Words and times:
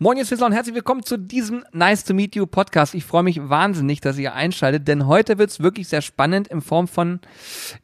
Moin, 0.00 0.16
ihr 0.16 0.24
Sizzler 0.24 0.46
und 0.46 0.52
herzlich 0.52 0.76
willkommen 0.76 1.02
zu 1.02 1.18
diesem 1.18 1.64
Nice 1.72 2.04
to 2.04 2.14
Meet 2.14 2.36
You 2.36 2.46
Podcast. 2.46 2.94
Ich 2.94 3.04
freue 3.04 3.24
mich 3.24 3.48
wahnsinnig, 3.48 4.00
dass 4.00 4.16
ihr 4.16 4.32
einschaltet, 4.32 4.86
denn 4.86 5.08
heute 5.08 5.38
wird's 5.38 5.58
wirklich 5.58 5.88
sehr 5.88 6.02
spannend 6.02 6.46
in 6.46 6.60
Form 6.60 6.86
von 6.86 7.18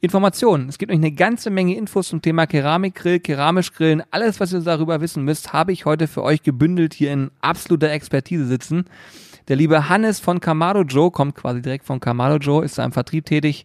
Informationen. 0.00 0.69
Es 0.69 0.79
gibt 0.79 0.92
euch 0.92 0.98
eine 0.98 1.11
ganze 1.11 1.50
Menge 1.50 1.74
Infos 1.77 2.06
zum 2.06 2.22
Thema 2.22 2.46
Keramikgrill, 2.46 3.19
keramisch 3.19 3.72
Grillen. 3.72 4.04
Alles, 4.12 4.38
was 4.38 4.53
ihr 4.53 4.61
darüber 4.61 5.00
wissen 5.00 5.24
müsst, 5.24 5.53
habe 5.53 5.72
ich 5.72 5.87
heute 5.87 6.06
für 6.06 6.22
euch 6.22 6.45
gebündelt 6.45 6.95
hier 6.95 7.12
in 7.12 7.32
absoluter 7.40 7.90
Expertise 7.90 8.46
sitzen. 8.46 8.85
Der 9.49 9.57
liebe 9.57 9.89
Hannes 9.89 10.21
von 10.21 10.39
Kamado 10.39 10.83
Joe 10.83 11.11
kommt 11.11 11.35
quasi 11.35 11.62
direkt 11.62 11.85
von 11.85 11.99
Kamado 11.99 12.37
Joe, 12.37 12.65
ist 12.65 12.79
da 12.79 12.85
im 12.85 12.93
Vertrieb 12.93 13.27
tätig, 13.27 13.65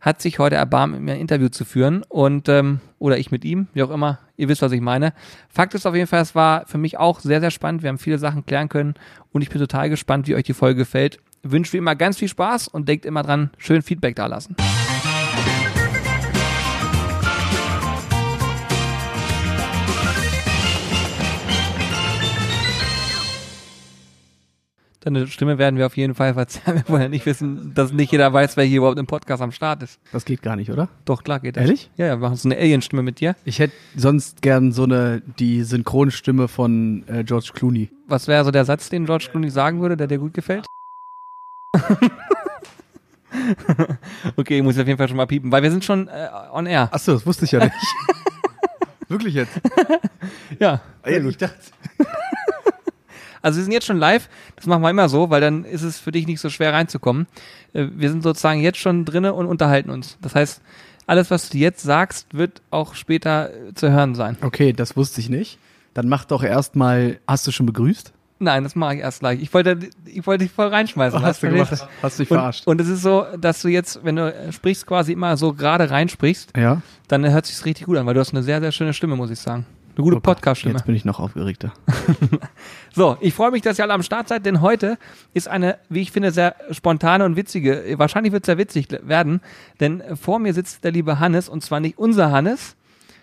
hat 0.00 0.22
sich 0.22 0.38
heute 0.38 0.56
erbarmt, 0.56 0.94
mit 0.94 1.02
mir 1.02 1.12
ein 1.12 1.20
Interview 1.20 1.50
zu 1.50 1.66
führen 1.66 2.04
und 2.08 2.48
ähm, 2.48 2.80
oder 2.98 3.18
ich 3.18 3.30
mit 3.30 3.44
ihm, 3.44 3.66
wie 3.74 3.82
auch 3.82 3.90
immer. 3.90 4.18
Ihr 4.42 4.48
wisst, 4.48 4.60
was 4.60 4.72
ich 4.72 4.80
meine. 4.80 5.12
Fakt 5.48 5.72
ist 5.74 5.86
auf 5.86 5.94
jeden 5.94 6.08
Fall, 6.08 6.20
es 6.20 6.34
war 6.34 6.66
für 6.66 6.76
mich 6.76 6.98
auch 6.98 7.20
sehr, 7.20 7.38
sehr 7.38 7.52
spannend. 7.52 7.84
Wir 7.84 7.90
haben 7.90 7.98
viele 7.98 8.18
Sachen 8.18 8.44
klären 8.44 8.68
können 8.68 8.94
und 9.30 9.40
ich 9.40 9.50
bin 9.50 9.60
total 9.60 9.88
gespannt, 9.88 10.26
wie 10.26 10.34
euch 10.34 10.42
die 10.42 10.52
Folge 10.52 10.78
gefällt. 10.78 11.20
Wünsche 11.44 11.74
wie 11.74 11.76
immer 11.76 11.94
ganz 11.94 12.18
viel 12.18 12.26
Spaß 12.26 12.66
und 12.66 12.88
denkt 12.88 13.06
immer 13.06 13.22
dran, 13.22 13.50
schön 13.56 13.82
Feedback 13.82 14.16
da 14.16 14.26
lassen. 14.26 14.56
Deine 25.04 25.26
Stimme 25.26 25.58
werden 25.58 25.78
wir 25.78 25.86
auf 25.86 25.96
jeden 25.96 26.14
Fall 26.14 26.34
verzerren. 26.34 26.76
Wir 26.86 26.88
wollen 26.88 27.02
ja 27.02 27.08
nicht 27.08 27.26
wissen, 27.26 27.74
dass 27.74 27.92
nicht 27.92 28.12
jeder 28.12 28.32
weiß, 28.32 28.56
wer 28.56 28.64
hier 28.64 28.78
überhaupt 28.78 29.00
im 29.00 29.08
Podcast 29.08 29.42
am 29.42 29.50
Start 29.50 29.82
ist. 29.82 29.98
Das 30.12 30.24
geht 30.24 30.42
gar 30.42 30.54
nicht, 30.54 30.70
oder? 30.70 30.88
Doch, 31.04 31.24
klar 31.24 31.40
geht 31.40 31.56
das. 31.56 31.62
Ehrlich? 31.62 31.90
Ja, 31.96 32.06
ja, 32.06 32.12
wir 32.12 32.28
machen 32.28 32.36
so 32.36 32.48
eine 32.48 32.56
Alien-Stimme 32.56 33.02
mit 33.02 33.18
dir. 33.18 33.34
Ich 33.44 33.58
hätte 33.58 33.74
sonst 33.96 34.42
gern 34.42 34.70
so 34.70 34.84
eine, 34.84 35.20
die 35.40 35.64
Synchronstimme 35.64 36.46
von 36.46 37.02
äh, 37.08 37.24
George 37.24 37.50
Clooney. 37.52 37.90
Was 38.06 38.28
wäre 38.28 38.44
so 38.44 38.52
der 38.52 38.64
Satz, 38.64 38.90
den 38.90 39.06
George 39.06 39.26
Clooney 39.32 39.50
sagen 39.50 39.80
würde, 39.80 39.96
der 39.96 40.06
dir 40.06 40.18
gut 40.18 40.34
gefällt? 40.34 40.66
okay, 44.36 44.58
ich 44.58 44.62
muss 44.62 44.78
auf 44.78 44.86
jeden 44.86 44.98
Fall 44.98 45.08
schon 45.08 45.16
mal 45.16 45.26
piepen, 45.26 45.50
weil 45.50 45.64
wir 45.64 45.70
sind 45.72 45.84
schon 45.84 46.06
äh, 46.06 46.28
on 46.52 46.66
air. 46.66 46.88
Achso, 46.92 47.14
das 47.14 47.26
wusste 47.26 47.44
ich 47.44 47.50
ja 47.50 47.64
nicht. 47.64 47.74
Wirklich 49.08 49.34
jetzt? 49.34 49.60
Ja. 50.60 50.80
Ja, 51.04 51.26
ich 51.26 51.36
dachte, 51.36 51.56
Also 53.42 53.58
wir 53.58 53.64
sind 53.64 53.72
jetzt 53.72 53.86
schon 53.86 53.98
live. 53.98 54.28
Das 54.56 54.66
machen 54.66 54.82
wir 54.82 54.90
immer 54.90 55.08
so, 55.08 55.28
weil 55.30 55.40
dann 55.40 55.64
ist 55.64 55.82
es 55.82 55.98
für 55.98 56.12
dich 56.12 56.26
nicht 56.26 56.40
so 56.40 56.48
schwer 56.48 56.72
reinzukommen. 56.72 57.26
Äh, 57.72 57.86
Wir 57.96 58.08
sind 58.10 58.22
sozusagen 58.22 58.60
jetzt 58.60 58.78
schon 58.78 59.04
drinne 59.04 59.34
und 59.34 59.46
unterhalten 59.46 59.90
uns. 59.90 60.16
Das 60.22 60.34
heißt, 60.34 60.60
alles, 61.06 61.30
was 61.30 61.48
du 61.50 61.58
jetzt 61.58 61.82
sagst, 61.82 62.28
wird 62.32 62.62
auch 62.70 62.94
später 62.94 63.50
äh, 63.52 63.74
zu 63.74 63.90
hören 63.90 64.14
sein. 64.14 64.36
okay, 64.42 64.72
das 64.72 64.96
wusste 64.96 65.20
ich 65.20 65.28
nicht. 65.28 65.58
Dann 65.94 66.08
mach 66.08 66.24
doch 66.24 66.42
erstmal, 66.42 67.18
hast 67.26 67.46
du 67.46 67.50
schon 67.50 67.66
begrüßt? 67.66 68.12
Nein, 68.38 68.64
das 68.64 68.74
mache 68.74 68.94
ich 68.96 69.00
erst 69.02 69.20
gleich. 69.20 69.40
Ich 69.40 69.52
wollte, 69.54 69.78
ich 70.04 70.26
wollte 70.26 70.44
dich 70.44 70.52
voll 70.52 70.66
reinschmeißen. 70.66 71.20
Hast 71.22 71.42
du 71.42 71.48
verstehst 71.48 71.70
gemacht. 71.80 71.92
Hast 72.02 72.18
dich 72.18 72.26
verarscht. 72.28 72.66
und 72.66 72.80
es 72.80 72.88
ist 72.88 73.02
so, 73.02 73.24
dass 73.38 73.62
du 73.62 73.68
jetzt, 73.68 74.00
wenn 74.04 74.16
du 74.16 74.34
äh, 74.34 74.50
sprichst, 74.52 74.84
quasi 74.86 75.12
immer 75.12 75.36
so 75.36 75.52
gerade 75.52 75.90
reinsprichst, 75.90 76.56
Ja. 76.56 76.82
dann 77.08 77.28
hört 77.30 77.46
sich's 77.46 77.64
richtig 77.64 77.86
gut 77.86 77.98
an, 77.98 78.06
weil 78.06 78.14
du 78.14 78.20
hast 78.20 78.32
eine 78.32 78.42
sehr, 78.42 78.60
sehr 78.60 78.72
schöne 78.72 78.94
Stimme, 78.94 79.14
muss 79.16 79.30
ich 79.30 79.38
sagen. 79.38 79.64
Eine 79.94 80.04
gute 80.04 80.16
Oh 80.16 80.20
Podcast-Stimme. 80.20 80.74
Jetzt 80.74 80.86
bin 80.86 80.94
ich 80.94 81.04
noch 81.04 81.20
aufgeregter. 81.20 81.72
So, 82.94 83.16
ich 83.20 83.32
freue 83.32 83.50
mich, 83.50 83.62
dass 83.62 83.78
ihr 83.78 83.84
alle 83.84 83.94
am 83.94 84.02
Start 84.02 84.28
seid, 84.28 84.44
denn 84.44 84.60
heute 84.60 84.98
ist 85.32 85.48
eine, 85.48 85.78
wie 85.88 86.02
ich 86.02 86.12
finde, 86.12 86.30
sehr 86.30 86.54
spontane 86.70 87.24
und 87.24 87.36
witzige, 87.36 87.94
wahrscheinlich 87.96 88.32
wird 88.32 88.44
es 88.44 88.46
sehr 88.46 88.58
witzig 88.58 88.88
werden, 89.02 89.40
denn 89.80 90.02
vor 90.14 90.38
mir 90.38 90.52
sitzt 90.52 90.84
der 90.84 90.92
liebe 90.92 91.18
Hannes 91.18 91.48
und 91.48 91.62
zwar 91.62 91.80
nicht 91.80 91.96
unser 91.96 92.30
Hannes, 92.30 92.76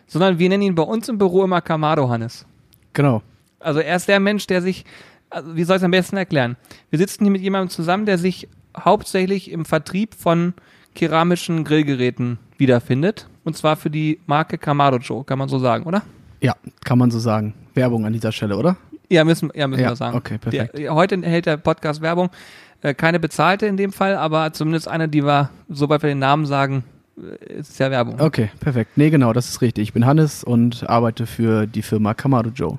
sondern 0.08 0.40
wir 0.40 0.50
nennen 0.50 0.64
ihn 0.64 0.74
bei 0.74 0.82
uns 0.82 1.08
im 1.08 1.20
Büro 1.20 1.44
immer 1.44 1.62
Kamado 1.62 2.10
Hannes. 2.10 2.48
Genau. 2.94 3.22
Also 3.60 3.80
er 3.80 3.96
ist 3.96 4.08
der 4.08 4.20
Mensch, 4.20 4.48
der 4.48 4.64
sich, 4.64 4.86
also 5.30 5.56
wie 5.56 5.64
soll 5.64 5.76
ich 5.76 5.82
es 5.82 5.86
am 5.86 5.92
besten 5.92 6.18
erklären? 6.18 6.58
Wir 6.90 6.98
sitzen 6.98 7.26
hier 7.26 7.32
mit 7.32 7.42
jemandem 7.42 7.70
zusammen, 7.70 8.08
der 8.08 8.18
sich 8.18 8.48
hauptsächlich 8.76 9.52
im 9.52 9.66
Vertrieb 9.66 10.16
von 10.16 10.56
keramischen 10.96 11.64
Grillgeräten 11.64 12.40
wiederfindet 12.58 13.28
und 13.44 13.56
zwar 13.56 13.76
für 13.76 13.92
die 13.92 14.20
Marke 14.26 14.58
Kamado 14.58 14.98
Joe, 14.98 15.24
kann 15.24 15.38
man 15.38 15.48
so 15.48 15.60
sagen, 15.60 15.86
oder? 15.86 16.02
Ja, 16.42 16.56
kann 16.84 16.98
man 16.98 17.12
so 17.12 17.20
sagen. 17.20 17.54
Werbung 17.74 18.06
an 18.06 18.14
dieser 18.14 18.32
Stelle, 18.32 18.58
oder? 18.58 18.78
Ja, 19.10 19.24
müssen, 19.24 19.50
ja, 19.56 19.68
müssen 19.68 19.82
Ja, 19.82 19.90
wir 19.90 19.96
sagen. 19.96 20.16
okay, 20.18 20.38
perfekt. 20.38 20.78
Der, 20.78 20.94
heute 20.94 21.20
hält 21.22 21.46
der 21.46 21.58
Podcast 21.58 22.02
Werbung. 22.02 22.30
Äh, 22.82 22.94
keine 22.94 23.20
bezahlte 23.20 23.66
in 23.66 23.76
dem 23.76 23.92
Fall, 23.92 24.16
aber 24.16 24.54
zumindest 24.54 24.88
eine, 24.88 25.10
die 25.10 25.24
wir, 25.26 25.50
sobald 25.68 26.02
wir 26.04 26.10
den 26.10 26.20
Namen 26.20 26.46
sagen, 26.46 26.84
äh, 27.18 27.54
ist 27.60 27.80
ja 27.80 27.92
Werbung. 27.92 28.20
Okay, 28.22 28.50
perfekt. 28.60 28.92
Nee, 28.96 29.10
genau, 29.10 29.34
das 29.34 29.50
ist 29.50 29.62
richtig. 29.62 29.84
Ich 29.84 29.94
bin 29.94 30.06
Hannes 30.06 30.44
und 30.44 30.88
arbeite 30.90 31.26
für 31.26 31.68
die 31.68 31.82
Firma 31.82 32.14
Kamado 32.14 32.52
Joe. 32.52 32.78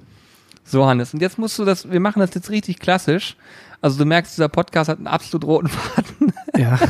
So, 0.64 0.86
Hannes. 0.86 1.12
Und 1.12 1.20
jetzt 1.20 1.38
musst 1.38 1.58
du 1.58 1.64
das, 1.64 1.90
wir 1.90 2.00
machen 2.00 2.20
das 2.20 2.32
jetzt 2.34 2.48
richtig 2.50 2.78
klassisch. 2.78 3.36
Also 3.82 3.98
du 3.98 4.04
merkst, 4.04 4.36
dieser 4.36 4.48
Podcast 4.48 4.88
hat 4.88 4.98
einen 4.98 5.06
absolut 5.06 5.44
roten 5.44 5.68
Faden. 5.68 6.32
Ja. 6.56 6.78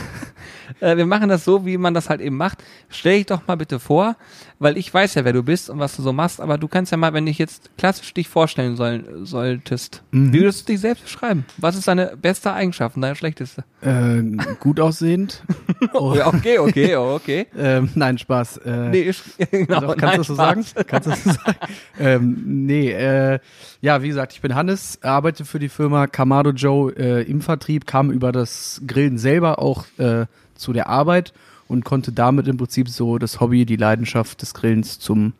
Äh, 0.80 0.96
wir 0.96 1.06
machen 1.06 1.28
das 1.28 1.44
so, 1.44 1.66
wie 1.66 1.76
man 1.78 1.94
das 1.94 2.08
halt 2.08 2.20
eben 2.20 2.36
macht. 2.36 2.62
Stell 2.88 3.18
dich 3.18 3.26
doch 3.26 3.46
mal 3.46 3.56
bitte 3.56 3.80
vor, 3.80 4.16
weil 4.58 4.76
ich 4.78 4.92
weiß 4.92 5.14
ja, 5.14 5.24
wer 5.24 5.32
du 5.32 5.42
bist 5.42 5.70
und 5.70 5.78
was 5.78 5.96
du 5.96 6.02
so 6.02 6.12
machst, 6.12 6.40
aber 6.40 6.58
du 6.58 6.68
kannst 6.68 6.92
ja 6.92 6.98
mal, 6.98 7.12
wenn 7.12 7.26
ich 7.26 7.38
jetzt 7.38 7.70
klassisch 7.78 8.12
dich 8.14 8.28
vorstellen 8.28 8.76
soll, 8.76 9.04
solltest, 9.22 10.02
Mhm. 10.12 10.32
wie 10.32 10.40
würdest 10.40 10.68
du 10.68 10.72
dich 10.72 10.80
selbst 10.80 11.04
beschreiben? 11.04 11.44
Was 11.56 11.76
ist 11.76 11.88
deine 11.88 12.16
beste 12.20 12.52
Eigenschaft 12.52 12.96
und 12.96 13.02
deine 13.02 13.16
schlechteste? 13.16 13.64
äh, 13.82 14.22
gut 14.60 14.80
aussehend. 14.80 15.42
Oh. 15.94 16.14
Okay, 16.24 16.58
okay, 16.58 16.94
oh, 16.96 17.14
okay. 17.14 17.46
Ähm, 17.56 17.88
nein, 17.94 18.18
Spaß. 18.18 18.58
Äh, 18.58 18.90
Nee, 18.90 19.00
ich, 19.08 19.22
genau, 19.50 19.80
Doch, 19.80 19.96
kannst 19.96 20.02
nein, 20.02 20.12
du 20.12 20.18
das 20.18 20.26
so 20.26 20.34
sagen? 20.34 20.64
Kannst 20.86 21.06
du 21.06 21.10
das 21.10 21.24
so 21.24 21.30
sagen? 21.30 21.56
ähm, 21.98 22.42
nee, 22.66 22.90
äh, 22.92 23.38
ja, 23.80 24.02
wie 24.02 24.08
gesagt, 24.08 24.34
ich 24.34 24.42
bin 24.42 24.54
Hannes, 24.54 24.98
arbeite 25.02 25.46
für 25.46 25.58
die 25.58 25.70
Firma 25.70 26.06
Kamado 26.06 26.50
Joe 26.50 26.92
äh, 26.94 27.22
im 27.22 27.40
Vertrieb, 27.40 27.86
kam 27.86 28.10
über 28.10 28.30
das 28.30 28.82
Grillen 28.86 29.16
selber 29.16 29.58
auch 29.58 29.86
äh, 29.96 30.26
zu 30.60 30.72
der 30.72 30.88
Arbeit 30.88 31.32
und 31.68 31.84
konnte 31.84 32.12
damit 32.12 32.48
im 32.48 32.56
Prinzip 32.56 32.88
so 32.88 33.18
das 33.18 33.40
Hobby, 33.40 33.64
die 33.64 33.76
Leidenschaft 33.76 34.42
des 34.42 34.54
Grillens 34.54 34.98
zum 34.98 35.32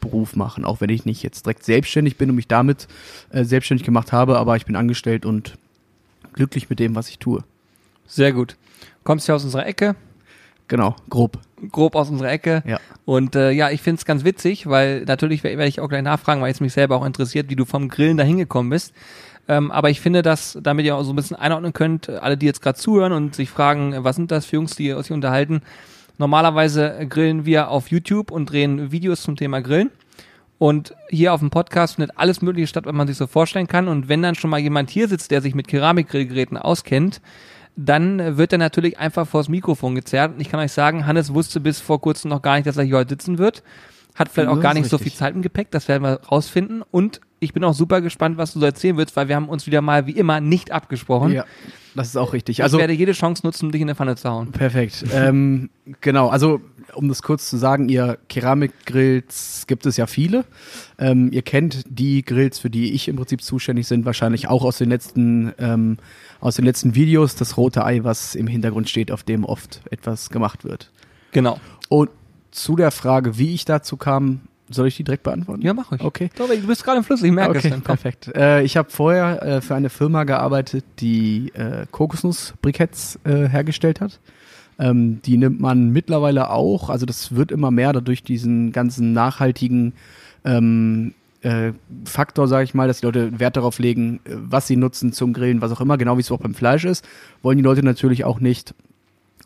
Beruf 0.00 0.36
machen. 0.36 0.64
Auch 0.64 0.80
wenn 0.80 0.90
ich 0.90 1.04
nicht 1.04 1.22
jetzt 1.22 1.46
direkt 1.46 1.64
selbstständig 1.64 2.16
bin 2.16 2.30
und 2.30 2.36
mich 2.36 2.48
damit 2.48 2.88
äh, 3.30 3.44
selbstständig 3.44 3.84
gemacht 3.84 4.12
habe, 4.12 4.38
aber 4.38 4.56
ich 4.56 4.66
bin 4.66 4.76
angestellt 4.76 5.24
und 5.24 5.56
glücklich 6.32 6.68
mit 6.68 6.78
dem, 6.78 6.94
was 6.94 7.08
ich 7.08 7.18
tue. 7.18 7.42
Sehr 8.06 8.32
gut. 8.32 8.56
Kommst 9.02 9.28
ja 9.28 9.34
aus 9.34 9.44
unserer 9.44 9.66
Ecke, 9.66 9.96
Genau, 10.68 10.96
grob. 11.10 11.38
grob 11.70 11.94
aus 11.94 12.08
unserer 12.08 12.30
Ecke. 12.30 12.62
Ja. 12.66 12.80
Und 13.04 13.36
äh, 13.36 13.50
ja, 13.50 13.70
ich 13.70 13.82
find's 13.82 14.04
ganz 14.06 14.24
witzig, 14.24 14.66
weil 14.66 15.04
natürlich 15.04 15.44
werde 15.44 15.58
werd 15.58 15.68
ich 15.68 15.80
auch 15.80 15.88
gleich 15.88 16.02
nachfragen, 16.02 16.40
weil 16.40 16.50
es 16.50 16.60
mich 16.60 16.72
selber 16.72 16.96
auch 16.96 17.04
interessiert, 17.04 17.50
wie 17.50 17.56
du 17.56 17.66
vom 17.66 17.88
Grillen 17.88 18.16
dahin 18.16 18.38
gekommen 18.38 18.70
bist. 18.70 18.94
Ähm, 19.48 19.70
aber 19.70 19.90
ich 19.90 20.00
finde, 20.00 20.22
dass, 20.22 20.58
damit 20.62 20.86
ihr 20.86 20.96
auch 20.96 21.02
so 21.02 21.12
ein 21.12 21.16
bisschen 21.16 21.36
einordnen 21.36 21.72
könnt, 21.72 22.08
äh, 22.08 22.16
alle, 22.16 22.36
die 22.36 22.46
jetzt 22.46 22.62
gerade 22.62 22.78
zuhören 22.78 23.12
und 23.12 23.34
sich 23.34 23.50
fragen, 23.50 23.92
äh, 23.92 24.04
was 24.04 24.16
sind 24.16 24.30
das 24.30 24.46
für 24.46 24.56
Jungs, 24.56 24.74
die 24.74 24.92
sich 24.94 25.12
unterhalten, 25.12 25.62
normalerweise 26.18 26.98
äh, 26.98 27.06
grillen 27.06 27.44
wir 27.44 27.68
auf 27.68 27.88
YouTube 27.88 28.30
und 28.30 28.50
drehen 28.50 28.90
Videos 28.90 29.22
zum 29.22 29.36
Thema 29.36 29.60
Grillen. 29.60 29.90
Und 30.58 30.94
hier 31.10 31.34
auf 31.34 31.40
dem 31.40 31.50
Podcast 31.50 31.96
findet 31.96 32.16
alles 32.16 32.40
Mögliche 32.40 32.68
statt, 32.68 32.86
was 32.86 32.94
man 32.94 33.06
sich 33.06 33.16
so 33.16 33.26
vorstellen 33.26 33.66
kann. 33.66 33.88
Und 33.88 34.08
wenn 34.08 34.22
dann 34.22 34.34
schon 34.34 34.50
mal 34.50 34.60
jemand 34.60 34.88
hier 34.88 35.08
sitzt, 35.08 35.30
der 35.30 35.42
sich 35.42 35.54
mit 35.54 35.68
Keramikgrillgeräten 35.68 36.56
auskennt, 36.56 37.20
dann 37.76 38.38
wird 38.38 38.52
er 38.52 38.58
natürlich 38.58 38.98
einfach 38.98 39.26
vors 39.26 39.48
Mikrofon 39.48 39.96
gezerrt. 39.96 40.34
Und 40.34 40.40
ich 40.40 40.48
kann 40.48 40.60
euch 40.60 40.72
sagen, 40.72 41.06
Hannes 41.06 41.34
wusste 41.34 41.60
bis 41.60 41.80
vor 41.80 42.00
kurzem 42.00 42.30
noch 42.30 42.40
gar 42.40 42.54
nicht, 42.54 42.66
dass 42.66 42.76
er 42.76 42.84
hier 42.84 42.96
heute 42.96 43.10
sitzen 43.10 43.36
wird. 43.38 43.62
Hat 44.14 44.28
vielleicht 44.28 44.48
Ja, 44.48 44.56
auch 44.56 44.60
gar 44.60 44.74
nicht 44.74 44.88
so 44.88 44.96
richtig. 44.96 45.12
viel 45.12 45.18
Zeit 45.18 45.34
im 45.34 45.42
Gepäck, 45.42 45.72
das 45.72 45.88
werden 45.88 46.04
wir 46.04 46.20
rausfinden. 46.30 46.82
Und 46.88 47.20
ich 47.44 47.52
bin 47.52 47.62
auch 47.64 47.74
super 47.74 48.00
gespannt, 48.00 48.38
was 48.38 48.52
du 48.52 48.60
so 48.60 48.66
erzählen 48.66 48.96
willst, 48.96 49.14
weil 49.16 49.28
wir 49.28 49.36
haben 49.36 49.48
uns 49.48 49.66
wieder 49.66 49.80
mal 49.82 50.06
wie 50.06 50.12
immer 50.12 50.40
nicht 50.40 50.72
abgesprochen. 50.72 51.32
Ja, 51.32 51.44
das 51.94 52.08
ist 52.08 52.16
auch 52.16 52.32
richtig. 52.32 52.58
Ich 52.58 52.62
Also 52.62 52.78
werde 52.78 52.92
jede 52.92 53.12
Chance 53.12 53.46
nutzen, 53.46 53.66
um 53.66 53.72
dich 53.72 53.80
in 53.80 53.86
der 53.86 53.96
Pfanne 53.96 54.16
zu 54.16 54.28
hauen. 54.28 54.50
Perfekt. 54.52 55.04
ähm, 55.12 55.70
genau, 56.00 56.28
also 56.28 56.60
um 56.94 57.08
das 57.08 57.22
kurz 57.22 57.48
zu 57.48 57.56
sagen, 57.56 57.88
ihr 57.88 58.18
Keramikgrills 58.28 59.64
gibt 59.66 59.86
es 59.86 59.96
ja 59.96 60.06
viele. 60.06 60.44
Ähm, 60.98 61.30
ihr 61.32 61.42
kennt 61.42 61.84
die 61.88 62.24
Grills, 62.24 62.58
für 62.58 62.70
die 62.70 62.92
ich 62.92 63.08
im 63.08 63.16
Prinzip 63.16 63.42
zuständig 63.42 63.88
bin, 63.88 64.04
wahrscheinlich 64.04 64.48
auch 64.48 64.64
aus 64.64 64.78
den 64.78 64.88
letzten 64.90 65.52
ähm, 65.58 65.98
aus 66.40 66.56
den 66.56 66.64
letzten 66.64 66.94
Videos. 66.94 67.36
Das 67.36 67.56
rote 67.56 67.84
Ei, 67.84 68.04
was 68.04 68.34
im 68.34 68.46
Hintergrund 68.46 68.88
steht, 68.88 69.10
auf 69.10 69.22
dem 69.22 69.44
oft 69.44 69.80
etwas 69.90 70.30
gemacht 70.30 70.64
wird. 70.64 70.90
Genau. 71.32 71.58
Und 71.88 72.10
zu 72.50 72.76
der 72.76 72.90
Frage, 72.90 73.38
wie 73.38 73.54
ich 73.54 73.64
dazu 73.64 73.96
kam, 73.96 74.42
soll 74.70 74.88
ich 74.88 74.96
die 74.96 75.04
direkt 75.04 75.22
beantworten? 75.22 75.62
Ja, 75.62 75.74
mach 75.74 75.92
ich. 75.92 76.00
Okay. 76.00 76.30
Du 76.36 76.66
bist 76.66 76.84
gerade 76.84 76.98
im 76.98 77.04
Fluss, 77.04 77.22
ich 77.22 77.32
merke 77.32 77.58
Okay, 77.58 77.68
es 77.68 77.70
dann. 77.70 77.82
Perfekt. 77.82 78.34
Äh, 78.34 78.62
ich 78.62 78.76
habe 78.76 78.90
vorher 78.90 79.42
äh, 79.42 79.60
für 79.60 79.74
eine 79.74 79.90
Firma 79.90 80.24
gearbeitet, 80.24 80.84
die 81.00 81.52
äh, 81.54 81.86
Kokosnussbriketts 81.90 83.20
äh, 83.24 83.48
hergestellt 83.48 84.00
hat. 84.00 84.20
Ähm, 84.78 85.20
die 85.22 85.36
nimmt 85.36 85.60
man 85.60 85.90
mittlerweile 85.90 86.50
auch, 86.50 86.90
also 86.90 87.06
das 87.06 87.36
wird 87.36 87.52
immer 87.52 87.70
mehr 87.70 87.92
dadurch 87.92 88.22
diesen 88.22 88.72
ganzen 88.72 89.12
nachhaltigen 89.12 89.92
ähm, 90.44 91.14
äh, 91.42 91.72
Faktor, 92.04 92.48
sage 92.48 92.64
ich 92.64 92.74
mal, 92.74 92.88
dass 92.88 93.00
die 93.00 93.06
Leute 93.06 93.38
Wert 93.38 93.56
darauf 93.56 93.78
legen, 93.78 94.20
äh, 94.24 94.30
was 94.34 94.66
sie 94.66 94.76
nutzen 94.76 95.12
zum 95.12 95.32
Grillen, 95.32 95.60
was 95.60 95.70
auch 95.70 95.80
immer, 95.80 95.96
genau 95.98 96.16
wie 96.16 96.22
es 96.22 96.30
auch 96.32 96.40
beim 96.40 96.54
Fleisch 96.54 96.84
ist, 96.84 97.06
wollen 97.42 97.58
die 97.58 97.62
Leute 97.62 97.84
natürlich 97.84 98.24
auch 98.24 98.40
nicht 98.40 98.74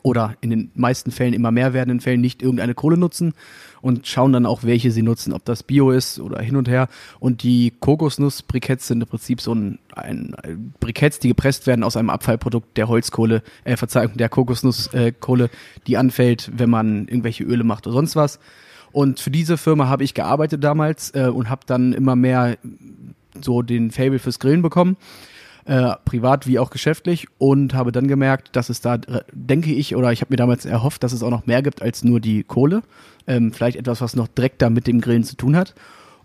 oder 0.03 0.37
in 0.41 0.51
den 0.51 0.71
meisten 0.75 1.11
Fällen 1.11 1.35
immer 1.35 1.51
mehr 1.51 1.73
werdenden 1.73 2.01
Fällen 2.01 2.21
nicht 2.21 2.43
irgendeine 2.43 2.75
Kohle 2.75 2.97
nutzen 2.97 3.35
und 3.81 4.07
schauen 4.07 4.33
dann 4.33 4.47
auch, 4.47 4.63
welche 4.63 4.91
sie 4.91 5.03
nutzen, 5.03 5.33
ob 5.33 5.45
das 5.45 5.63
Bio 5.63 5.91
ist 5.91 6.21
oder 6.21 6.41
hin 6.41 6.57
und 6.57 6.69
her. 6.69 6.89
Und 7.21 7.43
die 7.43 7.73
Kokosnuss-Briketts 7.81 8.89
sind 8.89 9.03
im 9.03 9.09
Prinzip 9.09 9.41
so 9.41 9.55
ein, 9.55 9.79
ein, 9.95 10.35
ein 10.43 10.75
Briketts, 10.81 11.19
die 11.19 11.29
gepresst 11.29 11.67
werden 11.67 11.83
aus 11.83 11.97
einem 11.97 12.11
Abfallprodukt 12.11 12.77
der 12.77 12.89
Holzkohle, 12.89 13.43
äh, 13.65 13.77
Verzeihung, 13.77 14.17
der 14.17 14.29
Kokosnusskohle, 14.29 15.45
äh, 15.45 15.49
die 15.87 15.97
anfällt, 15.97 16.51
wenn 16.55 16.71
man 16.71 17.09
irgendwelche 17.09 17.45
Öle 17.45 17.65
macht 17.65 17.87
oder 17.87 17.95
sonst 17.95 18.17
was. 18.17 18.39
Und 18.93 19.21
für 19.21 19.31
diese 19.31 19.59
Firma 19.59 19.89
habe 19.89 20.05
ich 20.05 20.15
gearbeitet 20.15 20.65
damals 20.65 21.15
äh, 21.15 21.29
und 21.29 21.51
habe 21.51 21.63
dann 21.67 21.93
immer 21.93 22.17
mehr 22.17 22.57
so 23.41 23.63
den 23.63 23.91
Fable 23.91 24.19
fürs 24.19 24.39
Grillen 24.39 24.63
bekommen 24.63 24.97
äh, 25.69 25.97
privat 26.07 26.47
wie 26.47 26.59
auch 26.59 26.71
geschäftlich 26.71 27.29
und 27.37 27.75
habe 27.75 27.93
dann 27.93 28.09
gemerkt, 28.09 28.57
dass 28.57 28.71
es 28.71 28.81
da, 28.81 28.95
äh, 28.95 29.21
denke 29.33 29.73
ich, 29.73 29.95
oder 29.95 30.13
ich 30.13 30.23
habe 30.23 30.33
mir 30.33 30.39
damals 30.39 30.65
erhofft, 30.65 31.03
dass 31.03 31.13
es 31.13 31.23
auch 31.23 31.31
noch 31.31 31.47
mehr 31.47 31.63
gibt 31.63 31.83
als 31.83 32.03
nur 32.03 32.21
die 32.21 32.43
Kohle. 32.43 32.83
Ähm, 33.27 33.53
vielleicht 33.53 33.77
etwas, 33.77 34.01
was 34.01 34.17
noch 34.17 34.29
direkter 34.29 34.71
mit 34.71 34.87
dem 34.87 35.03
Grillen 35.03 35.25
zu 35.25 35.37
tun 35.37 35.57
hat. 35.57 35.75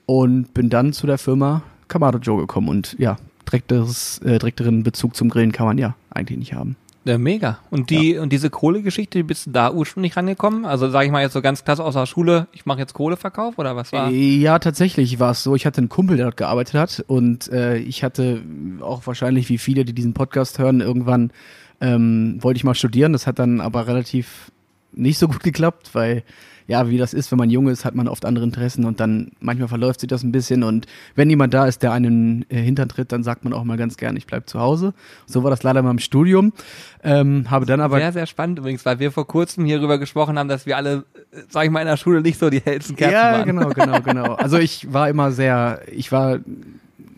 Und 0.06 0.54
bin 0.54 0.70
dann 0.70 0.94
zu 0.94 1.08
der 1.08 1.18
Firma 1.18 1.62
Kamado 1.90 2.20
Joe 2.20 2.40
gekommen 2.40 2.70
und 2.70 2.96
ja, 2.98 3.18
direkteres, 3.46 4.20
äh, 4.20 4.40
direkteren 4.40 4.84
Bezug 4.84 5.16
zum 5.16 5.30
Grillen 5.30 5.52
kann 5.52 5.66
man 5.66 5.78
ja 5.78 5.96
eigentlich 6.10 6.40
nicht 6.40 6.54
haben. 6.54 6.78
Ja, 7.06 7.18
mega. 7.18 7.60
Und 7.70 7.90
die 7.90 8.14
ja. 8.14 8.22
und 8.22 8.32
diese 8.32 8.50
Kohlegeschichte, 8.50 9.20
wie 9.20 9.24
bist 9.24 9.48
du 9.48 9.52
da 9.52 9.72
ursprünglich 9.72 10.16
rangekommen? 10.16 10.66
Also 10.66 10.90
sage 10.90 11.06
ich 11.06 11.12
mal 11.12 11.22
jetzt 11.22 11.34
so 11.34 11.42
ganz 11.42 11.66
klasse 11.66 11.84
aus 11.84 11.96
der 11.96 12.06
Schule, 12.06 12.48
ich 12.54 12.66
mache 12.66 12.80
jetzt 12.80 12.94
Kohleverkauf 12.94 13.58
oder 13.58 13.76
was 13.76 13.92
war? 13.92 14.10
Ja, 14.10 14.60
tatsächlich 14.60 15.20
war 15.20 15.32
es 15.32 15.44
so. 15.44 15.56
Ich 15.56 15.66
hatte 15.66 15.80
einen 15.80 15.90
Kumpel, 15.90 16.16
der 16.16 16.28
dort 16.28 16.38
gearbeitet 16.38 16.76
hat 16.76 17.04
und 17.08 17.52
äh, 17.52 17.78
ich 17.78 18.04
hatte 18.04 18.42
auch 18.80 19.06
wahrscheinlich 19.06 19.50
wie 19.50 19.58
viele, 19.58 19.84
die 19.84 19.94
diesen 19.94 20.14
Podcast 20.14 20.60
hören, 20.60 20.80
irgendwann 20.80 21.32
ähm, 21.82 22.38
wollte 22.40 22.58
ich 22.58 22.64
mal 22.64 22.76
studieren. 22.76 23.12
Das 23.12 23.28
hat 23.28 23.38
dann 23.38 23.60
aber 23.60 23.88
relativ 23.88 24.52
nicht 24.94 25.18
so 25.18 25.28
gut 25.28 25.44
geklappt, 25.44 25.90
weil 25.94 26.24
ja, 26.68 26.90
wie 26.90 26.98
das 26.98 27.14
ist, 27.14 27.32
wenn 27.32 27.38
man 27.38 27.50
jung 27.50 27.68
ist, 27.68 27.86
hat 27.86 27.96
man 27.96 28.08
oft 28.08 28.26
andere 28.26 28.46
Interessen 28.46 28.86
und 28.86 29.00
dann 29.00 29.32
manchmal 29.40 29.68
verläuft 29.68 30.00
sich 30.00 30.08
das 30.08 30.24
ein 30.24 30.32
bisschen 30.32 30.64
und 30.64 30.86
wenn 31.16 31.30
jemand 31.30 31.54
da 31.54 31.66
ist, 31.66 31.84
der 31.84 31.92
einen 31.92 32.46
äh, 32.50 32.62
Hintern 32.62 32.90
tritt, 32.90 33.12
dann 33.12 33.24
sagt 33.24 33.44
man 33.44 33.54
auch 33.54 33.64
mal 33.64 33.78
ganz 33.78 33.98
gern, 33.98 34.16
ich 34.16 34.26
bleib 34.26 34.50
zu 34.50 34.60
Hause. 34.60 34.94
So 35.26 35.44
war 35.44 35.50
das 35.50 35.64
leider 35.64 35.82
mal 35.82 35.92
im 35.92 36.00
Studium. 36.00 36.54
Ähm, 37.04 37.50
habe 37.50 37.66
dann 37.66 37.82
aber 37.82 37.98
sehr 37.98 38.14
sehr 38.14 38.26
spannend 38.28 38.60
übrigens, 38.60 38.86
weil 38.86 39.00
wir 39.00 39.12
vor 39.12 39.28
kurzem 39.28 39.66
hierüber 39.66 39.98
gesprochen 39.98 40.40
haben, 40.40 40.48
dass 40.48 40.66
wir 40.66 40.78
alle, 40.78 41.04
sag 41.50 41.66
ich 41.66 41.72
mal, 41.72 41.82
in 41.82 41.88
der 41.88 41.98
Schule 41.98 42.22
nicht 42.22 42.40
so 42.40 42.50
die 42.50 42.62
hellsten 42.62 42.96
Kerzen 42.96 43.14
ja, 43.14 43.24
waren. 43.24 43.40
Ja, 43.40 43.46
genau, 43.46 43.70
genau, 43.70 44.02
genau. 44.06 44.34
Also 44.36 44.58
ich 44.58 44.92
war 44.94 45.10
immer 45.10 45.32
sehr, 45.32 45.82
ich 45.92 46.12
war, 46.12 46.40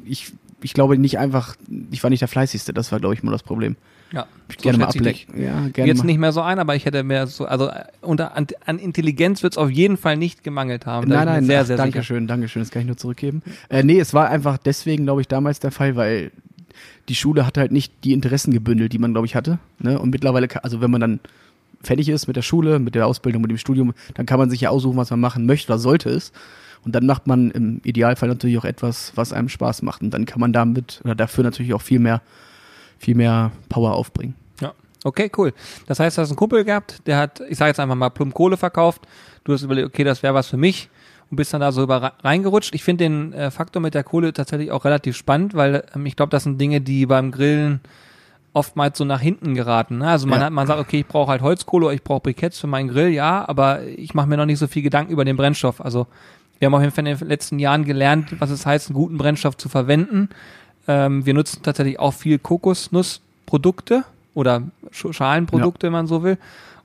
ich, 0.04 0.34
ich 0.62 0.74
glaube 0.74 0.98
nicht 0.98 1.20
einfach, 1.20 1.56
ich 1.92 2.02
war 2.04 2.10
nicht 2.10 2.22
der 2.22 2.28
fleißigste. 2.28 2.74
Das 2.74 2.92
war 2.92 3.00
glaube 3.00 3.14
ich 3.14 3.22
immer 3.22 3.32
das 3.32 3.44
Problem. 3.44 3.76
Ja, 4.16 4.28
so 4.50 4.62
gerne 4.62 4.78
mal 4.78 4.86
ablecken. 4.86 5.42
Ja, 5.42 5.68
gerne 5.68 5.88
Jetzt 5.90 5.98
mal. 6.00 6.06
nicht 6.06 6.20
mehr 6.20 6.32
so 6.32 6.42
ein, 6.42 6.58
aber 6.58 6.74
ich 6.76 6.86
hätte 6.86 7.04
mehr 7.04 7.28
so, 7.28 7.46
also 7.46 7.70
unter, 8.00 8.38
an, 8.38 8.48
an 8.66 8.80
Intelligenz 8.80 9.44
wird 9.44 9.54
es 9.54 9.58
auf 9.58 9.70
jeden 9.70 9.98
Fall 9.98 10.16
nicht 10.16 10.42
gemangelt 10.42 10.86
haben. 10.86 11.10
nein, 11.10 11.26
nein, 11.26 11.44
sehr, 11.44 11.66
sehr 11.66 11.76
danke 11.76 12.02
schön, 12.02 12.26
danke 12.26 12.48
schön, 12.48 12.62
das 12.62 12.72
kann 12.72 12.82
ich 12.82 12.88
nur 12.88 12.96
zurückgeben. 12.96 13.44
Äh, 13.70 13.84
nee, 13.84 14.00
es 14.00 14.14
war 14.14 14.30
einfach 14.30 14.58
deswegen, 14.58 15.04
glaube 15.04 15.20
ich, 15.20 15.28
damals 15.28 15.60
der 15.60 15.72
Fall, 15.72 15.98
weil 15.98 16.32
die 17.10 17.16
Schule 17.16 17.46
hat 17.46 17.58
halt 17.58 17.74
nicht 17.74 17.92
die 18.06 18.14
Interessen 18.14 18.54
gebündelt, 18.54 18.94
die 18.94 19.00
man, 19.00 19.12
glaube 19.12 19.28
ich, 19.28 19.36
hatte. 19.36 19.60
Ne? 19.80 20.00
Und 20.00 20.12
mittlerweile, 20.12 20.48
also 20.64 20.80
wenn 20.80 20.92
man 20.92 21.02
dann 21.02 21.20
fertig 21.84 22.08
ist 22.08 22.28
mit 22.28 22.38
der 22.38 22.42
Schule, 22.42 22.80
mit 22.80 22.96
der 22.96 23.08
Ausbildung, 23.08 23.42
mit 23.42 23.52
dem 23.52 23.58
Studium, 23.58 23.94
dann 24.14 24.26
kann 24.26 24.40
man 24.40 24.50
sich 24.50 24.62
ja 24.62 24.70
aussuchen, 24.70 24.98
was 24.98 25.10
man 25.12 25.20
machen 25.20 25.46
möchte 25.46 25.72
oder 25.72 25.80
sollte 25.80 26.10
es. 26.10 26.32
Und 26.86 26.96
dann 26.96 27.06
macht 27.06 27.28
man 27.28 27.52
im 27.52 27.82
Idealfall 27.84 28.30
natürlich 28.30 28.58
auch 28.58 28.66
etwas, 28.66 29.12
was 29.16 29.34
einem 29.34 29.50
Spaß 29.50 29.82
macht. 29.82 30.02
Und 30.02 30.12
dann 30.12 30.26
kann 30.26 30.40
man 30.40 30.54
damit 30.54 31.02
oder 31.04 31.16
dafür 31.16 31.44
natürlich 31.44 31.74
auch 31.74 31.82
viel 31.82 32.00
mehr 32.00 32.22
viel 33.06 33.16
mehr 33.16 33.52
Power 33.70 33.94
aufbringen. 33.94 34.34
Ja, 34.60 34.74
okay, 35.04 35.32
cool. 35.38 35.54
Das 35.86 36.00
heißt, 36.00 36.18
du 36.18 36.22
hast 36.24 36.30
einen 36.30 36.38
Kumpel 36.38 36.64
gehabt, 36.64 37.06
der 37.06 37.18
hat, 37.18 37.40
ich 37.48 37.58
sage 37.58 37.70
jetzt 37.70 37.80
einfach 37.80 37.96
mal, 37.96 38.10
plump 38.10 38.34
Kohle 38.34 38.58
verkauft. 38.58 39.04
Du 39.44 39.54
hast 39.54 39.62
überlegt, 39.62 39.88
okay, 39.88 40.04
das 40.04 40.24
wäre 40.24 40.34
was 40.34 40.48
für 40.48 40.58
mich 40.58 40.90
und 41.30 41.38
bist 41.38 41.54
dann 41.54 41.62
da 41.62 41.72
so 41.72 41.84
über 41.84 42.14
reingerutscht. 42.24 42.74
Ich 42.74 42.84
finde 42.84 43.06
den 43.06 43.34
äh, 43.34 43.52
Faktor 43.52 43.80
mit 43.80 43.94
der 43.94 44.04
Kohle 44.04 44.34
tatsächlich 44.34 44.72
auch 44.72 44.86
relativ 44.86 45.16
spannend, 45.16 45.54
weil 45.54 45.84
ähm, 45.96 46.08
ich 46.08 46.16
glaube, 46.16 46.32
das 46.32 46.44
sind 46.44 46.60
Dinge, 46.60 46.82
die 46.82 47.06
beim 47.06 47.32
Grillen 47.32 47.80
oftmals 48.54 48.98
so 48.98 49.06
nach 49.06 49.22
hinten 49.22 49.54
geraten. 49.54 50.00
Ne? 50.00 50.10
Also 50.10 50.26
man 50.26 50.40
ja. 50.40 50.46
hat, 50.46 50.54
man 50.54 50.66
sagt, 50.66 50.80
okay, 50.80 51.02
ich 51.02 51.08
brauche 51.08 51.30
halt 51.30 51.42
Holzkohle, 51.44 51.94
ich 51.94 52.04
brauche 52.04 52.22
Briketts 52.22 52.60
für 52.60 52.68
meinen 52.68 52.88
Grill, 52.88 53.10
ja, 53.10 53.48
aber 53.48 53.84
ich 53.84 54.16
mache 54.16 54.28
mir 54.28 54.38
noch 54.38 54.46
nicht 54.46 54.60
so 54.60 54.68
viel 54.68 54.82
Gedanken 54.82 55.12
über 55.12 55.26
den 55.26 55.38
Brennstoff. 55.38 55.80
Also 55.80 56.08
wir 56.58 56.66
haben 56.66 56.74
auf 56.74 56.82
jeden 56.82 56.94
Fall 56.94 57.06
in 57.06 57.18
den 57.18 57.28
letzten 57.28 57.60
Jahren 57.60 57.86
gelernt, 57.86 58.40
was 58.40 58.50
es 58.50 58.66
heißt, 58.66 58.90
einen 58.90 58.96
guten 58.96 59.18
Brennstoff 59.18 59.58
zu 59.58 59.68
verwenden. 59.68 60.30
Ähm, 60.88 61.26
wir 61.26 61.34
nutzen 61.34 61.62
tatsächlich 61.64 62.00
auch 62.00 62.14
viel 62.14 62.40
Kokosnussprodukte 62.40 64.04
oder 64.34 64.64
Schalenprodukte, 64.92 65.86
ja. 65.86 65.88
wenn 65.88 65.94
man 65.94 66.08
so 66.08 66.24
will. 66.24 66.38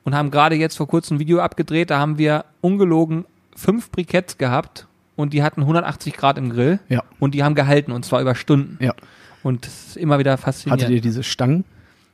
Und 0.05 0.15
haben 0.15 0.31
gerade 0.31 0.55
jetzt 0.55 0.77
vor 0.77 0.89
kurzem 0.89 1.17
ein 1.17 1.21
Video 1.21 1.41
abgedreht, 1.41 1.91
da 1.91 1.99
haben 1.99 2.17
wir 2.17 2.45
ungelogen 2.61 3.27
fünf 3.55 3.91
Briketts 3.91 4.39
gehabt 4.39 4.87
und 5.17 5.35
die 5.35 5.43
hatten 5.43 5.61
180 5.61 6.15
Grad 6.17 6.39
im 6.39 6.51
Grill. 6.51 6.81
Ja. 6.89 7.03
Und 7.19 7.35
die 7.35 7.45
haben 7.45 7.55
gehalten 7.55 7.93
und 7.93 8.05
zwar 8.05 8.21
über 8.21 8.35
Stunden. 8.35 8.83
Ja. 8.83 8.95
Und 9.43 9.67
das 9.67 9.89
ist 9.89 9.97
immer 9.97 10.19
wieder 10.19 10.37
faszinierend. 10.39 10.83
Hattet 10.83 10.95
ihr 10.95 11.01
diese 11.01 11.23
Stangen? 11.23 11.65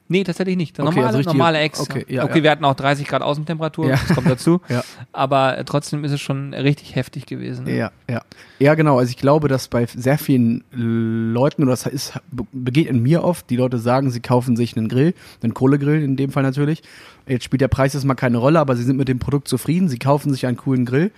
Nee, 0.09 0.23
tatsächlich 0.25 0.57
nicht. 0.57 0.79
Okay, 0.79 0.85
normale, 0.85 1.07
also 1.17 1.21
normale 1.31 1.59
Ex. 1.59 1.81
Okay, 1.81 2.05
ja, 2.09 2.25
okay 2.25 2.39
ja. 2.39 2.45
wir 2.45 2.51
hatten 2.51 2.65
auch 2.65 2.75
30 2.75 3.07
Grad 3.09 3.23
Außentemperatur, 3.23 3.89
Ja. 3.89 3.97
das 3.97 4.15
kommt 4.15 4.31
dazu. 4.31 4.61
Aber 5.13 5.59
äh, 5.59 5.65
trotzdem 5.65 6.05
ist 6.05 6.13
es 6.13 6.21
schon 6.21 6.55
richtig 6.55 6.95
heftig 6.95 7.27
gewesen. 7.27 7.65
ne? 7.65 7.77
Ja, 7.77 7.91
ja. 8.09 8.23
Ja, 8.59 8.75
genau. 8.75 8.99
Also 8.99 9.11
ich 9.11 9.17
glaube, 9.17 9.49
dass 9.49 9.69
bei 9.69 9.87
sehr 9.87 10.19
vielen 10.19 10.63
Leuten, 10.71 11.63
oder 11.63 11.73
das 11.73 11.87
ist, 11.87 12.15
begegnet 12.53 13.03
mir 13.03 13.25
oft, 13.25 13.51
die 13.51 13.57
Leute 13.57 13.79
sagen, 13.79 14.11
sie 14.11 14.21
kaufen 14.21 14.57
sich 14.57 14.77
einen 14.77 14.89
Grill, 14.89 15.15
einen 15.43 15.55
Kohlegrill 15.55 16.03
in 16.03 16.17
dem 16.17 16.31
Fall 16.31 16.43
natürlich. 16.43 16.83
Jetzt 17.27 17.45
spielt 17.45 17.61
der 17.61 17.69
Preis 17.69 17.93
jetzt 17.95 18.05
mal 18.05 18.15
keine 18.15 18.39
Rolle, 18.39 18.61
aber 18.61 18.77
sie 18.77 18.85
sind 18.85 18.97
mit 18.97 19.09
dem 19.09 19.19
Produkt 19.19 19.49
zufrieden, 19.49 19.89
sie 19.89 19.99
kaufen 19.99 20.33
sich 20.33 20.47
einen 20.47 20.57
coolen 20.57 20.85
Grill. 20.85 21.11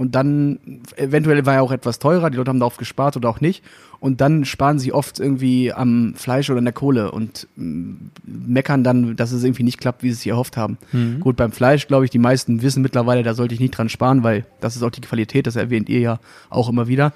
Und 0.00 0.14
dann, 0.14 0.58
eventuell 0.96 1.44
war 1.44 1.56
er 1.56 1.62
auch 1.62 1.72
etwas 1.72 1.98
teurer, 1.98 2.30
die 2.30 2.38
Leute 2.38 2.48
haben 2.48 2.58
darauf 2.58 2.78
gespart 2.78 3.18
oder 3.18 3.28
auch 3.28 3.42
nicht. 3.42 3.62
Und 3.98 4.22
dann 4.22 4.46
sparen 4.46 4.78
sie 4.78 4.94
oft 4.94 5.20
irgendwie 5.20 5.74
am 5.74 6.14
Fleisch 6.16 6.48
oder 6.48 6.56
an 6.56 6.64
der 6.64 6.72
Kohle 6.72 7.10
und 7.10 7.46
mm, 7.56 7.96
meckern 8.24 8.82
dann, 8.82 9.14
dass 9.16 9.30
es 9.30 9.44
irgendwie 9.44 9.62
nicht 9.62 9.76
klappt, 9.76 10.02
wie 10.02 10.06
sie 10.08 10.12
es 10.12 10.18
sich 10.20 10.30
erhofft 10.30 10.56
haben. 10.56 10.78
Mhm. 10.92 11.20
Gut, 11.20 11.36
beim 11.36 11.52
Fleisch, 11.52 11.86
glaube 11.86 12.06
ich, 12.06 12.10
die 12.10 12.18
meisten 12.18 12.62
wissen 12.62 12.80
mittlerweile, 12.82 13.22
da 13.22 13.34
sollte 13.34 13.52
ich 13.52 13.60
nicht 13.60 13.76
dran 13.76 13.90
sparen, 13.90 14.22
weil 14.22 14.46
das 14.62 14.74
ist 14.74 14.82
auch 14.82 14.90
die 14.90 15.02
Qualität, 15.02 15.46
das 15.46 15.56
erwähnt 15.56 15.90
ihr 15.90 16.00
ja 16.00 16.18
auch 16.48 16.70
immer 16.70 16.88
wieder. 16.88 17.12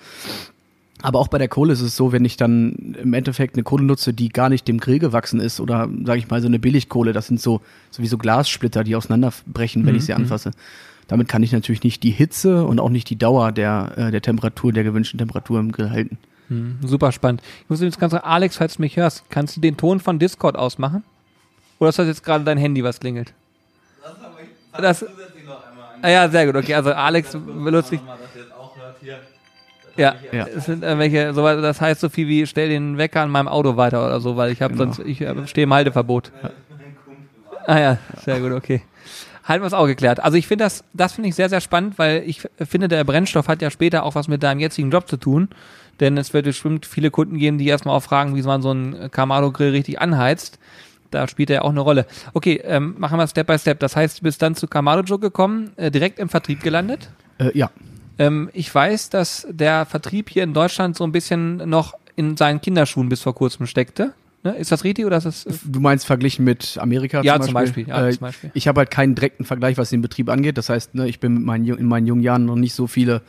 Aber 1.01 1.21
auch 1.21 1.29
bei 1.29 1.39
der 1.39 1.49
Kohle 1.49 1.73
ist 1.73 1.81
es 1.81 1.97
so, 1.97 2.13
wenn 2.13 2.27
ich 2.27 2.37
dann 2.37 2.97
im 3.03 3.15
Endeffekt 3.15 3.55
eine 3.55 3.63
Kohle 3.63 3.85
nutze, 3.85 4.13
die 4.13 4.29
gar 4.29 4.51
nicht 4.51 4.69
dem 4.69 4.79
Grill 4.79 4.99
gewachsen 4.99 5.41
ist 5.41 5.59
oder 5.59 5.89
sage 6.05 6.19
ich 6.19 6.29
mal 6.29 6.43
so 6.43 6.49
eine 6.49 6.59
Billigkohle, 6.59 7.15
das 7.15 7.29
sind 7.29 7.41
so 7.41 7.63
sowieso 7.91 8.19
Glassplitter, 8.19 8.85
die 8.85 8.95
auseinanderbrechen, 8.95 9.87
wenn 9.87 9.93
Mhm, 9.93 9.99
ich 9.99 10.05
sie 10.05 10.13
anfasse. 10.13 10.51
Damit 11.09 11.29
kann 11.29 11.43
ich 11.43 11.53
natürlich 11.53 11.83
nicht 11.83 12.03
die 12.03 12.11
Hitze 12.11 12.65
und 12.65 12.81
auch 12.81 12.89
nicht 12.91 13.11
die 13.11 13.17
Dauer 13.17 13.53
der, 13.53 13.93
äh, 13.97 14.11
der 14.11 14.23
Temperatur, 14.23 14.73
der 14.73 14.85
gewünschten 14.85 15.19
Temperatur 15.19 15.61
im 15.61 15.71
Grill 15.73 15.91
halten. 15.91 16.19
Hm, 16.49 16.79
super 16.83 17.13
spannend. 17.13 17.43
Ich 17.63 17.71
muss 17.71 17.81
jetzt 17.81 17.99
ganz 17.99 18.13
sagen, 18.13 18.25
Alex, 18.25 18.57
falls 18.57 18.77
du 18.77 18.83
mich 18.83 18.97
hörst, 18.97 19.25
kannst 19.31 19.57
du 19.57 19.61
den 19.61 19.77
Ton 19.77 20.01
von 20.01 20.19
Discord 20.19 20.57
ausmachen? 20.57 21.03
Oder 21.79 21.91
ist 21.91 21.99
das 21.99 22.07
jetzt 22.07 22.23
gerade 22.25 22.45
dein 22.45 22.59
Handy, 22.59 22.83
was 22.85 23.01
klingelt? 23.01 23.33
Das, 24.77 25.05
ah 26.03 26.09
ja, 26.09 26.29
sehr 26.29 26.47
gut. 26.47 26.57
Okay, 26.57 26.75
also 26.75 26.93
Alex 26.93 27.33
benutzt 27.33 27.93
dich. 27.93 28.01
Ja, 29.97 30.17
Ja. 30.33 30.47
es 30.49 30.65
sind 30.65 30.83
irgendwelche, 30.83 31.33
so, 31.33 31.43
das 31.43 31.81
heißt 31.81 32.01
so 32.01 32.09
viel 32.09 32.27
wie 32.27 32.47
stell 32.47 32.69
den 32.69 32.99
Wecker 32.99 33.21
an 33.23 33.31
meinem 33.31 33.47
Auto 33.47 33.77
weiter 33.77 34.05
oder 34.05 34.21
so, 34.21 34.37
weil 34.37 34.51
ich 34.51 34.61
habe 34.61 34.75
Genau. 34.75 34.93
sonst, 34.93 35.07
ich 35.07 35.21
äh, 35.21 35.47
stehe 35.47 35.65
im 35.65 35.73
Halteverbot. 35.73 36.33
Ah 37.67 37.79
ja, 37.79 37.99
sehr 38.25 38.41
gut, 38.41 38.53
okay. 38.53 38.83
Halten 39.45 39.63
wir 39.63 39.67
es 39.67 39.75
auch 39.75 39.87
geklärt. 39.87 40.21
Also 40.21 40.39
ich 40.39 40.47
finde 40.47 40.65
das, 40.65 40.85
das 40.95 41.13
finde 41.13 41.29
ich 41.29 41.35
sehr, 41.35 41.49
sehr 41.49 41.61
spannend, 41.61 41.99
weil 41.99 42.23
ich 42.27 42.49
finde, 42.67 42.89
der 42.89 43.05
Brennstoff 43.05 43.49
hat 43.49 43.61
ja 43.61 43.71
später 43.71 44.05
auch 44.05 44.15
was 44.15 44.27
mit 44.27 44.43
deinem 44.43 44.61
jetzigen 44.61 44.91
Job 44.91 45.09
zu 45.09 45.17
tun. 45.17 45.49
Denn 46.01 46.17
es 46.17 46.33
wird 46.33 46.47
bestimmt 46.47 46.87
viele 46.87 47.11
Kunden 47.11 47.39
geben, 47.39 47.59
die 47.59 47.67
erstmal 47.67 47.97
auch 47.97 48.03
fragen, 48.03 48.35
wie 48.35 48.43
man 48.43 48.63
so 48.63 48.71
einen 48.71 49.11
Kamado-Grill 49.11 49.71
richtig 49.71 50.01
anheizt. 50.01 50.59
Da 51.11 51.29
spielt 51.29 51.51
er 51.51 51.57
ja 51.57 51.63
auch 51.63 51.71
eine 51.71 51.81
Rolle. 51.81 52.07
Okay, 52.33 52.61
ähm, 52.65 52.97
machen 52.99 53.19
wir 53.19 53.27
Step 53.29 53.47
by 53.47 53.59
Step. 53.59 53.79
Das 53.79 53.95
heißt, 53.95 54.19
du 54.19 54.23
bist 54.23 54.43
dann 54.43 54.57
zu 54.57 54.67
Kamado 54.67 55.03
Joe 55.03 55.21
gekommen, 55.21 55.71
äh, 55.77 55.91
direkt 55.91 56.19
im 56.19 56.29
Vertrieb 56.29 56.63
gelandet. 56.63 57.11
Äh, 57.39 57.57
ja, 57.57 57.71
Ähm, 58.19 58.51
ich 58.53 58.73
weiß, 58.75 59.11
dass 59.11 59.47
der 59.51 59.87
Vertrieb 59.87 60.31
hier 60.31 60.45
in 60.45 60.55
Deutschland 60.55 60.97
so 60.97 61.05
ein 61.05 61.13
bisschen 61.13 61.69
noch 61.69 61.95
in 62.17 62.37
seinen 62.37 62.61
Kinderschuhen 62.61 63.09
bis 63.09 63.21
vor 63.21 63.35
kurzem 63.35 63.67
steckte. 63.67 64.15
Ne? 64.45 64.55
Ist 64.57 64.71
das 64.71 64.85
richtig 64.85 65.07
oder 65.07 65.17
ist 65.17 65.25
das? 65.25 65.47
du 65.65 65.81
meinst 65.81 66.05
verglichen 66.05 66.45
mit 66.45 66.77
Amerika 66.79 67.23
Ja, 67.23 67.37
zum 67.37 67.47
zum 67.47 67.55
Beispiel? 67.55 67.85
Beispiel, 67.85 67.89
ja, 67.89 68.09
äh, 68.09 68.13
zum 68.13 68.21
Beispiel. 68.21 68.51
Ich 68.53 68.69
habe 68.69 68.79
halt 68.79 68.91
keinen 68.91 69.15
direkten 69.15 69.45
Vergleich, 69.45 69.79
was 69.79 69.89
den 69.89 70.03
Betrieb 70.03 70.29
angeht. 70.29 70.59
Das 70.59 70.69
heißt, 70.69 70.95
ne, 70.95 71.09
ich 71.09 71.19
bin 71.19 71.35
mit 71.35 71.45
meinen, 71.45 71.67
in 71.67 71.87
meinen 71.87 72.07
jungen 72.07 72.23
Jahren 72.23 72.45
noch 72.45 72.57
nicht 72.57 72.75
so 72.75 72.87
viele 72.87 73.23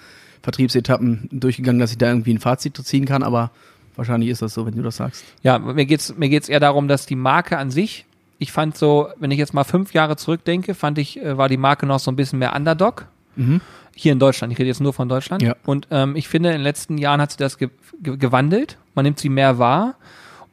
Vertriebsetappen 0.43 1.29
durchgegangen, 1.31 1.79
dass 1.79 1.91
ich 1.91 1.97
da 1.97 2.09
irgendwie 2.09 2.33
ein 2.33 2.39
Fazit 2.39 2.77
ziehen 2.77 3.05
kann, 3.05 3.23
aber 3.23 3.51
wahrscheinlich 3.95 4.29
ist 4.29 4.41
das 4.41 4.53
so, 4.53 4.65
wenn 4.65 4.75
du 4.75 4.83
das 4.83 4.97
sagst. 4.97 5.23
Ja, 5.41 5.57
mir 5.57 5.85
geht's 5.85 6.15
mir 6.17 6.29
geht's 6.29 6.49
eher 6.49 6.59
darum, 6.59 6.87
dass 6.87 7.05
die 7.05 7.15
Marke 7.15 7.57
an 7.57 7.71
sich, 7.71 8.05
ich 8.37 8.51
fand 8.51 8.77
so, 8.77 9.07
wenn 9.17 9.31
ich 9.31 9.39
jetzt 9.39 9.53
mal 9.53 9.63
fünf 9.63 9.93
Jahre 9.93 10.17
zurückdenke, 10.17 10.73
fand 10.75 10.97
ich, 10.97 11.21
äh, 11.21 11.37
war 11.37 11.49
die 11.49 11.57
Marke 11.57 11.85
noch 11.85 11.99
so 11.99 12.11
ein 12.11 12.15
bisschen 12.15 12.39
mehr 12.39 12.55
Underdog. 12.55 13.07
Mhm. 13.37 13.61
Hier 13.95 14.11
in 14.11 14.19
Deutschland, 14.19 14.51
ich 14.51 14.59
rede 14.59 14.67
jetzt 14.67 14.81
nur 14.81 14.91
von 14.91 15.07
Deutschland. 15.07 15.41
Ja. 15.41 15.55
Und 15.65 15.87
ähm, 15.89 16.17
ich 16.17 16.27
finde, 16.27 16.49
in 16.49 16.55
den 16.55 16.63
letzten 16.63 16.97
Jahren 16.97 17.21
hat 17.21 17.31
sie 17.31 17.37
das 17.37 17.57
ge 17.57 17.69
gewandelt. 18.01 18.77
Man 18.93 19.05
nimmt 19.05 19.19
sie 19.19 19.29
mehr 19.29 19.57
wahr. 19.57 19.95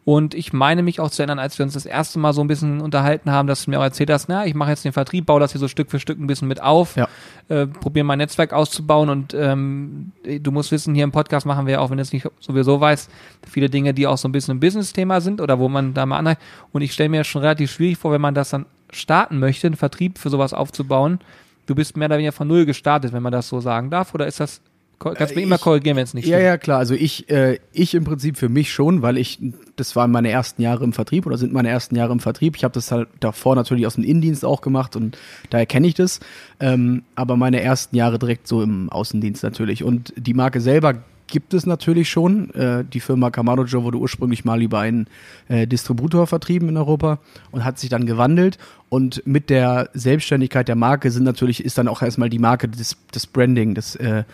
Und 0.04 0.34
ich 0.34 0.52
meine 0.52 0.82
mich 0.82 0.98
auch 0.98 1.10
zu 1.10 1.22
erinnern, 1.22 1.38
als 1.38 1.58
wir 1.58 1.64
uns 1.64 1.74
das 1.74 1.86
erste 1.86 2.18
Mal 2.18 2.32
so 2.32 2.40
ein 2.40 2.48
bisschen 2.48 2.80
unterhalten 2.80 3.30
haben, 3.30 3.46
dass 3.46 3.64
du 3.64 3.70
mir 3.70 3.78
auch 3.78 3.84
erzählt 3.84 4.10
hast, 4.10 4.28
na, 4.28 4.44
ich 4.46 4.54
mache 4.54 4.70
jetzt 4.70 4.84
den 4.84 4.92
Vertrieb, 4.92 5.26
baue 5.26 5.38
das 5.38 5.52
hier 5.52 5.60
so 5.60 5.68
Stück 5.68 5.92
für 5.92 6.00
Stück 6.00 6.18
ein 6.18 6.26
bisschen 6.26 6.48
mit 6.48 6.60
auf, 6.60 6.96
Ja. 6.96 7.06
äh, 7.48 7.68
probiere 7.68 8.04
mein 8.04 8.18
Netzwerk 8.18 8.52
auszubauen 8.52 9.08
und 9.10 9.32
ähm, 9.32 10.10
du 10.24 10.50
musst 10.50 10.72
wissen, 10.72 10.92
hier 10.96 11.04
im 11.04 11.12
Podcast 11.12 11.46
machen 11.46 11.66
wir, 11.68 11.80
auch 11.80 11.90
wenn 11.90 11.98
du 11.98 12.02
es 12.02 12.12
nicht 12.12 12.28
sowieso 12.40 12.80
weißt, 12.80 13.08
viele 13.48 13.70
Dinge, 13.70 13.94
die 13.94 14.08
auch 14.08 14.18
so 14.18 14.26
ein 14.26 14.32
bisschen 14.32 14.56
ein 14.56 14.60
Business-Thema 14.60 15.20
sind 15.20 15.40
oder 15.40 15.60
wo 15.60 15.68
man 15.68 15.94
da 15.94 16.04
mal 16.04 16.18
anreicht. 16.18 16.40
Und 16.72 16.82
ich 16.82 16.92
stelle 16.92 17.08
mir 17.08 17.22
schon 17.22 17.42
relativ 17.42 17.70
schwierig 17.70 17.96
vor, 17.98 18.10
wenn 18.10 18.20
man 18.20 18.34
das 18.34 18.50
dann 18.50 18.66
starten 18.90 19.38
möchte, 19.38 19.68
einen 19.68 19.76
Vertrieb 19.76 20.18
für 20.18 20.30
sowas 20.30 20.52
aufzubauen. 20.52 21.20
Du 21.66 21.76
bist 21.76 21.96
mehr 21.96 22.06
oder 22.06 22.16
weniger 22.16 22.32
von 22.32 22.48
Null 22.48 22.66
gestartet, 22.66 23.12
wenn 23.12 23.22
man 23.22 23.32
das 23.32 23.48
so 23.48 23.60
sagen 23.60 23.88
darf, 23.88 24.14
oder 24.14 24.26
ist 24.26 24.40
das, 24.40 24.60
kannst 25.02 25.20
du 25.20 25.34
mich 25.36 25.36
Äh, 25.44 25.46
immer 25.46 25.58
korrigieren, 25.58 25.96
wenn 25.96 26.04
es 26.04 26.14
nicht 26.14 26.26
Ja, 26.26 26.36
stimmt? 26.36 26.44
ja, 26.46 26.58
klar. 26.58 26.78
Also 26.78 26.94
ich, 26.94 27.28
äh, 27.30 27.58
ich 27.72 27.94
im 27.94 28.04
Prinzip 28.04 28.36
für 28.36 28.48
mich 28.48 28.72
schon, 28.72 29.02
weil 29.02 29.18
ich, 29.18 29.38
das 29.76 29.94
waren 29.96 30.10
meine 30.10 30.30
ersten 30.30 30.62
Jahre 30.62 30.84
im 30.84 30.92
Vertrieb 30.92 31.26
oder 31.26 31.36
sind 31.38 31.52
meine 31.52 31.68
ersten 31.68 31.96
Jahre 31.96 32.12
im 32.12 32.20
Vertrieb. 32.20 32.56
Ich 32.56 32.64
habe 32.64 32.74
das 32.74 32.90
halt 32.92 33.08
davor 33.20 33.54
natürlich 33.56 33.86
aus 33.86 33.94
dem 33.94 34.04
Innendienst 34.04 34.44
auch 34.44 34.60
gemacht 34.60 34.96
und 34.96 35.18
daher 35.50 35.66
kenne 35.66 35.86
ich 35.86 35.94
das. 35.94 36.20
Ähm, 36.60 37.02
aber 37.14 37.36
meine 37.36 37.60
ersten 37.60 37.96
Jahre 37.96 38.18
direkt 38.18 38.46
so 38.48 38.62
im 38.62 38.88
Außendienst 38.90 39.42
natürlich. 39.42 39.84
Und 39.84 40.12
die 40.16 40.34
Marke 40.34 40.60
selber 40.60 40.94
gibt 41.32 41.54
es 41.54 41.64
natürlich 41.64 42.10
schon. 42.10 42.52
Äh, 42.54 42.84
die 42.84 43.00
Firma 43.00 43.30
Kamado 43.30 43.64
Joe 43.64 43.82
wurde 43.84 43.96
ursprünglich 43.96 44.44
mal 44.44 44.60
über 44.60 44.80
einen 44.80 45.06
äh, 45.48 45.66
Distributor 45.66 46.26
vertrieben 46.26 46.68
in 46.68 46.76
Europa 46.76 47.20
und 47.50 47.64
hat 47.64 47.78
sich 47.78 47.88
dann 47.88 48.04
gewandelt. 48.04 48.58
Und 48.90 49.26
mit 49.26 49.48
der 49.48 49.88
Selbstständigkeit 49.94 50.68
der 50.68 50.76
Marke 50.76 51.10
sind 51.10 51.24
natürlich, 51.24 51.64
ist 51.64 51.78
dann 51.78 51.88
auch 51.88 52.02
erstmal 52.02 52.28
die 52.28 52.38
Marke 52.38 52.68
des, 52.68 52.98
des 53.14 53.26
Branding, 53.26 53.74
des 53.74 53.96
äh, 53.96 54.24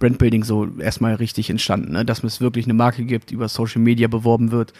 Brandbuilding 0.00 0.42
so 0.42 0.66
erstmal 0.80 1.14
richtig 1.14 1.48
entstanden. 1.48 1.92
Ne? 1.92 2.04
Dass 2.04 2.24
es 2.24 2.40
wirklich 2.40 2.66
eine 2.66 2.74
Marke 2.74 3.04
gibt, 3.04 3.30
über 3.30 3.48
Social 3.48 3.80
Media 3.80 4.08
beworben 4.08 4.50
wird, 4.50 4.72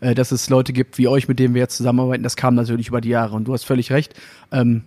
äh, 0.00 0.14
dass 0.14 0.30
es 0.30 0.48
Leute 0.48 0.72
gibt 0.72 0.98
wie 0.98 1.08
euch, 1.08 1.26
mit 1.26 1.40
denen 1.40 1.54
wir 1.54 1.62
jetzt 1.62 1.76
zusammenarbeiten, 1.76 2.22
das 2.22 2.36
kam 2.36 2.54
natürlich 2.54 2.86
über 2.86 3.00
die 3.00 3.08
Jahre. 3.08 3.34
Und 3.34 3.48
du 3.48 3.54
hast 3.54 3.64
völlig 3.64 3.90
recht. 3.90 4.14
Ähm, 4.52 4.82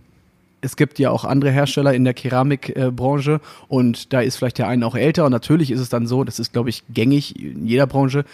es 0.61 0.75
gibt 0.75 0.99
ja 0.99 1.11
auch 1.11 1.23
andere 1.23 1.51
Hersteller 1.51 1.93
in 1.93 2.03
der 2.03 2.13
Keramikbranche 2.13 3.41
und 3.67 4.13
da 4.13 4.21
ist 4.21 4.37
vielleicht 4.37 4.57
der 4.57 4.67
eine 4.67 4.85
auch 4.85 4.95
älter 4.95 5.25
und 5.25 5.31
natürlich 5.31 5.71
ist 5.71 5.79
es 5.79 5.89
dann 5.89 6.07
so, 6.07 6.23
das 6.23 6.39
ist 6.39 6.53
glaube 6.53 6.69
ich 6.69 6.83
gängig 6.89 7.39
in 7.41 7.65
jeder 7.65 7.87
Branche, 7.87 8.25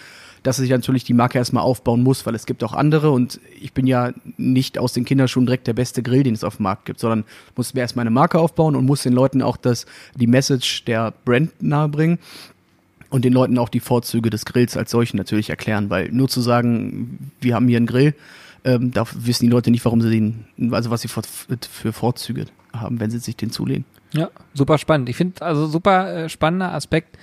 dass 0.42 0.58
sich 0.58 0.70
natürlich 0.70 1.04
die 1.04 1.14
Marke 1.14 1.38
erstmal 1.38 1.64
aufbauen 1.64 2.02
muss, 2.02 2.24
weil 2.26 2.34
es 2.34 2.46
gibt 2.46 2.62
auch 2.64 2.74
andere 2.74 3.10
und 3.10 3.40
ich 3.60 3.72
bin 3.72 3.86
ja 3.86 4.12
nicht 4.36 4.78
aus 4.78 4.92
den 4.92 5.04
Kinderschuhen 5.04 5.46
direkt 5.46 5.66
der 5.66 5.72
beste 5.72 6.02
Grill, 6.02 6.22
den 6.22 6.34
es 6.34 6.44
auf 6.44 6.56
dem 6.56 6.64
Markt 6.64 6.84
gibt, 6.84 7.00
sondern 7.00 7.24
muss 7.56 7.74
mir 7.74 7.80
erstmal 7.80 8.04
eine 8.04 8.10
Marke 8.10 8.38
aufbauen 8.38 8.76
und 8.76 8.84
muss 8.84 9.02
den 9.02 9.14
Leuten 9.14 9.42
auch 9.42 9.56
das, 9.56 9.86
die 10.14 10.26
Message 10.26 10.84
der 10.84 11.14
Brand 11.24 11.62
nahebringen 11.62 12.18
und 13.08 13.24
den 13.24 13.32
Leuten 13.32 13.58
auch 13.58 13.68
die 13.68 13.80
Vorzüge 13.80 14.28
des 14.28 14.44
Grills 14.44 14.76
als 14.76 14.90
solchen 14.90 15.16
natürlich 15.16 15.48
erklären, 15.48 15.88
weil 15.88 16.10
nur 16.10 16.28
zu 16.28 16.40
sagen, 16.40 17.30
wir 17.40 17.54
haben 17.54 17.68
hier 17.68 17.78
einen 17.78 17.86
Grill, 17.86 18.14
ähm, 18.64 18.90
da 18.92 19.04
wissen 19.14 19.44
die 19.44 19.50
Leute 19.50 19.70
nicht, 19.70 19.84
warum 19.84 20.00
sie 20.00 20.10
den, 20.10 20.72
also 20.72 20.90
was 20.90 21.02
sie 21.02 21.08
für, 21.08 21.22
für 21.70 21.92
Vorzüge 21.92 22.46
haben, 22.72 22.98
wenn 23.00 23.10
sie 23.10 23.18
sich 23.18 23.36
den 23.36 23.50
zulegen. 23.50 23.84
Ja, 24.12 24.30
super 24.54 24.78
spannend. 24.78 25.08
Ich 25.08 25.16
finde 25.16 25.42
also 25.42 25.66
super 25.66 26.14
äh, 26.14 26.28
spannender 26.28 26.72
Aspekt, 26.72 27.18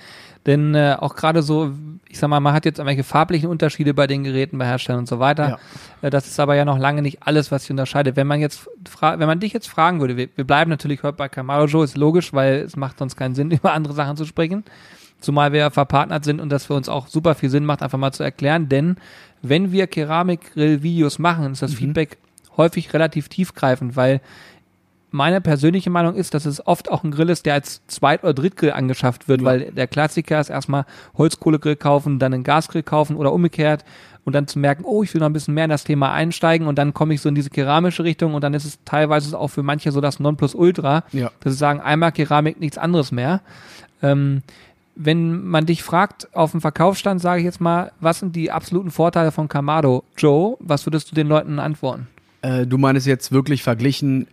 denn 0.46 0.74
äh, 0.74 0.96
auch 0.98 1.14
gerade 1.14 1.42
so, 1.42 1.72
ich 2.08 2.18
sag 2.18 2.28
mal, 2.28 2.40
man 2.40 2.52
hat 2.52 2.64
jetzt 2.64 2.78
irgendwelche 2.78 3.04
farblichen 3.04 3.48
Unterschiede 3.48 3.94
bei 3.94 4.06
den 4.06 4.24
Geräten, 4.24 4.58
bei 4.58 4.66
Herstellern 4.66 5.00
und 5.00 5.08
so 5.08 5.18
weiter. 5.18 5.58
Äh, 6.00 6.10
das 6.10 6.26
ist 6.26 6.38
aber 6.38 6.54
ja 6.54 6.64
noch 6.64 6.78
lange 6.78 7.02
nicht 7.02 7.22
alles, 7.22 7.50
was 7.50 7.62
sich 7.62 7.70
unterscheidet. 7.70 8.16
Wenn 8.16 8.26
man 8.26 8.40
jetzt, 8.40 8.68
wenn 9.00 9.26
man 9.26 9.40
dich 9.40 9.52
jetzt 9.52 9.68
fragen 9.68 10.00
würde, 10.00 10.16
wir, 10.16 10.28
wir 10.34 10.44
bleiben 10.44 10.68
natürlich 10.70 11.02
heute 11.02 11.16
bei 11.16 11.28
Camaro 11.28 11.66
Joe, 11.66 11.84
ist 11.84 11.96
logisch, 11.96 12.32
weil 12.32 12.56
es 12.56 12.76
macht 12.76 12.98
sonst 12.98 13.16
keinen 13.16 13.34
Sinn, 13.34 13.50
über 13.52 13.72
andere 13.72 13.94
Sachen 13.94 14.16
zu 14.16 14.24
sprechen. 14.24 14.64
Zumal 15.22 15.52
wir 15.52 15.60
ja 15.60 15.70
verpartnert 15.70 16.24
sind 16.24 16.40
und 16.40 16.50
das 16.50 16.66
für 16.66 16.74
uns 16.74 16.88
auch 16.88 17.06
super 17.06 17.34
viel 17.34 17.48
Sinn 17.50 17.64
macht, 17.64 17.82
einfach 17.82 17.98
mal 17.98 18.12
zu 18.12 18.22
erklären. 18.22 18.68
Denn 18.68 18.96
wenn 19.40 19.72
wir 19.72 19.86
Keramikgrill-Videos 19.86 21.18
machen, 21.18 21.52
ist 21.52 21.62
das 21.62 21.74
Feedback 21.74 22.18
häufig 22.56 22.92
relativ 22.92 23.28
tiefgreifend, 23.28 23.96
weil 23.96 24.20
meine 25.14 25.40
persönliche 25.42 25.90
Meinung 25.90 26.14
ist, 26.14 26.32
dass 26.32 26.46
es 26.46 26.66
oft 26.66 26.90
auch 26.90 27.04
ein 27.04 27.10
Grill 27.10 27.28
ist, 27.28 27.44
der 27.44 27.54
als 27.54 27.86
Zweit- 27.86 28.22
oder 28.24 28.32
Drittgrill 28.32 28.72
angeschafft 28.72 29.28
wird, 29.28 29.40
Ja. 29.42 29.46
weil 29.46 29.70
der 29.72 29.86
Klassiker 29.86 30.40
ist 30.40 30.48
erstmal 30.48 30.86
Holzkohlegrill 31.18 31.76
kaufen, 31.76 32.18
dann 32.18 32.32
einen 32.32 32.44
Gasgrill 32.44 32.82
kaufen 32.82 33.16
oder 33.16 33.32
umgekehrt 33.32 33.84
und 34.24 34.32
dann 34.34 34.46
zu 34.46 34.58
merken, 34.58 34.84
oh, 34.86 35.02
ich 35.02 35.12
will 35.12 35.20
noch 35.20 35.26
ein 35.28 35.32
bisschen 35.34 35.52
mehr 35.52 35.64
in 35.64 35.70
das 35.70 35.84
Thema 35.84 36.12
einsteigen 36.12 36.66
und 36.66 36.78
dann 36.78 36.94
komme 36.94 37.12
ich 37.12 37.20
so 37.20 37.28
in 37.28 37.34
diese 37.34 37.50
keramische 37.50 38.04
Richtung 38.04 38.32
und 38.32 38.42
dann 38.42 38.54
ist 38.54 38.64
es 38.64 38.78
teilweise 38.86 39.38
auch 39.38 39.48
für 39.48 39.62
manche 39.62 39.92
so 39.92 40.00
das 40.00 40.18
Nonplusultra, 40.18 41.04
Ja. 41.12 41.30
dass 41.40 41.52
sie 41.52 41.58
sagen, 41.58 41.80
einmal 41.80 42.12
Keramik, 42.12 42.58
nichts 42.58 42.78
anderes 42.78 43.12
mehr. 43.12 43.42
Ähm, 44.02 44.42
wenn 44.94 45.44
man 45.46 45.66
dich 45.66 45.82
fragt 45.82 46.34
auf 46.34 46.52
dem 46.52 46.60
Verkaufsstand, 46.60 47.20
sage 47.20 47.40
ich 47.40 47.44
jetzt 47.44 47.60
mal, 47.60 47.92
was 48.00 48.18
sind 48.18 48.36
die 48.36 48.50
absoluten 48.50 48.90
Vorteile 48.90 49.32
von 49.32 49.48
Kamado 49.48 50.04
Joe? 50.16 50.56
Was 50.60 50.86
würdest 50.86 51.10
du 51.10 51.14
den 51.14 51.28
Leuten 51.28 51.58
antworten? 51.58 52.08
Äh, 52.42 52.66
du 52.66 52.78
meinst 52.78 53.06
jetzt 53.06 53.32
wirklich 53.32 53.62
verglichen 53.62 54.26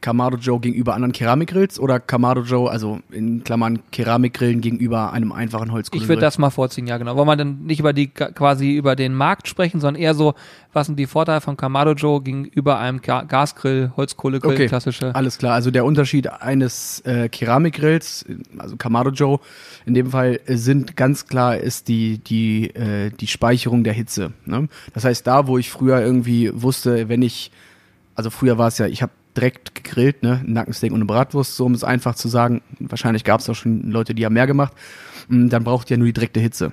Kamado 0.00 0.36
Joe 0.36 0.60
gegenüber 0.60 0.94
anderen 0.94 1.12
Keramikgrills 1.12 1.80
oder 1.80 1.98
Kamado 2.00 2.42
Joe, 2.42 2.70
also 2.70 3.00
in 3.10 3.42
Klammern 3.44 3.80
Keramikgrillen 3.92 4.60
gegenüber 4.60 5.12
einem 5.12 5.32
einfachen 5.32 5.68
Ich 5.68 5.72
Holzkohlegrill? 5.72 6.08
würde 6.08 6.20
das 6.20 6.38
mal 6.38 6.50
vorziehen, 6.50 6.86
ja 6.86 6.98
genau. 6.98 7.16
Wollen 7.16 7.26
wir 7.26 7.36
dann 7.36 7.64
nicht 7.64 7.80
über 7.80 7.92
die 7.92 8.08
quasi 8.08 8.74
über 8.76 8.94
den 8.96 9.14
Markt 9.14 9.48
sprechen, 9.48 9.80
sondern 9.80 10.00
eher 10.00 10.14
so, 10.14 10.34
was 10.72 10.86
sind 10.86 10.98
die 10.98 11.06
Vorteile 11.06 11.40
von 11.40 11.56
Kamado 11.56 11.92
Joe 11.92 12.20
gegenüber 12.22 12.78
einem 12.78 13.00
Ga 13.00 13.22
Gasgrill, 13.22 13.92
Holzkohlegrill, 13.96 14.52
Okay. 14.52 14.66
klassische. 14.66 15.14
Alles 15.14 15.38
klar, 15.38 15.54
also 15.54 15.70
der 15.70 15.84
Unterschied 15.84 16.28
eines 16.30 17.00
äh, 17.00 17.28
Keramikgrills, 17.28 18.26
also 18.58 18.76
Kamado 18.76 19.10
Joe, 19.10 19.40
in 19.86 19.94
dem 19.94 20.10
Fall 20.10 20.40
sind 20.46 20.96
ganz 20.96 21.26
klar 21.26 21.56
ist 21.56 21.88
die 21.88 22.18
die 22.18 22.66
äh, 22.74 23.10
die 23.10 23.26
Speicherung 23.26 23.82
der 23.82 23.92
Hitze. 23.94 24.32
Ne? 24.44 24.68
Das 24.94 25.04
heißt, 25.04 25.26
da 25.26 25.46
wo 25.46 25.58
ich 25.58 25.70
früher 25.70 26.00
irgendwie 26.00 26.50
wusste, 26.54 27.08
wenn 27.08 27.22
ich, 27.22 27.50
also 28.14 28.30
früher 28.30 28.58
war 28.58 28.68
es 28.68 28.78
ja, 28.78 28.86
ich 28.86 29.02
habe 29.02 29.12
direkt 29.36 29.74
gegrillt, 29.74 30.22
ne, 30.22 30.42
Nackensteak 30.44 30.92
und 30.92 30.98
eine 30.98 31.04
Bratwurst, 31.04 31.56
so 31.56 31.64
um 31.66 31.74
es 31.74 31.84
einfach 31.84 32.14
zu 32.14 32.28
sagen. 32.28 32.62
Wahrscheinlich 32.80 33.24
gab 33.24 33.40
es 33.40 33.48
auch 33.48 33.54
schon 33.54 33.90
Leute, 33.90 34.14
die 34.14 34.24
haben 34.24 34.34
mehr 34.34 34.46
gemacht. 34.46 34.72
Mm, 35.28 35.48
Dann 35.48 35.64
braucht 35.64 35.90
ihr 35.90 35.98
nur 35.98 36.06
die 36.06 36.12
direkte 36.12 36.40
Hitze 36.40 36.72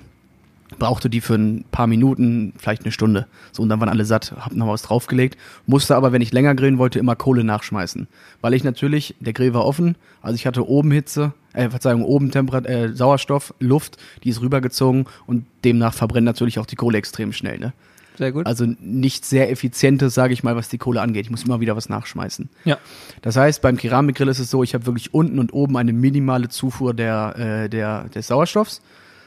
brauchte 0.78 1.10
die 1.10 1.22
für 1.22 1.36
ein 1.36 1.66
paar 1.72 1.88
Minuten, 1.88 2.54
vielleicht 2.58 2.84
eine 2.84 2.92
Stunde. 2.92 3.28
So, 3.52 3.64
und 3.64 3.70
dann 3.70 3.80
waren 3.80 3.90
alle 3.90 4.06
satt, 4.06 4.34
hab 4.38 4.54
noch 4.54 4.68
was 4.68 4.84
draufgelegt, 4.84 5.38
musste 5.66 5.96
aber, 5.96 6.12
wenn 6.12 6.22
ich 6.22 6.32
länger 6.32 6.56
grillen 6.56 6.78
wollte, 6.78 7.00
immer 7.00 7.16
Kohle 7.16 7.44
nachschmeißen. 7.44 8.08
Weil 8.42 8.54
ich 8.54 8.64
natürlich, 8.64 9.16
der 9.20 9.34
Grill 9.34 9.54
war 9.54 9.66
offen, 9.66 9.96
also 10.22 10.36
ich 10.36 10.46
hatte 10.46 10.68
oben 10.68 10.92
Hitze, 10.92 11.34
äh, 11.54 11.70
Verzeihung, 11.70 12.04
oben 12.04 12.32
Temperat 12.32 12.66
äh, 12.66 12.94
Sauerstoff, 12.94 13.54
Luft, 13.60 13.98
die 14.24 14.30
ist 14.30 14.42
rübergezogen 14.42 15.06
und 15.28 15.46
demnach 15.64 15.94
verbrennt 15.94 16.26
natürlich 16.26 16.60
auch 16.60 16.66
die 16.66 16.76
Kohle 16.76 16.98
extrem 16.98 17.34
schnell, 17.34 17.60
ne? 17.60 17.74
Sehr 18.18 18.32
gut. 18.32 18.46
Also 18.46 18.66
nicht 18.80 19.26
sehr 19.26 19.50
effizientes, 19.50 20.14
sage 20.14 20.34
ich 20.34 20.44
mal, 20.44 20.56
was 20.56 20.70
die 20.70 20.78
Kohle 20.78 21.02
angeht. 21.02 21.26
Ich 21.26 21.32
muss 21.32 21.44
immer 21.44 21.60
wieder 21.60 21.76
was 21.76 21.90
nachschmeißen. 21.90 22.50
ja. 22.66 22.78
Das 23.22 23.36
heißt, 23.38 23.62
beim 23.62 23.78
Keramikgrill 23.78 24.28
ist 24.28 24.40
es 24.40 24.50
so, 24.50 24.64
ich 24.64 24.74
habe 24.74 24.86
wirklich 24.86 25.14
unten 25.14 25.40
und 25.40 25.54
oben 25.54 25.78
eine 25.78 25.94
minimale 25.94 26.50
Zufuhr 26.50 26.94
der, 26.94 27.36
äh, 27.38 27.70
der, 27.70 28.10
des 28.10 28.28
Sauerstoffs, 28.28 28.82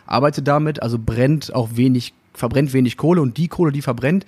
arbeite 0.07 0.43
damit, 0.43 0.83
also 0.83 0.99
brennt 0.99 1.55
auch 1.55 1.71
wenig, 1.75 2.13
verbrennt 2.35 2.73
wenig 2.73 2.97
Kohle 2.97 3.23
und 3.23 3.37
die 3.39 3.49
Kohle, 3.49 3.73
die 3.73 3.83
verbrennt, 3.83 4.27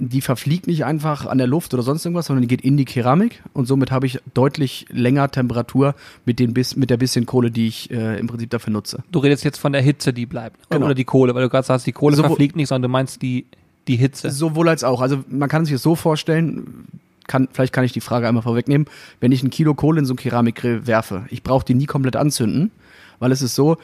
die 0.00 0.20
verfliegt 0.20 0.66
nicht 0.66 0.84
einfach 0.84 1.24
an 1.26 1.38
der 1.38 1.46
Luft 1.46 1.72
oder 1.72 1.84
sonst 1.84 2.04
irgendwas, 2.04 2.26
sondern 2.26 2.42
die 2.42 2.48
geht 2.48 2.62
in 2.62 2.76
die 2.76 2.84
Keramik 2.84 3.40
und 3.52 3.66
somit 3.66 3.92
habe 3.92 4.06
ich 4.06 4.18
deutlich 4.34 4.86
länger 4.90 5.30
Temperatur 5.30 5.94
mit, 6.24 6.40
den 6.40 6.52
bis, 6.52 6.74
mit 6.74 6.90
der 6.90 6.96
bisschen 6.96 7.26
Kohle, 7.26 7.52
die 7.52 7.68
ich 7.68 7.92
äh, 7.92 8.18
im 8.18 8.26
Prinzip 8.26 8.50
dafür 8.50 8.72
nutze. 8.72 9.04
Du 9.12 9.20
redest 9.20 9.44
jetzt 9.44 9.58
von 9.58 9.72
der 9.72 9.82
Hitze, 9.82 10.12
die 10.12 10.26
bleibt. 10.26 10.68
Genau. 10.68 10.86
Oder 10.86 10.96
die 10.96 11.04
Kohle, 11.04 11.34
weil 11.36 11.44
du 11.44 11.48
gerade 11.48 11.64
sagst, 11.66 11.86
die 11.86 11.92
Kohle 11.92 12.16
Sowohl- 12.16 12.30
verfliegt 12.30 12.56
nicht, 12.56 12.66
sondern 12.68 12.82
du 12.82 12.92
meinst 12.92 13.22
die, 13.22 13.46
die 13.88 13.96
Hitze. 13.96 14.30
Sowohl 14.30 14.68
als 14.68 14.84
auch. 14.84 15.00
Also 15.00 15.24
man 15.28 15.48
kann 15.48 15.64
sich 15.64 15.74
das 15.74 15.82
so 15.82 15.94
vorstellen, 15.94 16.86
kann, 17.26 17.48
vielleicht 17.52 17.72
kann 17.72 17.84
ich 17.84 17.92
die 17.92 18.00
Frage 18.00 18.28
einmal 18.28 18.42
vorwegnehmen. 18.42 18.86
Wenn 19.20 19.32
ich 19.32 19.42
ein 19.42 19.50
Kilo 19.50 19.74
Kohle 19.74 20.00
in 20.00 20.06
so 20.06 20.12
einen 20.12 20.18
Keramikgrill 20.18 20.86
werfe, 20.86 21.24
ich 21.30 21.42
brauche 21.42 21.64
die 21.64 21.74
nie 21.74 21.86
komplett 21.86 22.16
anzünden, 22.16 22.70
weil 23.18 23.32
es 23.32 23.42
ist 23.42 23.54
so, 23.54 23.76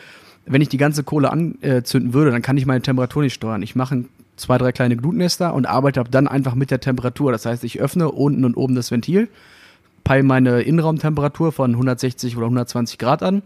wenn 0.47 0.63
ich 0.63 0.69
die 0.69 0.79
ganze 0.79 1.05
Kohle 1.05 1.31
anzünden 1.31 2.15
würde, 2.15 2.31
dann 2.31 2.43
kann 2.43 2.57
ich 2.57 2.67
meine 2.67 2.83
Temperatur 2.83 3.23
nicht 3.23 3.35
steuern. 3.35 3.63
Ich 3.63 3.77
mache 3.77 4.05
zwei, 4.37 4.59
drei 4.59 4.73
kleine 4.73 4.97
Glutnester 4.97 5.55
und 5.55 5.67
arbeite 5.67 6.01
ab 6.01 6.09
dann 6.11 6.27
einfach 6.27 6.55
mit 6.55 6.71
der 6.71 6.81
Temperatur. 6.81 7.31
Das 7.31 7.47
heißt, 7.47 7.63
ich 7.65 7.81
öffne 7.81 8.11
unten 8.11 8.45
und 8.45 8.57
oben 8.57 8.75
das 8.75 8.91
Ventil, 8.91 9.29
peile 10.03 10.23
meine 10.23 10.63
Innenraumtemperatur 10.63 11.53
von 11.53 11.73
160 11.73 12.37
oder 12.37 12.47
120 12.47 12.99
Grad 12.99 13.23
an, 13.23 13.43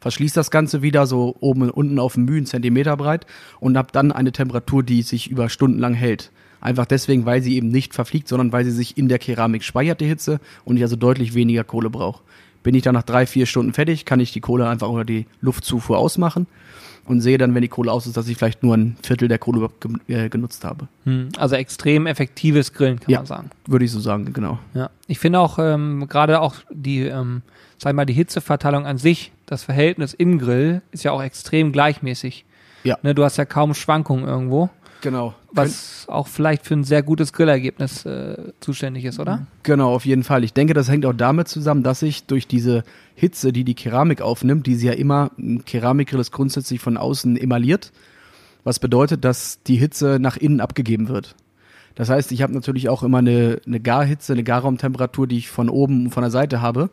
verschließt 0.00 0.36
das 0.36 0.50
Ganze 0.50 0.82
wieder 0.82 1.06
so 1.06 1.36
oben 1.40 1.62
und 1.62 1.70
unten 1.70 1.98
auf 1.98 2.14
dem 2.14 2.24
Mühe, 2.24 2.38
einen 2.38 2.46
Zentimeter 2.46 2.96
breit 2.96 3.26
und 3.60 3.76
habe 3.76 3.88
dann 3.92 4.12
eine 4.12 4.32
Temperatur, 4.32 4.82
die 4.82 5.02
sich 5.02 5.30
über 5.30 5.48
Stunden 5.48 5.78
lang 5.78 5.94
hält. 5.94 6.30
Einfach 6.60 6.86
deswegen, 6.86 7.24
weil 7.24 7.42
sie 7.42 7.56
eben 7.56 7.68
nicht 7.68 7.94
verfliegt, 7.94 8.28
sondern 8.28 8.52
weil 8.52 8.64
sie 8.64 8.70
sich 8.70 8.98
in 8.98 9.08
der 9.08 9.18
Keramik 9.18 9.62
speichert, 9.62 10.00
die 10.00 10.06
Hitze, 10.06 10.40
und 10.64 10.76
ich 10.76 10.82
also 10.82 10.96
deutlich 10.96 11.34
weniger 11.34 11.64
Kohle 11.64 11.88
brauche. 11.88 12.22
Bin 12.62 12.74
ich 12.74 12.82
dann 12.82 12.94
nach 12.94 13.02
drei, 13.02 13.26
vier 13.26 13.46
Stunden 13.46 13.72
fertig, 13.72 14.04
kann 14.04 14.20
ich 14.20 14.32
die 14.32 14.40
Kohle 14.40 14.68
einfach 14.68 14.88
oder 14.88 15.04
die 15.04 15.26
Luftzufuhr 15.40 15.96
ausmachen 15.96 16.46
und 17.10 17.20
sehe 17.20 17.36
dann, 17.38 17.54
wenn 17.54 17.62
die 17.62 17.68
Kohle 17.68 17.90
aus 17.92 18.06
ist, 18.06 18.16
dass 18.16 18.28
ich 18.28 18.36
vielleicht 18.36 18.62
nur 18.62 18.76
ein 18.76 18.96
Viertel 19.02 19.28
der 19.28 19.38
Kohle 19.38 19.58
überhaupt 19.58 19.80
ge 20.06 20.24
äh, 20.24 20.28
genutzt 20.28 20.64
habe. 20.64 20.88
Hm, 21.04 21.28
Also 21.36 21.56
extrem 21.56 22.06
effektives 22.06 22.72
Grillen, 22.72 23.00
kann 23.00 23.10
Ja. 23.10 23.18
man 23.18 23.26
sagen. 23.26 23.50
Würde 23.66 23.84
ich 23.84 23.90
so 23.90 24.00
sagen, 24.00 24.32
genau. 24.32 24.58
Ja, 24.74 24.90
ich 25.06 25.18
finde 25.18 25.40
auch 25.40 25.58
ähm, 25.58 26.06
gerade 26.08 26.40
auch 26.40 26.54
die, 26.70 27.00
ähm, 27.02 27.42
sag 27.78 27.94
mal, 27.94 28.06
die 28.06 28.12
Hitzeverteilung 28.14 28.86
an 28.86 28.96
sich, 28.98 29.32
das 29.46 29.64
Verhältnis 29.64 30.14
im 30.14 30.38
Grill 30.38 30.82
ist 30.92 31.02
ja 31.04 31.12
auch 31.12 31.22
extrem 31.22 31.72
gleichmäßig. 31.72 32.44
Ja. 32.84 32.96
Ne, 33.02 33.14
du 33.14 33.24
hast 33.24 33.36
ja 33.36 33.44
kaum 33.44 33.74
Schwankungen 33.74 34.26
irgendwo. 34.26 34.70
Genau. 35.00 35.34
was 35.52 36.06
auch 36.08 36.28
vielleicht 36.28 36.66
für 36.66 36.74
ein 36.74 36.84
sehr 36.84 37.02
gutes 37.02 37.32
Grillergebnis 37.32 38.04
äh, 38.06 38.52
zuständig 38.60 39.04
ist, 39.04 39.18
oder? 39.18 39.46
Genau, 39.62 39.94
auf 39.94 40.04
jeden 40.04 40.24
Fall. 40.24 40.44
Ich 40.44 40.52
denke, 40.52 40.74
das 40.74 40.88
hängt 40.88 41.06
auch 41.06 41.14
damit 41.14 41.48
zusammen, 41.48 41.82
dass 41.82 42.00
sich 42.00 42.24
durch 42.24 42.46
diese 42.46 42.84
Hitze, 43.14 43.52
die 43.52 43.64
die 43.64 43.74
Keramik 43.74 44.20
aufnimmt, 44.22 44.66
die 44.66 44.74
sie 44.74 44.88
ja 44.88 44.92
immer, 44.92 45.30
ein 45.38 45.64
Keramikgrill 45.64 46.20
ist 46.20 46.32
grundsätzlich 46.32 46.80
von 46.80 46.96
außen 46.96 47.36
emailliert, 47.36 47.92
was 48.64 48.78
bedeutet, 48.78 49.24
dass 49.24 49.62
die 49.62 49.76
Hitze 49.76 50.18
nach 50.20 50.36
innen 50.36 50.60
abgegeben 50.60 51.08
wird. 51.08 51.34
Das 51.94 52.08
heißt, 52.08 52.32
ich 52.32 52.42
habe 52.42 52.52
natürlich 52.52 52.88
auch 52.88 53.02
immer 53.02 53.18
eine, 53.18 53.60
eine 53.66 53.80
Garhitze, 53.80 54.32
eine 54.32 54.44
Garraumtemperatur, 54.44 55.26
die 55.26 55.38
ich 55.38 55.50
von 55.50 55.68
oben 55.68 56.06
und 56.06 56.10
von 56.12 56.22
der 56.22 56.30
Seite 56.30 56.60
habe. 56.60 56.90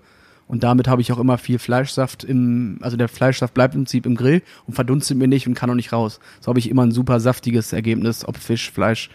Und 0.47 0.63
damit 0.63 0.87
habe 0.87 1.01
ich 1.01 1.11
auch 1.11 1.19
immer 1.19 1.37
viel 1.37 1.59
Fleischsaft 1.59 2.23
im, 2.23 2.77
also 2.81 2.95
der 2.95 3.09
Fleischsaft 3.09 3.53
bleibt 3.53 3.75
im 3.75 3.81
Prinzip 3.81 4.05
im 4.05 4.15
Grill 4.15 4.41
und 4.65 4.73
verdunstet 4.73 5.17
mir 5.17 5.27
nicht 5.27 5.47
und 5.47 5.55
kann 5.55 5.69
auch 5.69 5.75
nicht 5.75 5.91
raus. 5.91 6.19
So 6.39 6.47
habe 6.49 6.59
ich 6.59 6.69
immer 6.69 6.83
ein 6.83 6.91
super 6.91 7.19
saftiges 7.19 7.73
Ergebnis, 7.73 8.25
ob 8.25 8.37
Fisch, 8.37 8.71
Fleisch. 8.71 9.09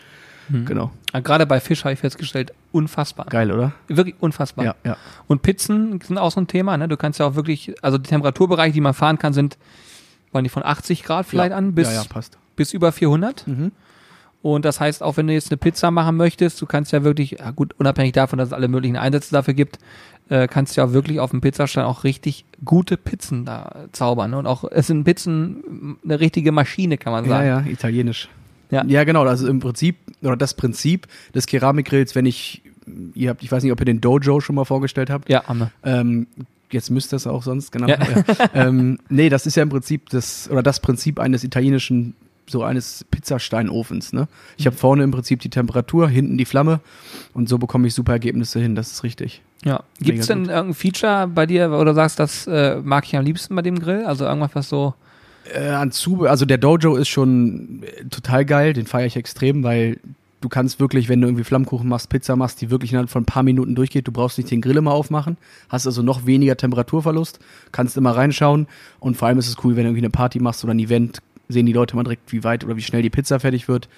Genau. 0.49 0.91
Ja, 1.15 1.21
Gerade 1.21 1.47
bei 1.47 1.61
Fisch 1.61 1.85
habe 1.85 1.95
ich 1.95 2.01
festgestellt, 2.01 2.53
unfassbar. 2.73 3.27
Geil, 3.27 3.51
oder? 3.53 3.73
Wirklich 3.89 4.17
unfassbar. 4.21 4.65
Ja, 4.65 4.75
ja. 4.85 4.97
Und 5.27 5.41
Pizzen 5.43 6.01
sind 6.03 6.19
auch 6.19 6.31
so 6.31 6.41
ein 6.41 6.47
Thema, 6.47 6.77
ne? 6.77 6.89
Du 6.89 6.97
kannst 6.97 7.19
ja 7.21 7.27
auch 7.27 7.37
wirklich, 7.37 7.75
also 7.83 7.97
die 7.97 8.09
Temperaturbereiche, 8.11 8.75
die 8.75 8.81
man 8.81 8.93
fahren 8.93 9.19
kann, 9.19 9.33
sind, 9.33 9.57
waren 10.33 10.45
die 10.45 10.51
von 10.51 10.63
80 10.65 11.05
Grad 11.05 11.27
vielleicht 11.27 11.53
ja. 11.53 11.57
an 11.57 11.75
bis, 11.75 11.89
Ja, 11.89 12.03
ja, 12.03 12.05
passt. 12.05 12.39
bis 12.57 12.75
über 12.75 12.93
400. 12.93 13.47
Mhm. 13.47 13.73
Und 14.43 14.65
das 14.65 14.81
heißt, 14.81 15.03
auch 15.03 15.17
wenn 15.17 15.29
du 15.29 15.33
jetzt 15.33 15.51
eine 15.51 15.57
Pizza 15.57 15.91
machen 15.91 16.17
möchtest, 16.17 16.61
du 16.61 16.67
kannst 16.67 16.93
ja 16.93 17.05
wirklich, 17.05 17.37
ja 17.39 17.53
gut, 17.53 17.75
unabhängig 17.79 18.13
davon, 18.13 18.39
dass 18.39 18.49
es 18.49 18.53
alle 18.53 18.69
möglichen 18.69 18.97
Einsätze 18.97 19.31
dafür 19.33 19.55
gibt, 19.55 19.79
äh, 20.29 20.49
kannst 20.49 20.77
du 20.77 20.81
ja 20.81 20.93
wirklich 20.93 21.21
auf 21.21 21.31
dem 21.31 21.41
Pizzastein 21.41 21.85
auch 21.85 22.03
richtig 22.05 22.45
gute 22.65 22.97
Pizzen 22.97 23.45
da 23.45 23.87
zaubern. 23.93 24.33
Ne? 24.33 24.39
Und 24.39 24.47
auch, 24.47 24.65
es 24.71 24.89
sind 24.89 25.05
Pizzen 25.05 25.97
eine 26.05 26.19
richtige 26.19 26.51
Maschine, 26.51 26.99
kann 26.99 27.13
man 27.13 27.25
Ja, 27.25 27.31
sagen. 27.31 27.47
ja, 27.47 27.73
italienisch. 27.73 28.29
Ja. 28.71 28.85
ja, 28.87 29.05
genau. 29.05 29.25
Das 29.25 29.41
ist 29.43 29.49
im 29.49 29.61
Prinzip, 29.61 29.97
oder 30.23 30.37
das 30.37 30.55
Prinzip 30.55 31.07
des 31.35 31.47
Keramikgrills, 31.47 32.15
wenn 32.15 32.27
ich, 32.27 32.63
ihr 33.15 33.31
habt, 33.31 33.43
ich 33.43 33.53
weiß 33.53 33.63
nicht, 33.63 33.71
ob 33.73 33.81
ihr 33.81 33.85
den 33.85 34.01
Dojo 34.01 34.41
schon 34.41 34.57
mal 34.57 34.65
vorgestellt 34.65 35.11
habt. 35.11 35.29
Ja, 35.29 35.45
haben 35.45 35.59
wir. 35.61 35.71
Ähm, 35.85 36.27
jetzt 36.71 36.91
müsst 36.91 37.13
ihr 37.13 37.17
es 37.17 37.27
auch 37.27 37.43
sonst, 37.43 37.71
genau. 37.71 37.87
Ja. 37.89 37.99
Ja. 38.01 38.49
ähm, 38.55 38.99
nee, 39.11 39.29
das 39.29 39.45
ist 39.47 39.57
ja 39.57 39.63
im 39.63 39.69
Prinzip 39.69 40.09
das, 40.09 40.49
oder 40.51 40.63
das 40.63 40.81
Prinzip 40.81 41.21
eines 41.21 41.45
italienischen, 41.45 42.15
so 42.47 42.63
eines 42.63 43.05
Pizzasteinofens, 43.11 44.13
ne? 44.13 44.29
Ich 44.57 44.67
habe 44.67 44.77
vorne 44.77 45.05
im 45.05 45.11
Prinzip 45.11 45.41
die 45.41 45.51
Temperatur, 45.51 46.09
hinten 46.09 46.39
die 46.39 46.45
Flamme 46.45 46.81
und 47.35 47.49
so 47.49 47.59
bekomme 47.59 47.87
ich 47.87 47.95
super 47.95 48.13
Ergebnisse 48.13 48.61
hin, 48.61 48.75
das 48.75 48.93
ist 48.93 49.05
richtig. 49.05 49.43
Ja. 49.65 49.85
Gibt 50.01 50.21
es 50.21 50.27
denn 50.27 50.47
irgendein 50.47 50.75
Feature 50.75 51.29
bei 51.29 51.47
dir, 51.47 51.71
wo 51.71 51.83
du 51.85 51.95
sagst, 51.95 52.19
das 52.19 52.47
äh, 52.47 52.81
mag 52.83 53.05
ich 53.05 53.17
am 53.17 53.25
liebsten 53.25 53.55
bei 53.55 53.63
dem 53.63 53.79
Grill? 53.79 54.05
Also 54.05 54.25
irgendwas, 54.25 54.55
was 54.55 54.69
so. 54.69 54.95
Äh, 55.55 55.69
an 55.69 55.93
Zube, 55.93 56.31
also 56.31 56.45
der 56.45 56.59
Dojo 56.59 56.97
ist 56.97 57.09
schon 57.09 57.83
äh, 57.83 58.05
total 58.07 58.45
geil, 58.45 58.73
den 58.73 58.87
feiere 58.87 59.07
ich 59.07 59.17
extrem, 59.17 59.63
weil 59.63 59.99
du 60.41 60.49
kannst 60.49 60.81
wirklich, 60.81 61.09
wenn 61.09 61.21
du 61.21 61.29
irgendwie 61.29 61.45
Flammkuchen 61.45 61.89
machst, 61.89 62.09
Pizza 62.09 62.37
machst, 62.37 62.61
die 62.61 62.71
wirklich 62.71 62.93
innerhalb 62.93 63.11
von 63.11 63.23
ein 63.23 63.27
paar 63.27 63.43
Minuten 63.43 63.75
durchgeht, 63.75 64.07
du 64.07 64.13
brauchst 64.13 64.39
nicht 64.39 64.51
den 64.51 64.61
Grill 64.61 64.77
immer 64.77 64.93
aufmachen, 64.93 65.37
hast 65.69 65.87
also 65.87 66.03
noch 66.03 66.27
weniger 66.27 66.57
Temperaturverlust, 66.57 67.39
kannst 67.71 67.97
immer 67.97 68.17
reinschauen 68.17 68.67
und 69.01 69.17
vor 69.17 69.29
allem 69.29 69.39
ist 69.39 69.49
es 69.49 69.57
cool, 69.65 69.77
wenn 69.77 69.85
du 69.85 69.91
irgendwie 69.91 70.05
eine 70.05 70.11
Party 70.11 70.41
machst 70.41 70.65
oder 70.65 70.75
ein 70.75 70.81
Event, 70.81 71.21
sehen 71.53 71.67
die 71.67 71.73
Leute 71.73 71.95
mal 71.97 72.03
direkt, 72.05 72.33
wie 72.33 72.43
weit 72.45 72.65
oder 72.65 72.77
wie 72.77 72.83
schnell 72.83 73.03
die 73.03 73.11
Pizza 73.11 73.39
fertig 73.41 73.69
wird. 73.69 73.89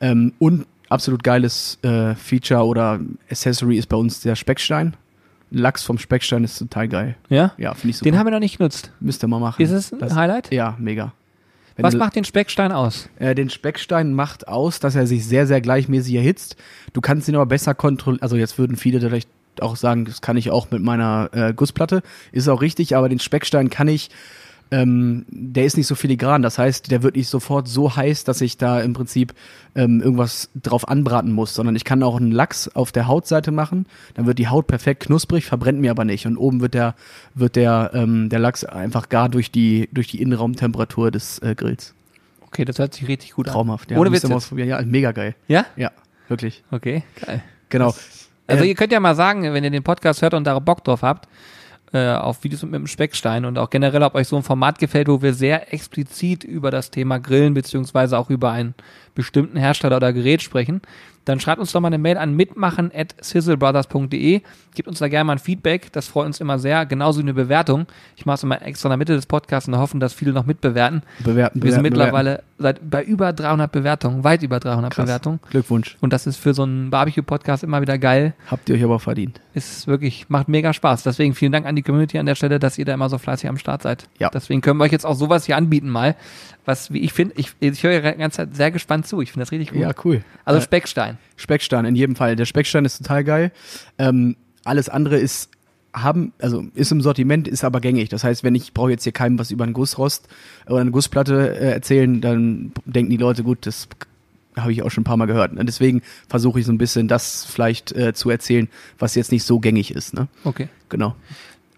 Ähm, 0.00 0.32
und 0.38 0.66
absolut 0.88 1.22
geiles 1.22 1.78
äh, 1.82 2.14
Feature 2.14 2.64
oder 2.64 3.00
Accessory 3.30 3.78
ist 3.78 3.88
bei 3.88 3.96
uns 3.96 4.20
der 4.20 4.34
Speckstein. 4.36 4.96
Lachs 5.50 5.84
vom 5.84 5.98
Speckstein 5.98 6.42
ist 6.42 6.58
total 6.58 6.88
geil. 6.88 7.16
Ja? 7.28 7.52
Ja, 7.58 7.74
finde 7.74 7.90
ich 7.90 7.98
super. 7.98 8.10
Den 8.10 8.18
haben 8.18 8.26
wir 8.26 8.32
noch 8.32 8.40
nicht 8.40 8.58
genutzt. 8.58 8.90
Müsst 9.00 9.22
ihr 9.22 9.28
mal 9.28 9.38
machen. 9.38 9.62
Ist 9.62 9.70
es 9.70 9.92
ein 9.92 10.00
Das- 10.00 10.14
Highlight? 10.14 10.52
Ja, 10.52 10.76
mega. 10.80 11.12
Wenn 11.76 11.84
Was 11.84 11.94
macht 11.96 12.14
den 12.14 12.24
Speckstein 12.24 12.70
aus? 12.70 13.08
äh, 13.18 13.34
den 13.34 13.50
Speckstein 13.50 14.14
macht 14.14 14.46
aus, 14.46 14.78
dass 14.78 14.94
er 14.94 15.06
sich 15.08 15.26
sehr, 15.26 15.46
sehr 15.48 15.60
gleichmäßig 15.60 16.14
erhitzt. 16.14 16.56
Du 16.92 17.00
kannst 17.00 17.28
ihn 17.28 17.34
aber 17.34 17.46
besser 17.46 17.74
kontrollieren. 17.74 18.22
Also 18.22 18.36
jetzt 18.36 18.58
würden 18.58 18.76
viele 18.76 19.00
vielleicht 19.00 19.28
auch 19.60 19.74
sagen, 19.76 20.04
das 20.04 20.20
kann 20.20 20.36
ich 20.36 20.50
auch 20.50 20.70
mit 20.70 20.82
meiner 20.82 21.30
äh, 21.32 21.52
Gussplatte. 21.52 22.02
Ist 22.30 22.48
auch 22.48 22.60
richtig, 22.62 22.94
aber 22.96 23.08
den 23.08 23.18
Speckstein 23.18 23.70
kann 23.70 23.88
ich, 23.88 24.10
ähm, 24.70 25.24
der 25.28 25.64
ist 25.64 25.76
nicht 25.76 25.86
so 25.86 25.94
filigran. 25.94 26.42
Das 26.42 26.58
heißt, 26.58 26.90
der 26.90 27.02
wird 27.02 27.16
nicht 27.16 27.28
sofort 27.28 27.68
so 27.68 27.94
heiß, 27.94 28.24
dass 28.24 28.40
ich 28.40 28.56
da 28.56 28.80
im 28.80 28.92
Prinzip 28.92 29.34
ähm, 29.74 30.00
irgendwas 30.00 30.50
drauf 30.60 30.88
anbraten 30.88 31.32
muss, 31.32 31.54
sondern 31.54 31.76
ich 31.76 31.84
kann 31.84 32.02
auch 32.02 32.16
einen 32.16 32.32
Lachs 32.32 32.68
auf 32.68 32.92
der 32.92 33.06
Hautseite 33.06 33.50
machen. 33.50 33.86
Dann 34.14 34.26
wird 34.26 34.38
die 34.38 34.48
Haut 34.48 34.66
perfekt 34.66 35.04
knusprig, 35.04 35.44
verbrennt 35.44 35.80
mir 35.80 35.90
aber 35.90 36.04
nicht. 36.04 36.26
Und 36.26 36.36
oben 36.36 36.60
wird 36.60 36.74
der, 36.74 36.94
wird 37.34 37.56
der, 37.56 37.90
ähm, 37.94 38.28
der 38.28 38.38
Lachs 38.38 38.64
einfach 38.64 39.08
gar 39.08 39.28
durch 39.28 39.50
die, 39.50 39.88
durch 39.92 40.08
die 40.08 40.20
Innenraumtemperatur 40.20 41.10
des 41.10 41.38
äh, 41.40 41.54
Grills. 41.54 41.94
Okay, 42.46 42.64
das 42.64 42.78
hört 42.78 42.94
sich 42.94 43.08
richtig 43.08 43.32
gut 43.32 43.48
Traumhaft. 43.48 43.90
an. 43.90 43.98
Mal 43.98 44.12
jetzt. 44.12 44.30
ausprobieren. 44.30 44.68
Ja, 44.68 44.80
mega 44.82 45.12
geil. 45.12 45.34
Ja? 45.48 45.66
Ja, 45.76 45.90
wirklich. 46.28 46.62
Okay, 46.70 47.02
geil. 47.24 47.42
Genau. 47.68 47.94
Also 48.46 48.64
Äh, 48.64 48.68
ihr 48.68 48.74
könnt 48.74 48.92
ja 48.92 49.00
mal 49.00 49.14
sagen, 49.16 49.42
wenn 49.52 49.64
ihr 49.64 49.70
den 49.70 49.82
Podcast 49.82 50.22
hört 50.22 50.34
und 50.34 50.44
da 50.44 50.58
Bock 50.60 50.84
drauf 50.84 51.02
habt, 51.02 51.28
äh, 51.94 52.14
auf 52.14 52.42
Videos 52.42 52.62
mit 52.64 52.74
dem 52.74 52.86
Speckstein 52.86 53.44
und 53.44 53.56
auch 53.56 53.70
generell, 53.70 54.02
ob 54.02 54.14
euch 54.16 54.28
so 54.28 54.36
ein 54.36 54.42
Format 54.42 54.78
gefällt, 54.78 55.08
wo 55.08 55.22
wir 55.22 55.32
sehr 55.32 55.72
explizit 55.72 56.42
über 56.42 56.70
das 56.70 56.90
Thema 56.90 57.18
Grillen 57.18 57.54
beziehungsweise 57.54 58.18
auch 58.18 58.30
über 58.30 58.50
einen 58.50 58.74
bestimmten 59.14 59.56
Hersteller 59.56 59.96
oder 59.96 60.12
Gerät 60.12 60.42
sprechen, 60.42 60.82
dann 61.24 61.40
schreibt 61.40 61.58
uns 61.60 61.72
doch 61.72 61.80
mal 61.80 61.88
eine 61.88 61.98
Mail 61.98 62.18
an 62.18 62.34
mitmachen 62.34 62.90
at 62.94 63.14
sizzlebrothers.de. 63.20 64.42
Gebt 64.74 64.88
uns 64.88 64.98
da 64.98 65.08
gerne 65.08 65.24
mal 65.24 65.32
ein 65.34 65.38
Feedback, 65.38 65.92
das 65.92 66.08
freut 66.08 66.26
uns 66.26 66.40
immer 66.40 66.58
sehr. 66.58 66.84
Genauso 66.86 67.18
wie 67.20 67.22
eine 67.24 67.34
Bewertung. 67.34 67.86
Ich 68.16 68.26
mache 68.26 68.34
es 68.36 68.42
immer 68.42 68.60
extra 68.62 68.88
in 68.88 68.90
der 68.90 68.96
Mitte 68.98 69.14
des 69.14 69.26
Podcasts 69.26 69.68
und 69.68 69.76
hoffe, 69.78 69.98
dass 69.98 70.12
viele 70.12 70.32
noch 70.32 70.46
mitbewerten. 70.46 71.02
bewerten, 71.22 71.62
Wir 71.62 71.72
sind 71.72 71.82
bewerten, 71.82 71.82
mittlerweile 71.82 72.42
seit 72.58 72.90
bei 72.90 73.02
über 73.02 73.32
300 73.32 73.70
Bewertungen, 73.70 74.24
weit 74.24 74.42
über 74.42 74.60
300 74.60 74.92
Krass. 74.92 75.04
Bewertungen. 75.06 75.40
Glückwunsch. 75.50 75.96
Und 76.00 76.12
das 76.12 76.26
ist 76.26 76.36
für 76.36 76.54
so 76.54 76.64
einen 76.64 76.90
Barbecue-Podcast 76.90 77.62
immer 77.64 77.80
wieder 77.80 77.98
geil. 77.98 78.34
Habt 78.50 78.68
ihr 78.68 78.74
euch 78.76 78.84
aber 78.84 78.98
verdient. 78.98 79.40
Ist 79.54 79.86
wirklich, 79.86 80.28
macht 80.28 80.48
mega 80.48 80.72
Spaß. 80.72 81.04
Deswegen 81.04 81.34
vielen 81.34 81.52
Dank 81.52 81.66
an 81.66 81.76
die 81.76 81.82
Community 81.82 82.18
an 82.18 82.26
der 82.26 82.34
Stelle, 82.34 82.58
dass 82.58 82.76
ihr 82.78 82.84
da 82.84 82.94
immer 82.94 83.08
so 83.08 83.18
fleißig 83.18 83.48
am 83.48 83.56
Start 83.58 83.82
seid. 83.82 84.08
Ja. 84.18 84.30
Deswegen 84.30 84.60
können 84.60 84.78
wir 84.78 84.84
euch 84.84 84.92
jetzt 84.92 85.06
auch 85.06 85.14
sowas 85.14 85.44
hier 85.46 85.56
anbieten 85.56 85.88
mal. 85.88 86.16
Was, 86.64 86.92
wie 86.92 87.00
ich 87.00 87.12
finde, 87.12 87.34
ich, 87.36 87.52
ich 87.60 87.82
höre 87.82 87.92
ja 87.92 88.12
die 88.12 88.18
ganze 88.18 88.38
Zeit 88.38 88.56
sehr 88.56 88.70
gespannt 88.70 89.06
zu. 89.06 89.20
Ich 89.20 89.30
finde 89.32 89.44
das 89.44 89.52
richtig 89.52 89.70
gut. 89.70 89.80
Ja, 89.80 89.90
cool. 90.04 90.22
Also 90.44 90.58
Äh, 90.58 90.62
Speckstein. 91.36 91.36
Speckstein 91.36 91.84
in 91.84 91.96
jedem 91.96 92.16
Fall. 92.16 92.36
Der 92.36 92.44
Speckstein 92.44 92.84
ist 92.84 92.98
total 92.98 93.24
geil. 93.24 93.52
Ähm, 93.98 94.36
alles 94.64 94.88
andere 94.88 95.18
ist 95.18 95.50
haben, 95.94 96.32
also 96.40 96.64
ist 96.74 96.90
im 96.90 97.00
Sortiment, 97.00 97.46
ist 97.46 97.64
aber 97.64 97.80
gängig. 97.80 98.08
Das 98.08 98.24
heißt, 98.24 98.42
wenn 98.42 98.54
ich 98.54 98.74
brauche 98.74 98.90
jetzt 98.90 99.04
hier 99.04 99.12
keinem 99.12 99.38
was 99.38 99.50
über 99.50 99.64
einen 99.64 99.74
Gussrost 99.74 100.28
oder 100.66 100.80
eine 100.80 100.90
Gussplatte 100.90 101.56
äh, 101.56 101.70
erzählen, 101.70 102.20
dann 102.20 102.72
denken 102.84 103.10
die 103.10 103.16
Leute, 103.16 103.44
gut, 103.44 103.66
das 103.66 103.88
habe 104.56 104.72
ich 104.72 104.82
auch 104.82 104.90
schon 104.90 105.02
ein 105.02 105.04
paar 105.04 105.16
Mal 105.16 105.26
gehört. 105.26 105.52
Und 105.52 105.66
deswegen 105.66 106.02
versuche 106.28 106.60
ich 106.60 106.66
so 106.66 106.72
ein 106.72 106.78
bisschen 106.78 107.08
das 107.08 107.44
vielleicht 107.44 107.92
äh, 107.92 108.12
zu 108.12 108.30
erzählen, 108.30 108.68
was 108.98 109.14
jetzt 109.14 109.32
nicht 109.32 109.44
so 109.44 109.60
gängig 109.60 109.92
ist. 109.92 110.14
Ne? 110.14 110.28
Okay. 110.44 110.68
Genau. 110.88 111.14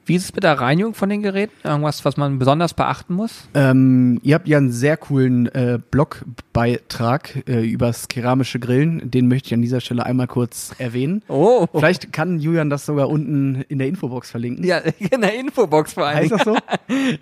Wie 0.09 0.14
ist 0.14 0.25
es 0.27 0.35
mit 0.37 0.45
der 0.45 0.53
Reinigung 0.61 0.95
von 0.95 1.09
den 1.09 1.21
Geräten? 1.21 1.53
Irgendwas, 1.64 2.05
was 2.05 2.16
man 2.16 2.38
besonders 2.38 2.75
beachten 2.75 3.14
muss? 3.14 3.49
Ähm, 3.55 4.21
ihr 4.23 4.37
habt 4.37 4.47
ja 4.47 4.57
einen 4.59 4.71
sehr 4.71 4.97
coolen 4.97 5.47
äh, 5.53 5.81
Blogbeitrag 5.90 7.42
äh, 7.49 7.61
übers 7.69 8.07
keramische 8.07 8.61
Grillen. 8.61 9.11
Den 9.11 9.27
möchte 9.27 9.49
ich 9.49 9.55
an 9.55 9.62
dieser 9.62 9.81
Stelle 9.81 10.07
einmal 10.07 10.29
kurz 10.29 10.73
erwähnen. 10.79 11.23
Oh. 11.27 11.66
Vielleicht 11.73 12.12
kann 12.12 12.38
Julian 12.38 12.71
das 12.71 12.87
sogar 12.87 13.09
unten 13.09 13.64
in 13.69 13.79
der 13.79 13.88
Infobox 13.88 14.31
verlinken. 14.31 14.64
Ja, 14.64 14.79
in 14.99 15.21
der 15.21 15.35
Infobox 15.38 15.95
vor 15.95 16.07
allem. 16.07 16.19
Heißt 16.19 16.31
das 16.33 16.45
so? 16.45 16.57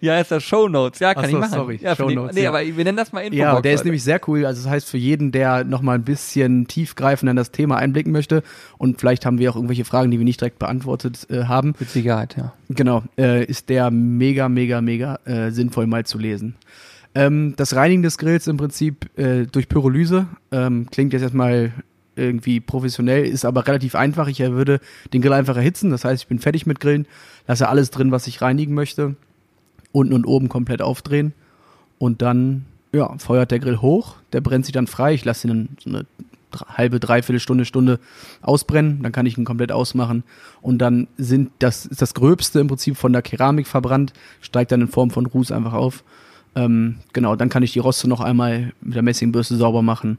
Ja, 0.01 0.21
ist 0.21 0.31
das 0.31 0.43
Show 0.43 0.69
Notes. 0.69 1.01
Ja, 1.01 1.15
kann 1.15 1.25
so, 1.25 1.31
ich 1.31 1.37
machen. 1.39 1.53
sorry, 1.55 1.79
Ja, 1.81 1.95
finde 1.95 2.13
ich- 2.13 2.17
Shownotes, 2.19 2.37
Nee, 2.37 2.43
ja. 2.43 2.49
aber 2.51 2.61
wir 2.65 2.85
nennen 2.85 2.99
das 2.99 3.13
mal 3.13 3.21
Infobox. 3.21 3.39
Ja, 3.39 3.61
der 3.63 3.73
ist 3.73 3.85
nämlich 3.85 4.03
sehr 4.05 4.21
cool. 4.29 4.45
Also 4.45 4.63
das 4.63 4.71
heißt, 4.71 4.89
für 4.91 4.99
jeden, 4.99 5.33
der 5.33 5.65
nochmal 5.65 5.97
ein 5.97 6.05
bisschen 6.05 6.67
tiefgreifender 6.69 7.31
in 7.31 7.37
das 7.37 7.51
Thema 7.51 7.77
einblicken 7.77 8.13
möchte 8.13 8.43
und 8.77 9.01
vielleicht 9.01 9.25
haben 9.25 9.39
wir 9.39 9.51
auch 9.51 9.57
irgendwelche 9.57 9.85
Fragen, 9.87 10.11
die 10.11 10.19
wir 10.19 10.25
nicht 10.25 10.41
direkt 10.41 10.59
beantwortet 10.59 11.27
äh, 11.31 11.45
haben, 11.45 11.75
Mit 11.79 11.89
Sicherheit, 11.91 12.37
ja. 12.37 12.53
Genau, 12.75 13.05
äh, 13.17 13.45
ist 13.45 13.69
der 13.69 13.91
mega, 13.91 14.49
mega, 14.49 14.81
mega 14.81 15.19
äh, 15.25 15.51
sinnvoll 15.51 15.87
mal 15.87 16.05
zu 16.05 16.19
lesen. 16.19 16.57
Ähm, 17.15 17.55
das 17.57 17.77
Reinigen 17.77 18.03
des 18.03 18.19
Grills 18.19 18.47
im 18.49 18.57
Prinzip 18.57 19.17
äh, 19.19 19.47
durch 19.47 19.69
Pyrolyse 19.69 20.27
ähm, 20.51 20.89
klingt 20.91 21.13
jetzt 21.13 21.23
erstmal 21.23 21.73
irgendwie 22.17 22.61
professionell, 22.61 23.25
ist 23.25 23.45
aber 23.45 23.67
relativ 23.67 23.95
einfach. 23.95 24.29
Ich 24.29 24.41
äh, 24.41 24.53
würde 24.53 24.81
den 25.13 25.23
Grill 25.23 25.33
einfach 25.33 25.57
erhitzen, 25.57 25.91
das 25.91 26.05
heißt, 26.05 26.23
ich 26.23 26.29
bin 26.29 26.39
fertig 26.39 26.67
mit 26.67 26.81
Grillen, 26.81 27.07
lasse 27.47 27.69
alles 27.69 27.91
drin, 27.91 28.11
was 28.11 28.27
ich 28.27 28.43
reinigen 28.43 28.75
möchte, 28.75 29.15
unten 29.93 30.13
und 30.13 30.27
oben 30.27 30.49
komplett 30.49 30.83
aufdrehen 30.83 31.33
und 31.99 32.23
dann 32.23 32.65
ja, 32.93 33.17
feuert 33.19 33.51
der 33.51 33.61
Grill 33.61 33.81
hoch, 33.81 34.17
der 34.33 34.41
brennt 34.41 34.67
sich 34.67 34.73
dann 34.73 34.87
frei, 34.87 35.15
ich 35.15 35.25
lasse 35.25 35.47
ihn 35.47 35.55
dann 35.55 35.69
so 35.79 35.91
eine 35.91 36.07
halbe, 36.63 37.01
dreiviertel 37.01 37.41
Stunde, 37.41 37.65
Stunde 37.65 37.99
ausbrennen, 38.43 39.03
dann 39.03 39.13
kann 39.13 39.27
ich 39.27 39.39
ihn 39.39 39.45
komplett 39.45 39.73
ausmachen 39.73 40.25
und 40.63 40.79
dann 40.79 41.09
sind 41.17 41.51
das 41.59 41.87
ist 41.87 42.03
das 42.03 42.15
Gröbste 42.15 42.61
im 42.61 42.69
Prinzip 42.69 42.97
von 42.97 43.13
der 43.13 43.23
Keramik 43.23 43.67
verbrannt, 43.67 44.13
steigt 44.41 44.73
dann 44.73 44.81
in 44.81 44.89
Form 44.89 45.11
von 45.11 45.27
Ruß 45.27 45.53
einfach 45.53 45.73
auf. 45.73 46.05
Ähm, 46.57 46.97
genau, 47.13 47.37
dann 47.37 47.49
kann 47.49 47.63
ich 47.63 47.73
die 47.73 47.81
Roste 47.81 48.09
noch 48.09 48.21
einmal 48.21 48.73
mit 48.81 48.95
der 48.95 49.03
Messingbürste 49.03 49.57
sauber 49.57 49.83
machen, 49.83 50.19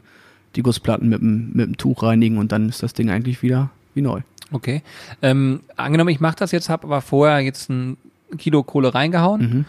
die 0.56 0.64
Gussplatten 0.64 1.10
mit 1.10 1.22
dem, 1.22 1.52
mit 1.54 1.68
dem 1.68 1.78
Tuch 1.78 2.04
reinigen 2.04 2.38
und 2.38 2.52
dann 2.52 2.70
ist 2.70 2.84
das 2.84 2.94
Ding 2.94 3.10
eigentlich 3.10 3.42
wieder 3.42 3.70
wie 3.94 4.02
neu. 4.02 4.22
Okay. 4.52 4.84
Ähm, 5.22 5.62
angenommen, 5.76 6.10
ich 6.10 6.20
mache 6.20 6.36
das 6.38 6.52
jetzt, 6.52 6.70
habe 6.70 6.86
aber 6.86 7.02
vorher 7.02 7.40
jetzt 7.40 7.70
ein 7.70 7.98
Kilo 8.38 8.64
Kohle 8.64 8.94
reingehauen. 8.94 9.42
Mhm. 9.42 9.66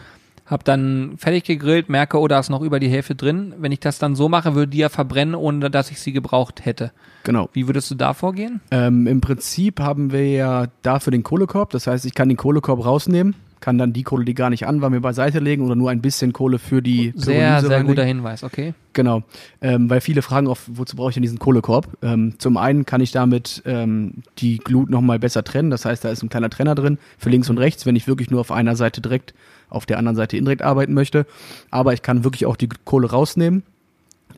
Hab 0.46 0.64
dann 0.64 1.14
fertig 1.18 1.44
gegrillt, 1.44 1.88
merke, 1.88 2.18
oh, 2.18 2.28
da 2.28 2.38
ist 2.38 2.50
noch 2.50 2.62
über 2.62 2.78
die 2.78 2.88
Hälfte 2.88 3.14
drin. 3.14 3.52
Wenn 3.58 3.72
ich 3.72 3.80
das 3.80 3.98
dann 3.98 4.14
so 4.14 4.28
mache, 4.28 4.54
würde 4.54 4.68
die 4.68 4.78
ja 4.78 4.88
verbrennen, 4.88 5.34
ohne 5.34 5.70
dass 5.70 5.90
ich 5.90 6.00
sie 6.00 6.12
gebraucht 6.12 6.64
hätte. 6.64 6.92
Genau. 7.24 7.48
Wie 7.52 7.66
würdest 7.66 7.90
du 7.90 7.96
da 7.96 8.14
vorgehen? 8.14 8.60
Ähm, 8.70 9.08
Im 9.08 9.20
Prinzip 9.20 9.80
haben 9.80 10.12
wir 10.12 10.28
ja 10.30 10.66
dafür 10.82 11.10
den 11.10 11.24
Kohlekorb. 11.24 11.70
Das 11.70 11.88
heißt, 11.88 12.06
ich 12.06 12.14
kann 12.14 12.28
den 12.28 12.36
Kohlekorb 12.36 12.84
rausnehmen, 12.84 13.34
kann 13.58 13.78
dann 13.78 13.92
die 13.92 14.04
Kohle, 14.04 14.24
die 14.24 14.34
gar 14.34 14.50
nicht 14.50 14.68
an 14.68 14.80
war, 14.82 14.90
mir 14.90 15.00
beiseite 15.00 15.40
legen 15.40 15.64
oder 15.64 15.74
nur 15.74 15.90
ein 15.90 16.00
bisschen 16.00 16.32
Kohle 16.32 16.60
für 16.60 16.80
die 16.80 17.12
Sehr, 17.16 17.34
Pyrolyse 17.34 17.66
sehr 17.66 17.76
reinlegen. 17.78 17.86
guter 17.88 18.04
Hinweis, 18.04 18.44
okay. 18.44 18.74
Genau, 18.92 19.24
ähm, 19.60 19.90
weil 19.90 20.00
viele 20.00 20.22
fragen 20.22 20.46
oft, 20.46 20.62
wozu 20.68 20.94
brauche 20.96 21.10
ich 21.10 21.14
denn 21.14 21.22
diesen 21.22 21.38
Kohlekorb? 21.40 21.88
Ähm, 22.02 22.34
zum 22.38 22.56
einen 22.56 22.86
kann 22.86 23.00
ich 23.00 23.10
damit 23.10 23.62
ähm, 23.66 24.22
die 24.38 24.58
Glut 24.58 24.88
nochmal 24.90 25.18
besser 25.18 25.42
trennen, 25.42 25.70
das 25.70 25.84
heißt, 25.84 26.04
da 26.04 26.10
ist 26.10 26.22
ein 26.22 26.28
kleiner 26.28 26.48
Trenner 26.50 26.74
drin 26.76 26.98
für 27.18 27.30
links 27.30 27.50
und 27.50 27.58
rechts, 27.58 27.84
wenn 27.86 27.96
ich 27.96 28.06
wirklich 28.06 28.30
nur 28.30 28.40
auf 28.40 28.52
einer 28.52 28.76
Seite 28.76 29.00
direkt, 29.00 29.34
auf 29.68 29.86
der 29.86 29.98
anderen 29.98 30.16
Seite 30.16 30.36
indirekt 30.36 30.62
arbeiten 30.62 30.94
möchte. 30.94 31.26
Aber 31.70 31.92
ich 31.92 32.02
kann 32.02 32.24
wirklich 32.24 32.46
auch 32.46 32.56
die 32.56 32.68
Kohle 32.84 33.10
rausnehmen, 33.10 33.62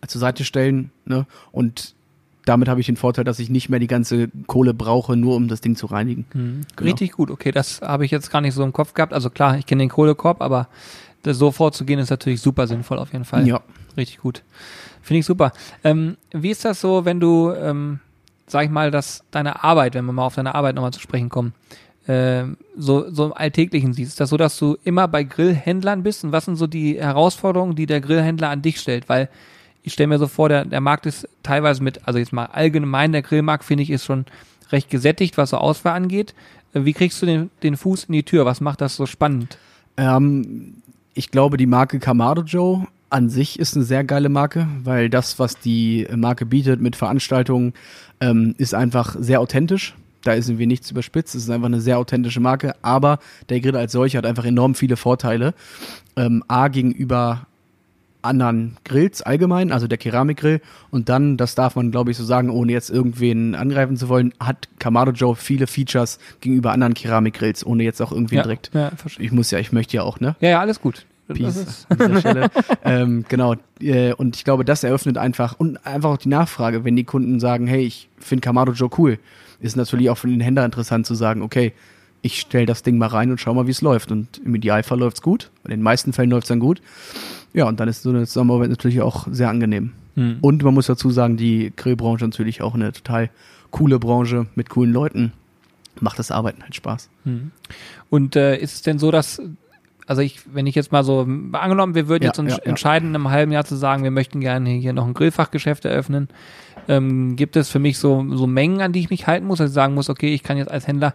zur 0.07 0.21
Seite 0.21 0.45
stellen 0.45 0.91
ne? 1.07 1.27
und 1.53 1.95
damit 2.45 2.69
habe 2.69 2.81
ich 2.81 2.87
den 2.87 2.97
Vorteil, 2.97 3.25
dass 3.25 3.39
ich 3.41 3.51
nicht 3.51 3.69
mehr 3.69 3.79
die 3.79 3.87
ganze 3.87 4.29
Kohle 4.47 4.73
brauche, 4.73 5.17
nur 5.17 5.37
um 5.37 5.49
das 5.49 5.61
Ding 5.61 5.77
zu 5.77 5.87
reinigen. 5.87 6.25
Genau. 6.33 6.65
Richtig 6.81 7.13
gut, 7.13 7.31
okay, 7.31 7.53
das 7.53 7.83
habe 7.83 8.07
ich 8.07 8.11
jetzt 8.11 8.31
gar 8.31 8.41
nicht 8.41 8.55
so 8.55 8.63
im 8.63 8.73
Kopf 8.73 8.95
gehabt. 8.95 9.13
Also 9.13 9.29
klar, 9.29 9.59
ich 9.59 9.67
kenne 9.67 9.83
den 9.83 9.91
Kohlekorb, 9.91 10.41
aber 10.41 10.69
so 11.25 11.51
vorzugehen 11.51 11.99
ist 11.99 12.09
natürlich 12.09 12.41
super 12.41 12.67
sinnvoll 12.67 12.99
auf 12.99 13.13
jeden 13.13 13.27
Fall. 13.27 13.47
Ja. 13.47 13.61
Richtig 13.99 14.19
gut. 14.19 14.43
Finde 15.03 15.21
ich 15.21 15.27
super. 15.27 15.53
Ähm, 15.85 16.17
wie 16.33 16.51
ist 16.51 16.65
das 16.65 16.81
so, 16.81 17.05
wenn 17.05 17.21
du, 17.21 17.53
ähm, 17.53 18.01
sag 18.47 18.65
ich 18.65 18.71
mal, 18.71 18.91
dass 18.91 19.25
deine 19.31 19.63
Arbeit, 19.65 19.95
wenn 19.95 20.07
wir 20.07 20.13
mal 20.13 20.25
auf 20.25 20.37
deine 20.37 20.55
Arbeit 20.55 20.75
nochmal 20.75 20.93
zu 20.93 21.01
sprechen 21.01 21.29
kommen, 21.29 21.53
ähm, 22.09 22.57
so, 22.77 23.11
so 23.11 23.27
im 23.27 23.33
Alltäglichen 23.35 23.93
siehst? 23.93 24.13
Ist 24.13 24.21
das 24.21 24.31
so, 24.31 24.37
dass 24.37 24.59
du 24.59 24.77
immer 24.83 25.07
bei 25.07 25.25
Grillhändlern 25.25 26.03
bist? 26.03 26.25
Und 26.25 26.33
was 26.33 26.47
sind 26.47 26.57
so 26.57 26.67
die 26.67 26.99
Herausforderungen, 26.99 27.77
die 27.77 27.87
der 27.87 28.01
Grillhändler 28.01 28.49
an 28.49 28.63
dich 28.63 28.81
stellt? 28.81 29.09
Weil 29.09 29.29
ich 29.83 29.93
stelle 29.93 30.09
mir 30.09 30.19
so 30.19 30.27
vor, 30.27 30.49
der, 30.49 30.65
der 30.65 30.81
Markt 30.81 31.07
ist 31.07 31.29
teilweise 31.43 31.83
mit, 31.83 32.07
also 32.09 32.19
jetzt 32.19 32.33
mal 32.33 32.47
allgemein, 32.47 33.13
der 33.13 33.23
Grillmarkt, 33.23 33.65
finde 33.65 33.83
ich, 33.83 33.91
ist 33.91 34.05
schon 34.05 34.25
recht 34.71 34.91
gesättigt, 34.91 35.37
was 35.37 35.51
so 35.51 35.59
Auswahl 35.59 35.95
angeht. 35.95 36.35
Äh, 36.73 36.85
Wie 36.85 36.93
kriegst 36.95 37.21
du 37.23 37.27
den, 37.27 37.51
den 37.63 37.77
Fuß 37.77 38.05
in 38.05 38.15
die 38.15 38.23
Tür? 38.23 38.47
Was 38.47 38.61
macht 38.61 38.81
das 38.81 38.97
so 38.97 39.07
spannend? 39.07 39.59
Ähm, 39.97 40.83
ich 41.15 41.31
glaube, 41.31 41.57
die 41.57 41.67
Marke 41.67 41.99
Kamado 41.99 42.43
Joe 42.43 42.87
an 43.11 43.29
sich 43.29 43.59
ist 43.59 43.77
eine 43.77 43.85
sehr 43.85 44.05
geile 44.05 44.29
Marke, 44.29 44.67
weil 44.85 45.11
das, 45.11 45.39
was 45.39 45.59
die 45.59 46.07
Marke 46.15 46.47
bietet 46.47 46.81
mit 46.81 46.97
Veranstaltungen, 46.97 47.73
ähm, 48.21 48.55
ist 48.59 48.75
einfach 48.75 49.17
sehr 49.19 49.41
authentisch. 49.41 49.95
Da 50.25 50.33
ist 50.33 50.49
irgendwie 50.49 50.67
nichts 50.67 50.91
überspitzt. 50.91 51.35
Es 51.35 51.45
ist 51.45 51.51
einfach 51.51 51.67
eine 51.67 51.81
sehr 51.81 51.99
authentische 51.99 52.41
Marke. 52.41 52.75
Aber 52.83 53.19
der 53.49 53.61
Grill 53.61 53.77
als 53.77 53.93
solcher 53.93 54.19
hat 54.19 54.27
einfach 54.27 54.45
enorm 54.45 54.75
viele 54.75 54.97
Vorteile. 54.97 55.55
Ähm, 56.17 56.43
A, 56.49 56.69
gegenüber 56.69 57.47
anderen 58.23 58.77
Grills 58.85 59.23
allgemein, 59.23 59.73
also 59.73 59.87
der 59.87 59.99
Keramikgrill. 59.99 60.61
Und 60.91 61.09
dann, 61.09 61.37
das 61.37 61.55
darf 61.55 61.77
man, 61.77 61.91
glaube 61.91 62.11
ich, 62.11 62.17
so 62.17 62.25
sagen, 62.25 62.51
ohne 62.51 62.73
jetzt 62.73 62.91
irgendwen 62.91 63.55
angreifen 63.55 63.97
zu 63.97 64.09
wollen, 64.09 64.35
hat 64.41 64.69
Kamado 64.79 65.13
Joe 65.13 65.37
viele 65.37 65.67
Features 65.67 66.19
gegenüber 66.41 66.73
anderen 66.73 66.95
Keramikgrills, 66.95 67.65
ohne 67.65 67.85
jetzt 67.85 68.01
auch 68.03 68.13
irgendwie 68.13 68.37
ja, 68.37 68.43
direkt. 68.43 68.71
Ja, 68.75 68.91
verstehe. 68.91 69.25
Ich 69.25 69.33
muss 69.33 69.51
ja, 69.51 69.59
ich 69.59 69.73
möchte 69.73 69.97
ja 69.97 70.03
auch, 70.03 70.21
ne? 70.21 70.37
ja, 70.41 70.51
ja, 70.51 70.61
alles 70.61 70.81
gut. 70.81 71.07
Peace 71.35 71.87
an 71.89 71.99
dieser 71.99 72.21
Stelle. 72.21 72.51
ähm, 72.85 73.25
genau. 73.29 73.55
Äh, 73.81 74.13
und 74.15 74.37
ich 74.37 74.45
glaube, 74.45 74.65
das 74.65 74.85
eröffnet 74.85 75.19
einfach 75.19 75.59
und 75.59 75.85
einfach 75.87 76.11
auch 76.11 76.19
die 76.19 76.29
Nachfrage, 76.29 76.85
wenn 76.85 76.97
die 76.97 77.05
Kunden 77.05 77.41
sagen, 77.41 77.67
hey, 77.67 77.85
ich 77.85 78.09
finde 78.19 78.43
Kamado 78.43 78.73
Joe 78.73 78.91
cool, 78.99 79.19
ist 79.61 79.77
natürlich 79.77 80.11
auch 80.11 80.19
für 80.19 80.29
den 80.29 80.41
Händler 80.41 80.65
interessant 80.65 81.07
zu 81.07 81.15
sagen, 81.15 81.43
okay, 81.43 81.73
ich 82.23 82.41
stelle 82.41 82.67
das 82.67 82.83
Ding 82.83 82.99
mal 82.99 83.07
rein 83.07 83.31
und 83.31 83.41
schau 83.41 83.55
mal, 83.55 83.67
wie 83.67 83.71
es 83.71 83.81
läuft. 83.81 84.11
Und 84.11 84.41
im 84.45 84.55
Idealfall 84.55 84.99
läuft's 84.99 85.23
gut. 85.23 85.51
In 85.65 85.71
den 85.71 85.83
meisten 85.83 86.13
Fällen 86.13 86.31
läuft's 86.31 86.49
dann 86.49 86.61
gut. 86.61 86.83
Ja, 87.55 87.67
und 87.67 87.81
dann 87.81 87.89
ist 87.89 88.03
so 88.03 88.11
eine 88.11 88.27
Zusammenarbeit 88.27 88.71
natürlich 88.71 89.01
auch 89.01 89.27
sehr 89.31 89.49
angenehm. 89.49 89.93
Hm. 90.15 90.39
Und 90.41 90.63
man 90.63 90.75
muss 90.75 90.87
dazu 90.87 91.11
sagen, 91.11 91.37
die 91.37 91.73
Grillbranche 91.77 92.25
natürlich 92.25 92.61
auch 92.63 92.75
eine 92.75 92.93
total 92.93 93.31
coole 93.71 93.99
Branche 93.99 94.47
mit 94.55 94.69
coolen 94.69 94.93
Leuten. 94.93 95.33
Macht 96.01 96.19
das 96.19 96.31
Arbeiten 96.31 96.63
halt 96.63 96.75
Spaß. 96.75 97.09
Und 98.11 98.37
äh, 98.37 98.57
ist 98.57 98.75
es 98.75 98.83
denn 98.83 98.99
so, 98.99 99.11
dass, 99.11 99.41
also 100.09 100.23
ich, 100.23 100.41
wenn 100.53 100.67
ich 100.67 100.75
jetzt 100.75 100.91
mal 100.91 101.05
so, 101.05 101.21
angenommen, 101.53 101.95
wir 101.95 102.09
würden 102.09 102.25
Ja, 102.25 102.31
jetzt 102.31 102.39
uns 102.39 102.53
ja, 102.53 102.63
entscheiden, 102.63 103.11
in 103.11 103.15
einem 103.15 103.31
halben 103.31 103.53
Jahr 103.53 103.67
zu 103.67 103.77
sagen, 103.77 104.03
wir 104.03 104.11
möchten 104.11 104.41
gerne 104.41 104.71
hier 104.71 104.95
noch 104.95 105.07
ein 105.07 105.13
Grillfachgeschäft 105.13 105.85
eröffnen, 105.85 106.29
ähm, 106.89 107.37
gibt 107.37 107.57
es 107.57 107.69
für 107.69 107.79
mich 107.79 107.99
so, 107.99 108.25
so 108.35 108.47
Mengen, 108.47 108.81
an 108.81 108.93
die 108.93 109.01
ich 109.01 109.11
mich 109.11 109.27
halten 109.27 109.47
muss, 109.47 109.59
dass 109.59 109.69
ich 109.69 109.75
sagen 109.75 109.93
muss, 109.93 110.09
okay, 110.09 110.33
ich 110.33 110.43
kann 110.43 110.57
jetzt 110.57 110.71
als 110.71 110.87
Händler, 110.87 111.13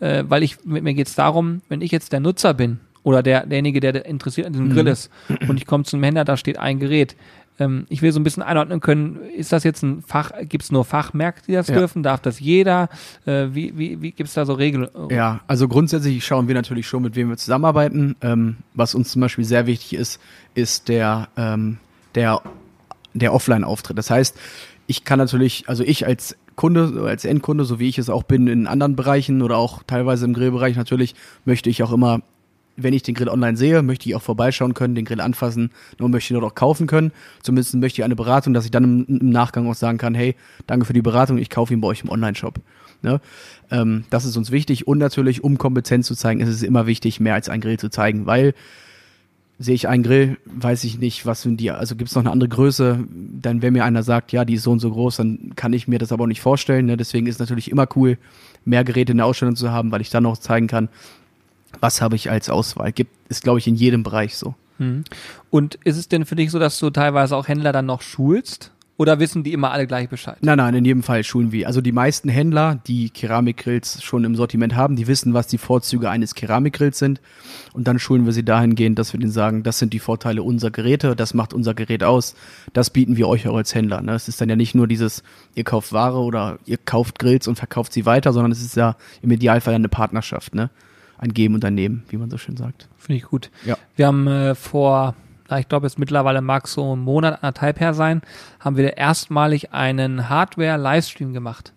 äh, 0.00 0.24
weil 0.28 0.42
ich, 0.42 0.62
mit 0.66 0.84
mir 0.84 0.92
geht 0.92 1.06
es 1.06 1.14
darum, 1.14 1.62
wenn 1.70 1.80
ich 1.80 1.90
jetzt 1.90 2.12
der 2.12 2.20
Nutzer 2.20 2.52
bin 2.52 2.80
oder 3.02 3.22
der, 3.22 3.46
derjenige, 3.46 3.80
der 3.80 4.04
interessiert 4.04 4.46
an 4.46 4.52
diesem 4.52 4.70
Grill 4.70 4.88
ist 4.88 5.10
und 5.48 5.56
ich 5.56 5.64
komme 5.64 5.84
zum 5.84 6.02
Händler, 6.02 6.26
da 6.26 6.36
steht 6.36 6.58
ein 6.58 6.78
Gerät, 6.78 7.16
ähm, 7.58 7.86
ich 7.88 8.02
will 8.02 8.10
so 8.12 8.20
ein 8.20 8.24
bisschen 8.24 8.42
einordnen 8.42 8.80
können, 8.80 9.18
ist 9.36 9.52
das 9.52 9.64
jetzt 9.64 9.82
ein 9.82 10.02
Fach, 10.02 10.32
gibt 10.42 10.64
es 10.64 10.72
nur 10.72 10.84
Fachmärkte, 10.84 11.46
die 11.46 11.52
das 11.52 11.68
Ja. 11.68 11.76
dürfen, 11.76 12.02
darf 12.02 12.20
das 12.20 12.40
jeder, 12.40 12.88
äh, 13.26 13.46
wie, 13.52 13.76
wie, 13.78 14.02
wie 14.02 14.12
gibt 14.12 14.28
es 14.28 14.34
da 14.34 14.44
so 14.46 14.54
Regeln? 14.54 14.88
Ja, 15.10 15.40
also 15.46 15.68
grundsätzlich 15.68 16.24
schauen 16.24 16.48
wir 16.48 16.54
natürlich 16.54 16.86
schon, 16.86 17.02
mit 17.02 17.16
wem 17.16 17.28
wir 17.28 17.36
zusammenarbeiten. 17.36 18.16
Ähm, 18.22 18.56
was 18.74 18.94
uns 18.94 19.10
zum 19.12 19.20
Beispiel 19.20 19.44
sehr 19.44 19.66
wichtig 19.66 19.94
ist, 19.98 20.20
ist 20.54 20.88
der, 20.88 21.28
ähm, 21.36 21.78
der, 22.14 22.40
der 23.14 23.32
Offline-Auftritt. 23.32 23.96
Das 23.98 24.10
heißt, 24.10 24.36
ich 24.86 25.04
kann 25.04 25.18
natürlich, 25.18 25.64
also 25.68 25.82
ich 25.84 26.06
als 26.06 26.36
Kunde, 26.56 27.04
als 27.06 27.24
Endkunde, 27.24 27.64
so 27.64 27.78
wie 27.80 27.88
ich 27.88 27.98
es 27.98 28.10
auch 28.10 28.22
bin 28.22 28.46
in 28.46 28.66
anderen 28.66 28.96
Bereichen 28.96 29.42
oder 29.42 29.56
auch 29.56 29.82
teilweise 29.86 30.24
im 30.24 30.34
Grillbereich 30.34 30.76
natürlich, 30.76 31.14
möchte 31.44 31.70
ich 31.70 31.82
auch 31.82 31.92
immer, 31.92 32.20
wenn 32.76 32.94
ich 32.94 33.02
den 33.02 33.14
Grill 33.14 33.28
online 33.28 33.56
sehe, 33.56 33.82
möchte 33.82 34.08
ich 34.08 34.14
auch 34.14 34.22
vorbeischauen 34.22 34.74
können, 34.74 34.94
den 34.94 35.04
Grill 35.04 35.20
anfassen 35.20 35.70
und 35.98 36.10
möchte 36.10 36.34
ihn 36.34 36.40
dort 36.40 36.52
auch 36.52 36.54
kaufen 36.54 36.86
können. 36.86 37.12
Zumindest 37.42 37.74
möchte 37.76 38.00
ich 38.00 38.04
eine 38.04 38.16
Beratung, 38.16 38.54
dass 38.54 38.64
ich 38.64 38.70
dann 38.70 38.84
im, 38.84 39.20
im 39.20 39.30
Nachgang 39.30 39.68
auch 39.68 39.74
sagen 39.74 39.98
kann, 39.98 40.14
hey, 40.14 40.34
danke 40.66 40.86
für 40.86 40.92
die 40.92 41.02
Beratung, 41.02 41.38
ich 41.38 41.50
kaufe 41.50 41.72
ihn 41.72 41.80
bei 41.80 41.88
euch 41.88 42.02
im 42.02 42.10
Online-Shop. 42.10 42.60
Ne? 43.02 43.20
Ähm, 43.70 44.04
das 44.10 44.24
ist 44.24 44.36
uns 44.36 44.50
wichtig 44.50 44.86
und 44.86 44.98
natürlich, 44.98 45.44
um 45.44 45.58
Kompetenz 45.58 46.06
zu 46.06 46.14
zeigen, 46.14 46.40
ist 46.40 46.48
es 46.48 46.62
immer 46.62 46.86
wichtig, 46.86 47.20
mehr 47.20 47.34
als 47.34 47.48
ein 47.48 47.60
Grill 47.60 47.78
zu 47.78 47.90
zeigen, 47.90 48.26
weil 48.26 48.54
sehe 49.58 49.74
ich 49.74 49.86
einen 49.86 50.02
Grill, 50.02 50.38
weiß 50.46 50.82
ich 50.84 50.98
nicht, 50.98 51.26
was 51.26 51.42
sind 51.42 51.60
die, 51.60 51.70
also 51.70 51.94
gibt 51.94 52.10
es 52.10 52.16
noch 52.16 52.22
eine 52.22 52.32
andere 52.32 52.48
Größe, 52.48 53.04
dann 53.40 53.62
wenn 53.62 53.72
mir 53.72 53.84
einer 53.84 54.02
sagt, 54.02 54.32
ja, 54.32 54.44
die 54.44 54.54
ist 54.54 54.64
so 54.64 54.72
und 54.72 54.80
so 54.80 54.90
groß, 54.90 55.16
dann 55.16 55.52
kann 55.54 55.72
ich 55.72 55.86
mir 55.86 55.98
das 55.98 56.10
aber 56.10 56.24
auch 56.24 56.28
nicht 56.28 56.40
vorstellen. 56.40 56.86
Ne? 56.86 56.96
Deswegen 56.96 57.26
ist 57.26 57.36
es 57.36 57.40
natürlich 57.40 57.70
immer 57.70 57.86
cool, 57.94 58.18
mehr 58.64 58.82
Geräte 58.82 59.12
in 59.12 59.18
der 59.18 59.26
Ausstellung 59.26 59.54
zu 59.54 59.70
haben, 59.70 59.92
weil 59.92 60.00
ich 60.00 60.10
dann 60.10 60.26
auch 60.26 60.38
zeigen 60.38 60.66
kann, 60.66 60.88
was 61.80 62.00
habe 62.00 62.16
ich 62.16 62.30
als 62.30 62.50
Auswahl. 62.50 62.92
Gibt, 62.92 63.12
ist, 63.28 63.42
glaube 63.42 63.58
ich, 63.58 63.66
in 63.66 63.74
jedem 63.74 64.02
Bereich 64.02 64.36
so. 64.36 64.54
Mhm. 64.78 65.04
Und 65.50 65.76
ist 65.84 65.96
es 65.96 66.08
denn 66.08 66.26
für 66.26 66.36
dich 66.36 66.50
so, 66.50 66.58
dass 66.58 66.78
du 66.78 66.90
teilweise 66.90 67.36
auch 67.36 67.48
Händler 67.48 67.72
dann 67.72 67.86
noch 67.86 68.02
schulst? 68.02 68.72
Oder 68.96 69.18
wissen 69.18 69.42
die 69.42 69.52
immer 69.52 69.72
alle 69.72 69.88
gleich 69.88 70.08
Bescheid? 70.08 70.36
Nein, 70.40 70.58
nein, 70.58 70.72
in 70.74 70.84
jedem 70.84 71.02
Fall 71.02 71.24
schulen 71.24 71.50
wir. 71.50 71.66
Also 71.66 71.80
die 71.80 71.90
meisten 71.90 72.28
Händler, 72.28 72.80
die 72.86 73.10
Keramikgrills 73.10 74.04
schon 74.04 74.22
im 74.22 74.36
Sortiment 74.36 74.76
haben, 74.76 74.94
die 74.94 75.08
wissen, 75.08 75.34
was 75.34 75.48
die 75.48 75.58
Vorzüge 75.58 76.10
eines 76.10 76.36
Keramikgrills 76.36 77.00
sind. 77.00 77.20
Und 77.72 77.88
dann 77.88 77.98
schulen 77.98 78.24
wir 78.24 78.32
sie 78.32 78.44
dahingehend, 78.44 78.96
dass 78.96 79.12
wir 79.12 79.18
denen 79.18 79.32
sagen, 79.32 79.64
das 79.64 79.80
sind 79.80 79.92
die 79.92 79.98
Vorteile 79.98 80.44
unserer 80.44 80.70
Geräte, 80.70 81.16
das 81.16 81.34
macht 81.34 81.52
unser 81.52 81.74
Gerät 81.74 82.04
aus, 82.04 82.36
das 82.72 82.90
bieten 82.90 83.16
wir 83.16 83.26
euch 83.26 83.48
auch 83.48 83.56
als 83.56 83.74
Händler. 83.74 84.00
Ne? 84.00 84.14
Es 84.14 84.28
ist 84.28 84.40
dann 84.40 84.48
ja 84.48 84.54
nicht 84.54 84.76
nur 84.76 84.86
dieses, 84.86 85.24
ihr 85.56 85.64
kauft 85.64 85.92
Ware 85.92 86.18
oder 86.18 86.60
ihr 86.64 86.78
kauft 86.78 87.18
Grills 87.18 87.48
und 87.48 87.56
verkauft 87.56 87.92
sie 87.92 88.06
weiter, 88.06 88.32
sondern 88.32 88.52
es 88.52 88.62
ist 88.62 88.76
ja 88.76 88.96
im 89.22 89.32
Idealfall 89.32 89.74
eine 89.74 89.88
Partnerschaft, 89.88 90.54
ne? 90.54 90.70
Ein 91.24 91.32
Geben 91.32 91.54
und 91.54 91.64
ein 91.64 91.74
Nehmen, 91.74 92.04
wie 92.10 92.18
man 92.18 92.28
so 92.30 92.36
schön 92.36 92.56
sagt. 92.56 92.88
Finde 92.98 93.16
ich 93.16 93.24
gut. 93.24 93.50
Ja. 93.64 93.76
Wir 93.96 94.06
haben 94.06 94.26
äh, 94.26 94.54
vor, 94.54 95.14
ich 95.58 95.68
glaube 95.68 95.86
jetzt 95.86 95.98
mittlerweile 95.98 96.42
mag 96.42 96.68
so 96.68 96.94
ein 96.94 97.00
Monat, 97.00 97.42
anderthalb 97.42 97.80
her 97.80 97.94
sein, 97.94 98.20
haben 98.60 98.76
wir 98.76 98.98
erstmalig 98.98 99.72
einen 99.72 100.28
Hardware-Livestream 100.28 101.32
gemacht. 101.32 101.72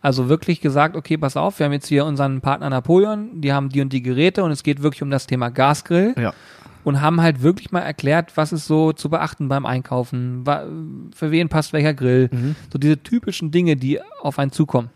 Also 0.00 0.28
wirklich 0.28 0.60
gesagt, 0.60 0.96
okay, 0.96 1.16
pass 1.16 1.36
auf, 1.36 1.58
wir 1.58 1.66
haben 1.66 1.72
jetzt 1.72 1.86
hier 1.86 2.04
unseren 2.06 2.40
Partner 2.40 2.70
Napoleon, 2.70 3.40
die 3.40 3.52
haben 3.52 3.68
die 3.68 3.80
und 3.80 3.92
die 3.92 4.02
Geräte 4.02 4.42
und 4.44 4.50
es 4.50 4.62
geht 4.64 4.82
wirklich 4.82 5.02
um 5.02 5.10
das 5.10 5.26
Thema 5.26 5.50
Gasgrill 5.50 6.14
Ja. 6.16 6.32
und 6.84 7.00
haben 7.00 7.20
halt 7.20 7.42
wirklich 7.42 7.70
mal 7.72 7.80
erklärt, 7.80 8.36
was 8.36 8.52
ist 8.52 8.66
so 8.66 8.92
zu 8.92 9.10
beachten 9.10 9.48
beim 9.48 9.64
Einkaufen, 9.66 10.44
für 11.14 11.30
wen 11.30 11.48
passt 11.48 11.72
welcher 11.72 11.94
Grill, 11.94 12.30
so 12.72 12.78
diese 12.78 13.00
typischen 13.02 13.50
Dinge, 13.52 13.76
die 13.76 14.00
auf 14.22 14.38
einen 14.40 14.52
zukommen. 14.52 14.90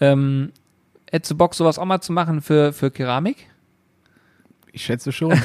Ähm, 0.00 0.50
hättest 1.14 1.30
du 1.30 1.36
Bock, 1.36 1.54
sowas 1.54 1.78
auch 1.78 1.84
mal 1.84 2.00
zu 2.00 2.12
machen 2.12 2.42
für, 2.42 2.72
für 2.72 2.90
Keramik? 2.90 3.46
Ich 4.72 4.84
schätze 4.84 5.12
schon. 5.12 5.40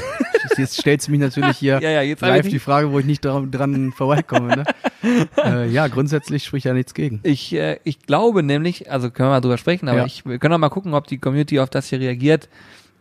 Jetzt 0.58 0.80
stellst 0.80 1.08
du 1.08 1.12
mich 1.12 1.20
natürlich 1.20 1.58
hier 1.58 1.80
Ja, 1.82 2.02
ja, 2.02 2.16
live 2.20 2.48
die 2.50 2.60
Frage, 2.60 2.92
wo 2.92 2.98
ich 3.00 3.06
nicht 3.06 3.24
dran, 3.24 3.52
dran 3.52 3.92
vorbeikomme. 3.92 4.48
Ne? 4.48 4.64
äh, 5.38 5.68
ja, 5.70 5.88
grundsätzlich 5.88 6.44
spricht 6.44 6.66
ja 6.66 6.74
nichts 6.74 6.94
gegen. 6.96 7.20
Ich, 7.24 7.54
äh, 7.54 7.80
ich 7.84 8.00
glaube 8.00 8.42
nämlich, 8.42 8.92
also 8.92 9.12
können 9.12 9.30
wir 9.30 9.34
mal 9.34 9.42
drüber 9.42 9.60
sprechen, 9.60 9.88
aber 9.88 10.00
Ja. 10.00 10.06
ich, 10.06 10.26
wir 10.26 10.40
können 10.40 10.56
auch 10.56 10.60
mal 10.60 10.70
gucken, 10.70 10.96
ob 10.96 11.06
die 11.06 11.20
Community 11.20 11.60
auf 11.60 11.70
das 11.70 11.88
hier 11.88 12.00
reagiert. 12.00 12.50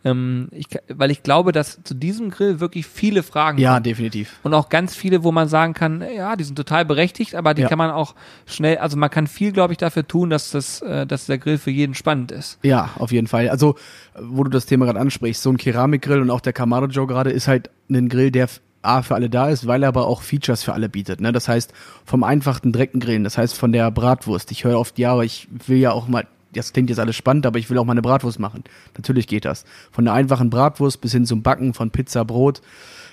Ähm, 0.05 0.47
ich, 0.51 0.67
weil 0.87 1.11
ich 1.11 1.23
glaube, 1.23 1.51
dass 1.51 1.79
zu 1.83 1.93
diesem 1.93 2.29
Grill 2.29 2.59
wirklich 2.61 2.87
viele 2.87 3.21
Fragen 3.21 3.57
Ja, 3.57 3.73
kommen. 3.73 3.83
definitiv. 3.83 4.37
Und 4.43 4.53
auch 4.53 4.69
ganz 4.69 4.95
viele, 4.95 5.23
wo 5.25 5.31
man 5.33 5.49
sagen 5.49 5.73
kann, 5.73 6.01
ja, 6.15 6.35
die 6.37 6.45
sind 6.45 6.55
total 6.55 6.85
berechtigt, 6.85 7.35
aber 7.35 7.53
die 7.53 7.63
Ja. 7.63 7.67
kann 7.67 7.77
man 7.77 7.91
auch 7.91 8.15
schnell, 8.45 8.77
also 8.77 8.95
man 8.95 9.09
kann 9.09 9.27
viel, 9.27 9.51
glaube 9.51 9.73
ich, 9.73 9.77
dafür 9.77 10.07
tun, 10.07 10.29
dass 10.29 10.51
das, 10.51 10.81
äh, 10.81 11.05
dass 11.05 11.25
der 11.25 11.37
Grill 11.37 11.57
für 11.57 11.71
jeden 11.71 11.95
spannend 11.95 12.31
ist. 12.31 12.59
Ja, 12.63 12.91
auf 12.97 13.11
jeden 13.11 13.27
Fall. 13.27 13.49
Also, 13.49 13.75
wo 14.17 14.43
du 14.45 14.49
das 14.49 14.65
Thema 14.65 14.85
gerade 14.85 14.99
ansprichst, 14.99 15.41
so 15.43 15.49
ein 15.49 15.57
Keramikgrill 15.57 16.21
und 16.21 16.29
auch 16.31 16.41
der 16.41 16.53
Kamado 16.53 16.87
Joe 16.87 17.05
gerade 17.07 17.31
ist 17.31 17.47
halt 17.49 17.69
ein 17.89 18.07
Grill, 18.07 18.31
der 18.31 18.47
A 18.81 19.01
für 19.01 19.15
alle 19.15 19.29
da 19.29 19.49
ist, 19.49 19.67
weil 19.67 19.83
er 19.83 19.89
aber 19.89 20.07
auch 20.07 20.21
Features 20.21 20.63
für 20.63 20.71
alle 20.71 20.87
bietet. 20.87 21.19
Ne? 21.19 21.33
Das 21.33 21.49
heißt, 21.49 21.73
vom 22.05 22.23
einfachen 22.23 22.71
direkten 22.71 23.01
Grillen, 23.01 23.25
das 23.25 23.37
heißt 23.37 23.53
von 23.57 23.73
der 23.73 23.91
Bratwurst. 23.91 24.49
Ich 24.51 24.63
höre 24.63 24.79
oft, 24.79 24.97
ja, 24.97 25.11
aber 25.11 25.25
ich 25.25 25.49
will 25.67 25.79
ja 25.79 25.91
auch 25.91 26.07
mal, 26.07 26.25
das 26.53 26.73
klingt 26.73 26.89
jetzt 26.89 26.99
alles 26.99 27.15
spannend, 27.15 27.45
aber 27.45 27.59
ich 27.59 27.69
will 27.69 27.77
auch 27.77 27.85
mal 27.85 27.91
eine 27.93 28.01
Bratwurst 28.01 28.39
machen. 28.39 28.63
Natürlich 28.95 29.27
geht 29.27 29.45
das. 29.45 29.65
Von 29.91 30.05
der 30.05 30.13
einfachen 30.13 30.49
Bratwurst 30.49 31.01
bis 31.01 31.11
hin 31.11 31.25
zum 31.25 31.43
Backen 31.43 31.73
von 31.73 31.91
Pizza, 31.91 32.25
Brot, 32.25 32.61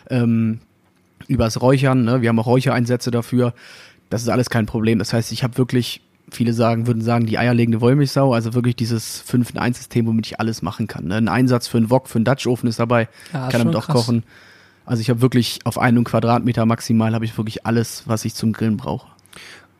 ähm, 0.08 0.60
übers 1.28 1.60
Räuchern, 1.60 2.04
ne? 2.04 2.22
wir 2.22 2.28
haben 2.28 2.38
auch 2.38 2.46
Räuchereinsätze 2.46 3.10
dafür. 3.10 3.52
Das 4.10 4.22
ist 4.22 4.28
alles 4.28 4.50
kein 4.50 4.66
Problem. 4.66 4.98
Das 4.98 5.12
heißt, 5.12 5.32
ich 5.32 5.42
habe 5.42 5.58
wirklich, 5.58 6.00
viele 6.30 6.52
sagen, 6.52 6.86
würden 6.86 7.02
sagen, 7.02 7.26
die 7.26 7.38
eierlegende 7.38 7.80
Wollmilchsau, 7.80 8.32
also 8.32 8.54
wirklich 8.54 8.76
dieses 8.76 9.20
5 9.22 9.50
in 9.50 9.58
1 9.58 9.76
System, 9.78 10.06
womit 10.06 10.26
ich 10.26 10.40
alles 10.40 10.62
machen 10.62 10.86
kann. 10.86 11.06
Ne? 11.06 11.16
Ein 11.16 11.28
Einsatz 11.28 11.66
für 11.66 11.78
einen 11.78 11.90
Wok, 11.90 12.08
für 12.08 12.16
einen 12.16 12.24
Dutch-Ofen 12.24 12.68
ist 12.68 12.78
dabei, 12.78 13.08
Ja, 13.32 13.48
kann 13.48 13.60
damit 13.62 13.76
auch 13.76 13.86
krass. 13.86 13.96
kochen. 13.96 14.22
Also 14.84 15.00
ich 15.00 15.10
habe 15.10 15.20
wirklich 15.20 15.58
auf 15.64 15.78
einem 15.78 16.04
Quadratmeter 16.04 16.64
maximal 16.64 17.12
habe 17.14 17.24
ich 17.24 17.36
wirklich 17.36 17.66
alles, 17.66 18.04
was 18.06 18.24
ich 18.24 18.34
zum 18.34 18.52
Grillen 18.52 18.76
brauche. 18.76 19.08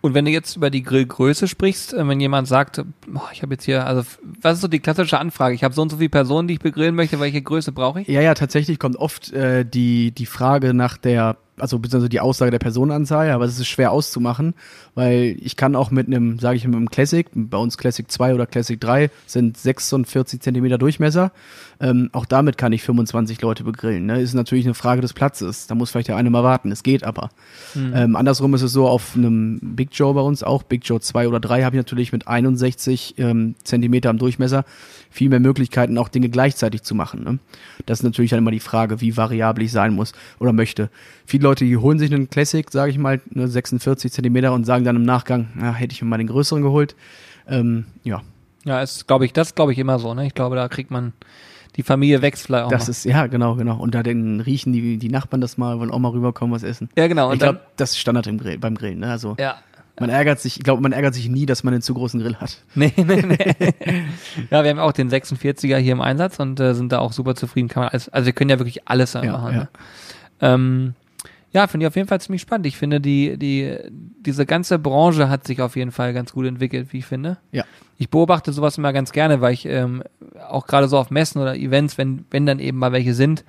Und 0.07 0.15
wenn 0.15 0.25
du 0.25 0.31
jetzt 0.31 0.55
über 0.55 0.71
die 0.71 0.85
Grillgröße 0.85 1.49
sprichst, 1.49 1.93
äh, 1.93 2.07
wenn 2.07 2.21
jemand 2.21 2.47
sagt, 2.47 2.81
boah, 3.09 3.29
ich 3.33 3.43
habe 3.43 3.55
jetzt 3.55 3.65
hier, 3.65 3.85
also 3.89 4.03
was 4.41 4.55
ist 4.55 4.61
so 4.61 4.69
die 4.69 4.79
klassische 4.79 5.19
Anfrage? 5.19 5.57
Ich 5.57 5.65
habe 5.65 5.75
so 5.75 5.83
und 5.83 5.91
so 5.91 5.97
viele 5.97 6.11
Personen, 6.11 6.47
die 6.47 6.55
ich 6.55 6.61
begrillen 6.61 6.95
möchte, 6.95 7.19
welche 7.19 7.43
Größe 7.43 7.73
brauche 7.73 8.03
ich? 8.03 8.07
Ja, 8.07 8.21
ja, 8.21 8.35
tatsächlich 8.35 8.79
kommt 8.79 8.95
oft 8.95 9.33
äh, 9.33 9.65
die, 9.65 10.13
die 10.13 10.27
Frage 10.27 10.75
nach 10.75 10.97
der, 10.97 11.39
also 11.59 11.81
beziehungsweise 11.81 12.09
die 12.09 12.21
Aussage 12.21 12.53
der 12.53 12.61
Personenanzahl, 12.61 13.33
aber 13.33 13.47
es 13.47 13.59
ist 13.59 13.67
schwer 13.67 13.91
auszumachen, 13.91 14.55
weil 14.95 15.37
ich 15.41 15.57
kann 15.57 15.75
auch 15.75 15.91
mit 15.91 16.07
einem, 16.07 16.39
sage 16.39 16.57
ich 16.57 16.65
mit 16.65 16.77
einem 16.77 16.89
Classic, 16.89 17.27
bei 17.35 17.59
uns 17.59 17.77
Classic 17.77 18.09
2 18.09 18.33
oder 18.33 18.47
Classic 18.47 18.81
3 18.81 19.11
sind 19.27 19.57
46 19.57 20.41
Zentimeter 20.41 20.79
Durchmesser, 20.79 21.33
ähm, 21.81 22.11
auch 22.13 22.27
damit 22.27 22.59
kann 22.59 22.73
ich 22.73 22.83
25 22.83 23.41
Leute 23.43 23.65
begrillen. 23.65 24.07
Ne? 24.07 24.21
Ist 24.21 24.35
natürlich 24.35 24.65
eine 24.65 24.75
Frage 24.75 25.01
des 25.01 25.13
Platzes, 25.13 25.67
da 25.67 25.75
muss 25.75 25.91
vielleicht 25.91 26.09
der 26.09 26.17
eine 26.17 26.31
mal 26.31 26.43
warten, 26.43 26.73
es 26.73 26.83
geht 26.83 27.05
aber. 27.05 27.31
Ähm, 27.95 28.17
andersrum 28.17 28.55
ist 28.55 28.63
es 28.63 28.73
so, 28.73 28.87
auf 28.89 29.15
einem 29.15 29.59
Big 29.61 29.91
Joe 29.93 30.15
bei 30.15 30.21
uns 30.21 30.43
auch, 30.43 30.63
Big 30.63 30.83
Joe 30.85 31.01
2 31.01 31.29
oder 31.29 31.41
3 31.41 31.65
habe 31.65 31.77
ich 31.77 31.81
natürlich 31.81 32.13
mit 32.13 32.27
61 32.27 33.15
ähm, 33.19 33.55
Zentimeter 33.63 34.11
am 34.11 34.19
Durchmesser 34.19 34.65
viel 35.11 35.29
mehr 35.29 35.41
Möglichkeiten, 35.41 35.99
auch 35.99 36.09
Dinge 36.09 36.29
gleichzeitig 36.29 36.83
zu 36.83 36.95
machen. 36.95 37.25
Ne? 37.25 37.39
Das 37.87 38.01
ist 38.01 38.05
natürlich 38.05 38.31
dann 38.31 38.39
immer 38.39 38.51
die 38.51 38.61
Frage, 38.61 39.01
wie 39.01 39.17
variabel 39.17 39.65
ich 39.65 39.73
sein 39.73 39.95
muss 39.95 40.13
oder 40.39 40.53
möchte. 40.53 40.91
Viele 41.25 41.45
Leute, 41.45 41.65
die 41.65 41.77
holen 41.77 41.99
sich 41.99 42.13
einen 42.13 42.31
Classic, 42.31 42.71
sage 42.71 42.91
ich 42.91 42.99
mal, 42.99 43.21
ne, 43.31 43.49
46 43.49 44.13
Zentimeter 44.13 44.53
und 44.53 44.65
sagen 44.65 44.85
dann 44.85 44.97
im 44.97 45.05
Nachgang, 45.05 45.49
na, 45.55 45.73
hätte 45.73 45.93
ich 45.93 46.03
mir 46.03 46.09
mal 46.09 46.19
den 46.19 46.27
größeren 46.27 46.63
geholt. 46.63 46.95
Ähm, 47.49 47.87
ja, 48.05 48.23
Ja, 48.65 48.83
ist, 48.83 49.07
glaube 49.07 49.25
ich, 49.25 49.33
das 49.33 49.55
glaube 49.55 49.73
ich 49.73 49.79
immer 49.79 49.99
so, 49.99 50.13
ne? 50.15 50.27
Ich 50.27 50.35
glaube, 50.35 50.57
da 50.57 50.69
kriegt 50.69 50.91
man, 50.91 51.13
die 51.77 51.83
Familie 51.83 52.23
wächst 52.23 52.47
vielleicht 52.47 52.65
auch 52.65 52.71
das 52.71 52.83
noch. 52.85 52.89
ist, 52.89 53.05
ja, 53.05 53.27
genau, 53.27 53.55
genau. 53.57 53.77
Und 53.77 53.95
da 53.95 54.03
dann 54.03 54.41
riechen 54.41 54.73
die, 54.73 54.97
die 54.99 55.09
Nachbarn 55.09 55.41
das 55.41 55.59
mal, 55.59 55.79
wollen 55.79 55.91
auch 55.91 55.99
mal 55.99 56.09
rüberkommen, 56.11 56.55
was 56.55 56.63
essen. 56.63 56.89
ja, 56.97 57.07
genau. 57.07 57.29
ich 57.29 57.35
Und 57.35 57.43
dann, 57.43 57.55
glaube, 57.57 57.67
das 57.77 57.91
ist 57.93 57.99
Standard 57.99 58.27
im 58.27 58.39
Grill, 58.39 58.59
beim 58.59 58.75
Grillen. 58.75 59.01
Ne? 59.01 59.11
Also 59.11 59.37
ja, 59.39 59.57
man 59.99 60.11
ärgert 60.11 60.41
sich, 60.41 60.59
ich 60.59 60.63
glaube, 60.65 60.83
man 60.83 60.93
ärgert 60.93 61.15
sich 61.15 61.29
nie, 61.29 61.47
dass 61.47 61.65
man 61.65 61.73
einen 61.75 61.83
zu 61.83 61.95
großen 61.95 62.21
Grill 62.21 62.37
hat. 62.37 62.59
Nee, 62.75 62.93
nee, 62.97 63.23
nee. 63.23 63.55
ja, 64.51 64.63
wir 64.63 64.71
haben 64.71 64.79
auch 64.79 64.93
den 64.93 65.11
46er 65.11 65.77
hier 65.79 65.93
im 65.93 66.01
Einsatz 66.01 66.39
und 66.41 66.61
äh, 66.61 66.75
sind 66.75 66.93
da 66.93 66.99
auch 66.99 67.13
super 67.13 67.35
zufrieden. 67.35 67.69
Kann 67.69 67.83
man 67.85 67.91
alles, 67.91 68.09
also 68.11 68.27
wir 68.27 68.33
können 68.33 68.51
ja 68.51 68.59
wirklich 68.59 68.87
alles 68.89 69.13
da 69.13 69.23
Ja, 69.23 69.33
machen. 69.33 69.53
ja. 69.55 69.59
Ne? 69.61 69.69
Ähm, 70.41 70.95
ja, 71.53 71.67
finde 71.67 71.85
ich 71.85 71.89
auf 71.89 71.97
jeden 71.97 72.09
Fall 72.09 72.21
ziemlich 72.21 72.43
spannend. 72.43 72.67
Ich 72.67 72.77
finde, 72.77 73.01
die, 73.01 73.39
die, 73.39 73.77
diese 73.91 74.47
ganze 74.47 74.79
Branche 74.79 75.29
hat 75.29 75.47
sich 75.47 75.61
auf 75.63 75.77
jeden 75.77 75.93
Fall 75.93 76.13
ganz 76.13 76.33
gut 76.33 76.47
entwickelt, 76.47 76.93
wie 76.93 76.99
ich 76.99 77.07
finde. 77.07 77.39
Ja. 77.53 77.65
Ich 77.99 78.11
beobachte 78.11 78.53
sowas 78.53 78.77
immer 78.77 78.93
ganz 78.93 79.13
gerne, 79.13 79.41
weil 79.41 79.55
ich 79.55 79.65
ähm, 79.67 80.03
auch 80.49 80.67
gerade 80.67 80.89
so 80.89 80.99
auf 80.99 81.11
Messen 81.11 81.41
oder 81.41 81.57
Events, 81.57 81.97
wenn, 81.97 82.27
wenn 82.31 82.45
dann 82.47 82.59
eben 82.59 82.79
mal 82.79 82.93
welche 82.93 83.15
sind, 83.15 83.45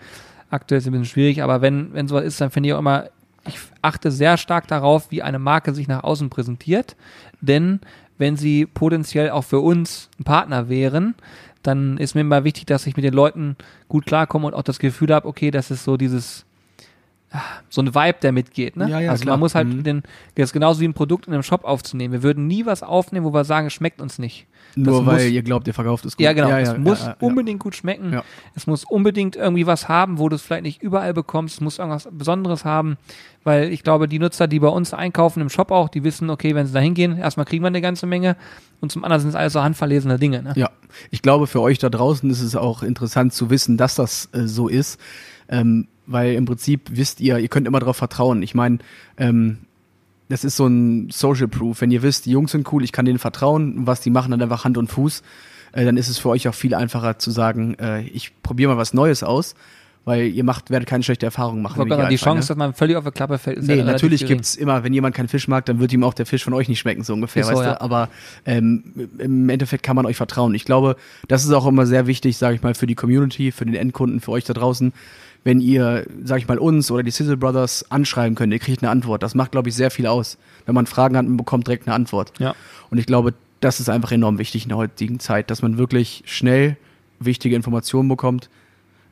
aktuell 0.50 0.78
ist 0.78 0.86
es 0.86 0.88
ein 0.88 0.92
bisschen 0.92 1.06
schwierig, 1.06 1.44
aber 1.44 1.62
wenn, 1.62 1.94
wenn 1.94 2.08
sowas 2.08 2.24
ist, 2.24 2.40
dann 2.40 2.52
finde 2.52 2.70
ich 2.70 2.74
auch 2.74 2.80
immer, 2.80 3.10
ich 3.48 3.60
achte 3.82 4.12
sehr 4.12 4.38
stark 4.38 4.68
darauf, 4.68 5.12
wie 5.12 5.24
eine 5.24 5.40
Marke 5.40 5.74
sich 5.74 5.88
nach 5.88 6.04
außen 6.04 6.30
präsentiert. 6.30 6.96
Denn 7.42 7.80
wenn 8.18 8.36
sie 8.36 8.66
potenziell 8.66 9.30
auch 9.30 9.44
für 9.44 9.60
uns 9.60 10.10
ein 10.20 10.24
Partner 10.24 10.70
wären, 10.70 11.16
dann 11.64 11.98
ist 11.98 12.16
mir 12.16 12.22
immer 12.22 12.44
wichtig, 12.44 12.66
dass 12.66 12.88
ich 12.88 12.96
mit 12.96 13.06
den 13.06 13.14
Leuten 13.14 13.56
gut 13.90 14.06
klarkomme 14.06 14.48
und 14.48 14.54
auch 14.54 14.64
das 14.64 14.80
Gefühl 14.80 15.14
habe, 15.14 15.28
okay, 15.28 15.52
das 15.52 15.72
ist 15.72 15.84
so 15.84 15.98
dieses, 15.98 16.46
so 17.70 17.82
ein 17.82 17.94
Vibe, 17.94 18.18
der 18.22 18.32
mitgeht. 18.32 18.78
Ne? 18.78 18.90
Ja, 18.90 19.00
ja, 19.02 19.12
also 19.12 19.24
klar. 19.24 19.34
man 19.34 19.42
muss 19.42 19.54
halt 19.54 19.68
Mhm. 19.68 19.84
den, 19.84 20.04
das 20.36 20.46
ist 20.50 20.54
genauso 20.54 20.80
wie 20.80 20.86
ein 20.88 20.94
Produkt 20.94 21.28
in 21.28 21.34
einem 21.34 21.44
Shop 21.44 21.66
aufzunehmen. 21.66 22.14
Wir 22.14 22.24
würden 22.24 22.48
nie 22.48 22.66
was 22.66 22.84
aufnehmen, 22.84 23.26
wo 23.26 23.34
wir 23.34 23.44
sagen, 23.44 23.68
es 23.68 23.74
schmeckt 23.74 24.02
uns 24.02 24.18
nicht. 24.18 24.48
Nur 24.76 25.02
muss- 25.04 25.14
weil 25.16 25.28
ihr 25.30 25.42
glaubt, 25.44 25.68
ihr 25.68 25.74
verkauft 25.74 26.06
es 26.06 26.16
gut. 26.16 26.24
Ja, 26.24 26.32
genau. 26.34 26.50
Ja, 26.50 26.60
es 26.60 26.78
muss 26.78 27.06
unbedingt 27.20 27.60
gut 27.60 27.76
schmecken. 27.76 28.22
Es 28.56 28.66
muss 28.66 28.86
unbedingt 28.86 29.36
irgendwie 29.36 29.68
was 29.68 29.90
haben, 29.90 30.20
wo 30.20 30.30
du 30.30 30.36
es 30.36 30.42
vielleicht 30.42 30.64
nicht 30.64 30.82
überall 30.82 31.14
bekommst. 31.14 31.56
Es 31.56 31.62
muss 31.62 31.80
irgendwas 31.80 32.08
Besonderes 32.12 32.64
haben, 32.64 32.98
weil 33.44 33.74
ich 33.74 33.84
glaube, 33.84 34.08
die 34.08 34.20
Nutzer, 34.20 34.48
die 34.48 34.60
bei 34.60 34.68
uns 34.70 34.94
einkaufen 34.94 35.42
im 35.42 35.50
Shop 35.50 35.72
auch, 35.72 35.90
die 35.90 36.04
wissen, 36.06 36.30
okay, 36.30 36.56
wenn 36.56 36.66
sie 36.66 36.74
da 36.74 36.80
hingehen, 36.80 37.18
erstmal 37.18 37.46
kriegen 37.46 37.64
wir 37.64 37.68
eine 37.68 37.82
ganze 37.82 38.06
Menge 38.06 38.38
und 38.80 38.92
zum 38.92 39.04
anderen 39.04 39.22
sind 39.22 39.30
es 39.32 39.36
alles 39.36 39.52
so 39.54 39.62
handverlesene 39.62 40.18
Dinge. 40.18 40.44
Ne? 40.44 40.54
Ja, 40.56 40.70
ich 41.12 41.22
glaube, 41.22 41.48
für 41.48 41.60
euch 41.62 41.78
da 41.80 41.90
draußen 41.90 42.30
ist 42.30 42.42
es 42.42 42.56
auch 42.56 42.84
interessant 42.84 43.34
zu 43.34 43.50
wissen, 43.50 43.76
dass 43.78 43.96
das 43.96 44.30
äh, 44.34 44.48
so 44.48 44.68
ist, 44.70 45.00
ähm, 45.50 45.88
weil 46.08 46.34
im 46.34 46.46
Prinzip 46.46 46.90
wisst 46.92 47.22
ihr, 47.22 47.38
ihr 47.38 47.48
könnt 47.50 47.68
immer 47.68 47.80
darauf 47.80 47.98
vertrauen. 47.98 48.42
Ich 48.42 48.56
meine, 48.56 48.80
ähm, 49.18 49.60
das 50.30 50.44
ist 50.44 50.56
so 50.56 50.66
ein 50.68 51.10
Social 51.10 51.48
Proof. 51.48 51.82
Wenn 51.82 51.92
ihr 51.92 52.02
wisst, 52.02 52.26
die 52.26 52.32
Jungs 52.32 52.52
sind 52.52 52.72
cool, 52.72 52.84
ich 52.84 52.92
kann 52.92 53.06
denen 53.06 53.20
vertrauen, 53.20 53.86
was 53.86 54.02
die 54.02 54.10
machen, 54.10 54.32
dann 54.32 54.42
einfach 54.42 54.66
Hand 54.66 54.78
und 54.78 54.88
Fuß, 54.88 55.22
äh, 55.74 55.86
dann 55.86 55.98
ist 55.98 56.10
es 56.10 56.18
für 56.18 56.30
euch 56.30 56.48
auch 56.48 56.56
viel 56.56 56.74
einfacher 56.74 57.20
zu 57.20 57.32
sagen, 57.32 57.76
äh, 57.76 58.02
ich 58.02 58.42
probiere 58.42 58.72
mal 58.72 58.78
was 58.78 58.94
Neues 58.94 59.24
aus, 59.24 59.56
weil 60.08 60.28
ihr 60.28 60.46
macht, 60.46 60.70
werdet 60.70 60.88
keine 60.88 61.04
schlechte 61.04 61.26
Erfahrung 61.26 61.62
machen. 61.62 61.86
Gerade 61.86 62.08
die 62.08 62.16
Chance, 62.16 62.48
dass 62.48 62.56
man 62.56 62.74
völlig 62.74 62.96
auf 62.96 63.04
der 63.04 63.12
Klappe 63.12 63.38
fällt, 63.38 63.58
ist 63.58 63.68
Nee, 63.68 63.76
ja 63.76 63.84
natürlich 63.84 64.22
gering. 64.22 64.38
gibt's 64.38 64.56
immer, 64.56 64.86
wenn 64.86 64.94
jemand 64.94 65.14
keinen 65.14 65.28
Fisch 65.28 65.50
mag, 65.50 65.66
dann 65.66 65.82
wird 65.82 65.92
ihm 65.92 66.02
auch 66.06 66.14
der 66.14 66.26
Fisch 66.26 66.46
von 66.46 66.54
euch 66.54 66.70
nicht 66.70 66.80
schmecken, 66.80 67.04
so 67.04 67.12
ungefähr, 67.14 67.42
Ist 67.42 67.50
so, 67.50 67.56
weißt 67.56 67.66
ja. 67.66 67.74
du? 67.74 67.82
Aber 67.82 68.08
ähm, 68.46 69.10
im 69.18 69.50
Endeffekt 69.50 69.84
kann 69.84 69.98
man 69.98 70.06
euch 70.06 70.16
vertrauen. 70.16 70.56
Ich 70.56 70.64
glaube, 70.64 70.96
das 71.28 71.44
ist 71.44 71.52
auch 71.52 71.66
immer 71.68 71.86
sehr 71.86 72.08
wichtig, 72.08 72.38
sage 72.38 72.56
ich 72.56 72.64
mal, 72.64 72.74
für 72.74 72.88
die 72.88 72.96
Community, 72.96 73.52
für 73.52 73.66
den 73.66 73.76
Endkunden, 73.76 74.22
für 74.22 74.32
euch 74.32 74.46
da 74.46 74.54
draußen. 74.54 74.94
Wenn 75.44 75.60
ihr, 75.60 76.06
sag 76.24 76.38
ich 76.38 76.48
mal, 76.48 76.58
uns 76.58 76.90
oder 76.90 77.04
die 77.04 77.12
Sizzle 77.12 77.36
Brothers 77.36 77.92
anschreiben 77.92 78.36
könnt, 78.36 78.54
ihr 78.54 78.60
kriegt 78.60 78.84
eine 78.84 78.92
Antwort. 78.92 79.24
Das 79.24 79.36
macht, 79.36 79.52
glaube 79.52 79.68
ich, 79.68 79.76
sehr 79.76 79.92
viel 79.92 80.08
aus. 80.08 80.38
Wenn 80.66 80.74
man 80.74 80.86
Fragen 80.86 81.18
hat, 81.18 81.26
man 81.26 81.36
bekommt 81.36 81.68
direkt 81.68 81.86
eine 81.86 81.96
Antwort. 81.96 82.32
Ja. 82.40 82.56
Und 82.90 82.98
ich 82.98 83.08
glaube, 83.08 83.34
das 83.60 83.82
ist 83.82 83.90
einfach 83.90 84.14
enorm 84.14 84.38
wichtig 84.38 84.64
in 84.64 84.70
der 84.70 84.78
heutigen 84.78 85.20
Zeit, 85.20 85.52
dass 85.52 85.62
man 85.62 85.78
wirklich 85.78 86.24
schnell 86.28 86.78
wichtige 87.20 87.58
Informationen 87.58 88.08
bekommt. 88.08 88.50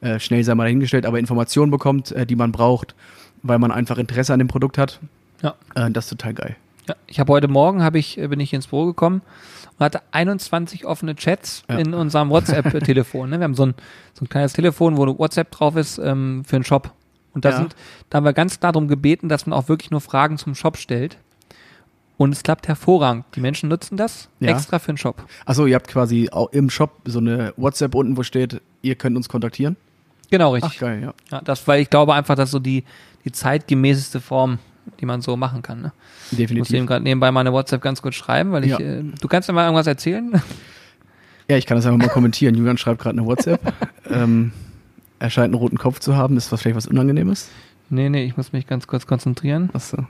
Äh, 0.05 0.19
schnell 0.19 0.43
sei 0.43 0.53
mal 0.53 0.65
dahingestellt, 0.65 1.05
aber 1.05 1.17
Informationen 1.19 1.71
bekommt, 1.71 2.11
äh, 2.11 2.25
die 2.27 2.35
man 2.35 2.51
braucht, 2.51 2.93
weil 3.41 3.57
man 3.59 3.71
einfach 3.71 3.97
Interesse 3.97 4.33
an 4.33 4.39
dem 4.39 4.47
Produkt 4.47 4.77
hat. 4.77 4.99
Ja. 5.41 5.55
Äh, 5.73 5.89
das 5.89 6.05
ist 6.05 6.09
total 6.11 6.33
geil. 6.35 6.55
Ja, 6.87 6.95
ich 7.07 7.19
habe 7.19 7.33
heute 7.33 7.47
Morgen 7.47 7.81
habe 7.81 7.97
ich 7.97 8.15
bin 8.29 8.39
ich 8.39 8.53
ins 8.53 8.67
Büro 8.67 8.85
gekommen 8.85 9.23
und 9.79 9.83
hatte 9.83 10.01
21 10.11 10.85
offene 10.85 11.15
Chats 11.15 11.63
Ja. 11.67 11.79
in 11.79 11.95
unserem 11.95 12.29
WhatsApp-Telefon. 12.29 13.31
Ne? 13.31 13.39
Wir 13.39 13.45
haben 13.45 13.55
so 13.55 13.65
ein, 13.65 13.73
so 14.13 14.23
ein 14.25 14.29
kleines 14.29 14.53
Telefon, 14.53 14.95
wo 14.95 15.07
WhatsApp 15.17 15.49
drauf 15.49 15.75
ist 15.75 15.97
ähm, 15.97 16.43
für 16.45 16.57
einen 16.57 16.63
Shop. 16.65 16.91
Und 17.33 17.43
da 17.43 17.49
Ja. 17.49 17.57
sind, 17.57 17.75
da 18.11 18.17
haben 18.17 18.25
wir 18.25 18.33
ganz 18.33 18.59
klar 18.59 18.71
darum 18.71 18.87
gebeten, 18.87 19.27
dass 19.27 19.47
man 19.47 19.57
auch 19.57 19.67
wirklich 19.67 19.89
nur 19.89 19.99
Fragen 20.01 20.37
zum 20.37 20.53
Shop 20.53 20.77
stellt. 20.77 21.17
Und 22.17 22.31
es 22.31 22.43
klappt 22.43 22.67
hervorragend. 22.67 23.25
Die 23.35 23.41
Menschen 23.41 23.67
nutzen 23.67 23.97
das 23.97 24.29
Ja. 24.39 24.51
extra 24.51 24.77
für 24.79 24.93
den 24.93 24.97
Shop. 24.97 25.23
Achso, 25.45 25.65
ihr 25.65 25.75
habt 25.75 25.87
quasi 25.87 26.29
auch 26.31 26.51
im 26.53 26.69
Shop 26.69 26.91
so 27.05 27.17
eine 27.19 27.53
WhatsApp 27.57 27.93
unten, 27.95 28.15
wo 28.15 28.21
steht, 28.23 28.61
ihr 28.83 28.95
könnt 28.95 29.17
uns 29.17 29.27
kontaktieren. 29.27 29.75
Genau, 30.29 30.53
richtig. 30.53 30.73
Ach 30.75 30.79
geil, 30.79 31.01
ja. 31.01 31.13
Ja, 31.31 31.41
das, 31.41 31.67
weil 31.67 31.81
ich 31.81 31.89
glaube 31.89 32.13
einfach, 32.13 32.35
dass 32.35 32.51
so 32.51 32.59
die, 32.59 32.83
die 33.23 33.31
zeitgemäßeste 33.31 34.19
Form, 34.21 34.59
die 34.99 35.05
man 35.05 35.21
so 35.21 35.35
machen 35.37 35.61
kann. 35.61 35.81
Ne? 35.81 35.91
Ich 36.25 36.31
muss 36.31 36.39
eben 36.39 36.47
Definitiv. 36.57 36.85
gerade 36.87 37.03
nebenbei 37.03 37.31
meine 37.31 37.51
WhatsApp 37.53 37.81
ganz 37.81 38.01
kurz 38.01 38.15
schreiben, 38.15 38.51
weil 38.51 38.63
ich, 38.65 38.71
Ja. 38.71 38.79
äh, 38.79 39.03
du 39.19 39.27
kannst 39.27 39.47
mir 39.49 39.53
mal 39.55 39.65
irgendwas 39.65 39.87
erzählen? 39.87 40.41
Ja, 41.47 41.57
ich 41.57 41.67
kann 41.67 41.77
das 41.77 41.85
einfach 41.85 41.99
mal 41.99 42.11
kommentieren. 42.11 42.55
Julian 42.55 42.75
schreibt 42.79 42.99
gerade 42.99 43.19
eine 43.19 43.27
WhatsApp. 43.27 43.61
ähm, 44.09 44.51
er 45.19 45.29
scheint 45.29 45.45
einen 45.45 45.53
roten 45.53 45.77
Kopf 45.77 45.99
zu 45.99 46.15
haben. 46.17 46.37
Ist 46.37 46.51
was 46.51 46.63
vielleicht 46.63 46.75
was 46.75 46.87
Unangenehmes? 46.87 47.49
nee, 47.91 48.09
nee, 48.09 48.23
ich 48.25 48.35
muss 48.35 48.51
mich 48.51 48.65
ganz 48.65 48.87
kurz 48.87 49.05
konzentrieren. 49.05 49.69
Achso. 49.73 50.07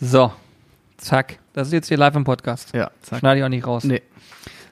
So, 0.00 0.32
zack. 0.96 1.36
Das 1.52 1.66
ist 1.68 1.74
jetzt 1.74 1.88
hier 1.88 1.98
live 1.98 2.16
im 2.16 2.24
Podcast. 2.24 2.70
Ja, 2.74 2.90
zack. 3.02 3.18
Schneide 3.18 3.40
ich 3.40 3.44
auch 3.44 3.50
nicht 3.50 3.66
raus. 3.66 3.84
Nee. 3.84 4.00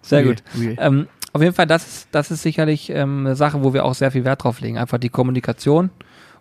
Sehr 0.00 0.20
Real, 0.24 0.28
gut. 0.36 0.42
real. 0.58 0.76
Ähm, 0.78 1.06
auf 1.32 1.42
jeden 1.42 1.54
Fall, 1.54 1.66
das 1.66 1.86
ist, 1.86 2.08
das 2.12 2.30
ist 2.30 2.42
sicherlich 2.42 2.90
ähm, 2.90 3.20
eine 3.26 3.36
Sache, 3.36 3.62
wo 3.62 3.72
wir 3.74 3.84
auch 3.84 3.94
sehr 3.94 4.10
viel 4.10 4.24
Wert 4.24 4.44
drauf 4.44 4.60
legen. 4.60 4.78
Einfach 4.78 4.98
die 4.98 5.08
Kommunikation 5.08 5.90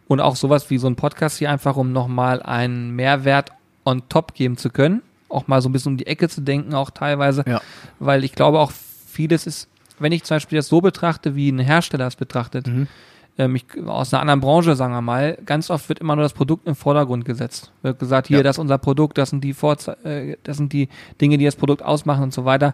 und 0.07 0.19
auch 0.19 0.35
sowas 0.35 0.69
wie 0.69 0.77
so 0.77 0.87
ein 0.87 0.95
Podcast 0.95 1.37
hier 1.37 1.49
einfach, 1.51 1.75
um 1.77 1.91
nochmal 1.91 2.41
einen 2.41 2.91
Mehrwert 2.95 3.51
on 3.85 4.03
top 4.09 4.33
geben 4.33 4.57
zu 4.57 4.69
können. 4.69 5.01
Auch 5.29 5.47
mal 5.47 5.61
so 5.61 5.69
ein 5.69 5.71
bisschen 5.71 5.93
um 5.93 5.97
die 5.97 6.07
Ecke 6.07 6.27
zu 6.27 6.41
denken, 6.41 6.73
auch 6.73 6.89
teilweise. 6.89 7.43
Ja. 7.47 7.61
Weil 7.99 8.23
ich 8.23 8.33
glaube 8.33 8.59
auch 8.59 8.71
vieles 8.71 9.45
ist 9.47 9.69
wenn 10.01 10.13
ich 10.13 10.23
zum 10.23 10.35
Beispiel 10.35 10.55
das 10.57 10.69
so 10.69 10.79
betrachte, 10.79 11.35
wie 11.35 11.49
ein 11.49 11.59
Hersteller 11.59 12.07
es 12.07 12.15
betrachtet, 12.15 12.67
Mhm. 12.67 12.87
ähm, 13.37 13.55
ich, 13.57 13.65
aus 13.85 14.13
einer 14.13 14.21
anderen 14.21 14.39
Branche, 14.39 14.75
sagen 14.77 14.93
wir 14.93 15.01
mal, 15.01 15.37
ganz 15.45 15.69
oft 15.69 15.89
wird 15.89 15.99
immer 15.99 16.15
nur 16.15 16.23
das 16.23 16.31
Produkt 16.31 16.65
im 16.67 16.75
Vordergrund 16.75 17.25
gesetzt. 17.25 17.73
Wird 17.81 17.99
gesagt, 17.99 18.27
hier, 18.27 18.37
Ja. 18.37 18.43
das 18.43 18.55
ist 18.55 18.59
unser 18.59 18.77
Produkt, 18.77 19.17
das 19.17 19.29
sind 19.31 19.43
die 19.43 19.51
Vorze 19.53 19.97
äh, 20.05 20.37
das 20.43 20.55
sind 20.55 20.71
die 20.71 20.87
Dinge, 21.19 21.37
die 21.37 21.43
das 21.43 21.57
Produkt 21.57 21.83
ausmachen 21.83 22.23
und 22.23 22.33
so 22.33 22.45
weiter. 22.45 22.73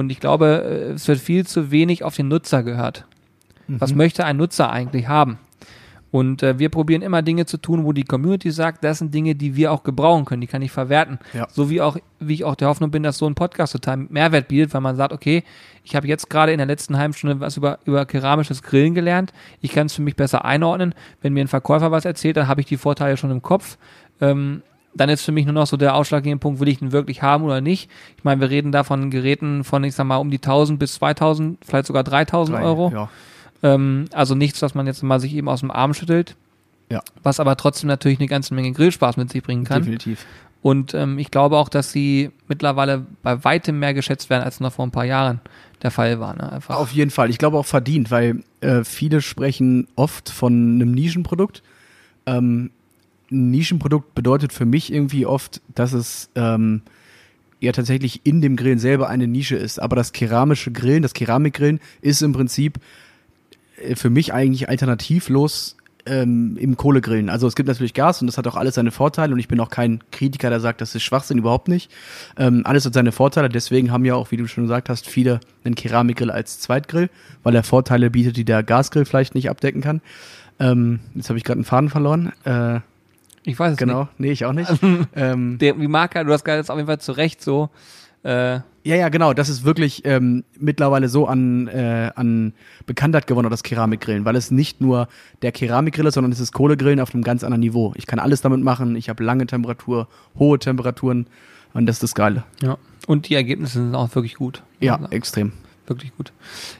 Und 0.00 0.10
ich 0.10 0.18
glaube, 0.18 0.64
äh, 0.64 0.92
es 0.92 1.06
wird 1.06 1.20
viel 1.20 1.46
zu 1.46 1.70
wenig 1.70 2.02
auf 2.02 2.16
den 2.16 2.28
Nutzer 2.28 2.62
gehört. 2.62 3.04
Mhm. 3.68 3.80
Was 3.80 3.94
möchte 3.94 4.24
ein 4.24 4.36
Nutzer 4.36 4.70
eigentlich 4.70 5.08
haben? 5.08 5.38
Und 6.10 6.42
äh, 6.42 6.58
wir 6.58 6.70
probieren 6.70 7.02
immer 7.02 7.22
Dinge 7.22 7.46
zu 7.46 7.56
tun, 7.56 7.84
wo 7.84 7.92
die 7.92 8.02
Community 8.02 8.50
sagt, 8.50 8.82
das 8.82 8.98
sind 8.98 9.14
Dinge, 9.14 9.36
die 9.36 9.54
wir 9.54 9.70
auch 9.70 9.84
gebrauchen 9.84 10.24
können, 10.24 10.40
die 10.40 10.48
kann 10.48 10.62
ich 10.62 10.72
verwerten. 10.72 11.20
Ja. 11.32 11.46
So 11.50 11.70
wie 11.70 11.80
auch, 11.80 11.96
wie 12.18 12.34
ich 12.34 12.44
auch 12.44 12.56
der 12.56 12.68
Hoffnung 12.68 12.90
bin, 12.90 13.04
dass 13.04 13.18
so 13.18 13.28
ein 13.28 13.36
Podcast 13.36 13.72
total 13.72 13.96
Mehrwert 13.96 14.48
bietet, 14.48 14.74
weil 14.74 14.80
man 14.80 14.96
sagt, 14.96 15.12
okay, 15.12 15.44
ich 15.84 15.94
habe 15.94 16.08
jetzt 16.08 16.28
gerade 16.28 16.52
in 16.52 16.58
der 16.58 16.66
letzten 16.66 16.98
halben 16.98 17.14
Stunde 17.14 17.38
was 17.38 17.56
über, 17.56 17.78
über 17.84 18.06
keramisches 18.06 18.62
Grillen 18.62 18.94
gelernt. 18.94 19.32
Ich 19.60 19.70
kann 19.70 19.86
es 19.86 19.94
für 19.94 20.02
mich 20.02 20.16
besser 20.16 20.44
einordnen. 20.44 20.94
Wenn 21.22 21.32
mir 21.32 21.44
ein 21.44 21.48
Verkäufer 21.48 21.92
was 21.92 22.04
erzählt, 22.04 22.36
dann 22.36 22.48
habe 22.48 22.60
ich 22.60 22.66
die 22.66 22.76
Vorteile 22.76 23.16
schon 23.16 23.30
im 23.30 23.42
Kopf. 23.42 23.78
Ähm, 24.20 24.62
dann 24.94 25.08
ist 25.08 25.22
für 25.22 25.32
mich 25.32 25.44
nur 25.44 25.54
noch 25.54 25.66
so 25.66 25.76
der 25.76 25.94
ausschlaggebende 25.94 26.40
Punkt, 26.40 26.60
will 26.60 26.68
ich 26.68 26.78
den 26.78 26.92
wirklich 26.92 27.22
haben 27.22 27.44
oder 27.44 27.60
nicht. 27.60 27.90
Ich 28.16 28.24
meine, 28.24 28.40
wir 28.40 28.50
reden 28.50 28.72
da 28.72 28.84
von 28.84 29.10
Geräten 29.10 29.64
von, 29.64 29.84
ich 29.84 29.94
sag 29.94 30.04
mal, 30.04 30.16
um 30.16 30.30
die 30.30 30.38
1000 30.38 30.78
bis 30.78 30.94
2000, 30.94 31.58
vielleicht 31.64 31.86
sogar 31.86 32.04
3000 32.04 32.58
Drei, 32.58 32.64
Euro. 32.64 32.90
Ja. 32.92 33.08
Ähm, 33.62 34.06
also 34.12 34.34
nichts, 34.34 34.62
was 34.62 34.74
man 34.74 34.86
jetzt 34.86 35.02
mal 35.02 35.20
sich 35.20 35.34
eben 35.34 35.48
aus 35.48 35.60
dem 35.60 35.70
Arm 35.70 35.94
schüttelt. 35.94 36.36
Ja. 36.90 37.02
Was 37.22 37.38
aber 37.38 37.56
trotzdem 37.56 37.86
natürlich 37.88 38.18
eine 38.18 38.26
ganze 38.26 38.52
Menge 38.52 38.72
Grillspaß 38.72 39.16
mit 39.16 39.30
sich 39.30 39.42
bringen 39.42 39.64
kann. 39.64 39.82
Definitiv. 39.82 40.26
Und 40.62 40.92
ähm, 40.92 41.18
ich 41.18 41.30
glaube 41.30 41.56
auch, 41.56 41.68
dass 41.68 41.92
sie 41.92 42.30
mittlerweile 42.48 43.06
bei 43.22 43.42
weitem 43.44 43.78
mehr 43.78 43.94
geschätzt 43.94 44.28
werden, 44.28 44.42
als 44.42 44.60
noch 44.60 44.72
vor 44.72 44.86
ein 44.86 44.90
paar 44.90 45.04
Jahren 45.04 45.40
der 45.82 45.90
Fall 45.90 46.20
war. 46.20 46.34
Ne? 46.34 46.52
Einfach. 46.52 46.76
Auf 46.76 46.92
jeden 46.92 47.10
Fall. 47.10 47.30
Ich 47.30 47.38
glaube 47.38 47.56
auch 47.56 47.66
verdient, 47.66 48.10
weil 48.10 48.42
äh, 48.60 48.84
viele 48.84 49.22
sprechen 49.22 49.88
oft 49.96 50.28
von 50.28 50.52
einem 50.52 50.92
Nischenprodukt. 50.92 51.62
Ähm, 52.26 52.70
ein 53.30 53.50
Nischenprodukt 53.50 54.14
bedeutet 54.14 54.52
für 54.52 54.66
mich 54.66 54.92
irgendwie 54.92 55.26
oft, 55.26 55.60
dass 55.74 55.92
es 55.92 56.30
ähm, 56.34 56.82
ja 57.60 57.72
tatsächlich 57.72 58.22
in 58.24 58.40
dem 58.40 58.56
Grillen 58.56 58.78
selber 58.78 59.08
eine 59.08 59.26
Nische 59.26 59.56
ist. 59.56 59.80
Aber 59.80 59.96
das 59.96 60.12
keramische 60.12 60.72
Grillen, 60.72 61.02
das 61.02 61.14
Keramikgrillen 61.14 61.80
ist 62.00 62.22
im 62.22 62.32
Prinzip 62.32 62.78
äh, 63.82 63.94
für 63.94 64.10
mich 64.10 64.32
eigentlich 64.32 64.68
alternativlos 64.68 65.76
ähm, 66.06 66.56
im 66.58 66.76
Kohlegrillen. 66.76 67.28
Also 67.28 67.46
es 67.46 67.54
gibt 67.54 67.68
natürlich 67.68 67.94
Gas 67.94 68.20
und 68.20 68.26
das 68.26 68.38
hat 68.38 68.46
auch 68.46 68.56
alles 68.56 68.74
seine 68.74 68.90
Vorteile 68.90 69.32
und 69.32 69.38
ich 69.38 69.48
bin 69.48 69.60
auch 69.60 69.70
kein 69.70 70.00
Kritiker, 70.10 70.50
der 70.50 70.60
sagt, 70.60 70.80
das 70.80 70.94
ist 70.94 71.02
Schwachsinn, 71.02 71.38
überhaupt 71.38 71.68
nicht. 71.68 71.90
Ähm, 72.36 72.62
alles 72.64 72.84
hat 72.86 72.94
seine 72.94 73.12
Vorteile, 73.12 73.48
deswegen 73.48 73.92
haben 73.92 74.04
ja 74.04 74.14
auch, 74.14 74.30
wie 74.30 74.36
du 74.36 74.46
schon 74.46 74.64
gesagt 74.64 74.88
hast, 74.88 75.06
viele 75.06 75.40
einen 75.64 75.74
Keramikgrill 75.74 76.30
als 76.30 76.58
Zweitgrill, 76.60 77.10
weil 77.42 77.54
er 77.54 77.62
Vorteile 77.62 78.10
bietet, 78.10 78.36
die 78.36 78.44
der 78.44 78.62
Gasgrill 78.62 79.04
vielleicht 79.04 79.34
nicht 79.34 79.50
abdecken 79.50 79.82
kann. 79.82 80.00
Ähm, 80.58 81.00
jetzt 81.14 81.28
habe 81.28 81.38
ich 81.38 81.44
gerade 81.44 81.58
einen 81.58 81.64
Faden 81.64 81.88
verloren. 81.88 82.32
Äh, 82.44 82.80
ich 83.44 83.58
weiß 83.58 83.72
es 83.72 83.78
genau, 83.78 84.08
nee, 84.18 84.30
ich 84.32 84.44
auch 84.44 84.52
nicht. 84.52 84.70
ähm, 85.14 85.50
nicht. 85.50 85.62
Der, 85.62 85.80
wie 85.80 85.88
Marker, 85.88 86.24
du 86.24 86.32
hast 86.32 86.44
gerade 86.44 86.58
jetzt 86.58 86.70
auf 86.70 86.76
jeden 86.76 86.86
Fall 86.86 87.00
zu 87.00 87.12
Recht 87.12 87.42
so. 87.42 87.70
Äh, 88.22 88.56
Ja, 88.82 88.96
ja, 88.96 89.08
genau. 89.08 89.32
Das 89.32 89.48
ist 89.48 89.64
wirklich 89.64 90.04
ähm, 90.04 90.44
mittlerweile 90.58 91.08
so 91.08 91.26
an, 91.26 91.68
äh, 91.68 92.10
an 92.14 92.52
Bekanntheit 92.84 93.26
gewonnen, 93.26 93.48
das 93.48 93.62
Keramikgrillen, 93.62 94.24
weil 94.26 94.36
es 94.36 94.50
nicht 94.50 94.80
nur 94.82 95.08
der 95.40 95.52
Keramikgrill 95.52 96.06
ist, 96.06 96.14
sondern 96.14 96.30
es 96.32 96.40
ist 96.40 96.52
Kohlegrillen 96.52 97.00
auf 97.00 97.14
einem 97.14 97.22
ganz 97.24 97.42
anderen 97.44 97.60
Niveau. 97.60 97.94
Ich 97.96 98.06
kann 98.06 98.18
alles 98.18 98.42
damit 98.42 98.60
machen. 98.60 98.94
Ich 98.96 99.08
habe 99.08 99.24
lange 99.24 99.46
Temperatur, 99.46 100.06
hohe 100.38 100.58
Temperaturen 100.58 101.26
und 101.72 101.86
das 101.86 101.96
ist 101.96 102.02
das 102.02 102.14
Geile. 102.14 102.44
ja. 102.62 102.76
Und 103.06 103.28
die 103.30 103.34
Ergebnisse 103.34 103.78
sind 103.82 103.94
auch 103.94 104.14
wirklich 104.14 104.34
gut. 104.34 104.62
Ja, 104.78 104.96
Also, 104.96 105.08
extrem. 105.10 105.52
wirklich 105.86 106.14
gut. 106.16 106.32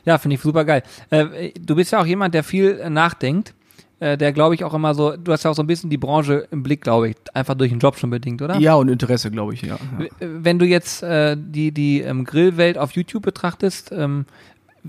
Ja, 0.05 0.18
finde 0.18 0.35
ich 0.37 0.42
super 0.42 0.66
geil. 0.66 0.83
Äh, 1.09 1.53
du 1.59 1.75
bist 1.75 1.90
ja 1.92 2.01
auch 2.01 2.07
jemand, 2.07 2.35
der 2.35 2.44
viel 2.44 2.88
nachdenkt. 2.90 3.55
Äh, 4.01 4.17
der 4.17 4.33
glaube 4.33 4.55
ich 4.55 4.65
auch 4.65 4.73
immer 4.75 4.95
so, 4.95 5.17
du 5.17 5.31
hast 5.31 5.45
ja 5.45 5.51
auch 5.51 5.55
so 5.55 5.63
ein 5.63 5.67
bisschen 5.67 5.91
die 5.91 5.99
Branche 5.99 6.49
im 6.51 6.63
Blick, 6.63 6.81
glaube 6.81 7.11
ich, 7.11 7.17
einfach 7.35 7.55
durch 7.55 7.71
den 7.71 7.79
Job 7.79 7.99
schon 7.99 8.11
bedingt, 8.11 8.41
oder? 8.41 8.59
Ja, 8.59 8.75
und 8.75 8.89
Interesse, 8.89 9.31
glaube 9.31 9.55
ich, 9.55 9.63
ja. 9.63 9.79
ja. 9.99 10.07
Wenn 10.19 10.59
du 10.59 10.65
jetzt 10.65 11.03
äh, 11.03 11.37
die, 11.39 11.71
die 11.71 12.01
ähm, 12.01 12.25
Grillwelt 12.25 12.79
auf 12.79 12.93
YouTube 12.93 13.23
betrachtest, 13.23 13.93
ähm, 13.93 14.25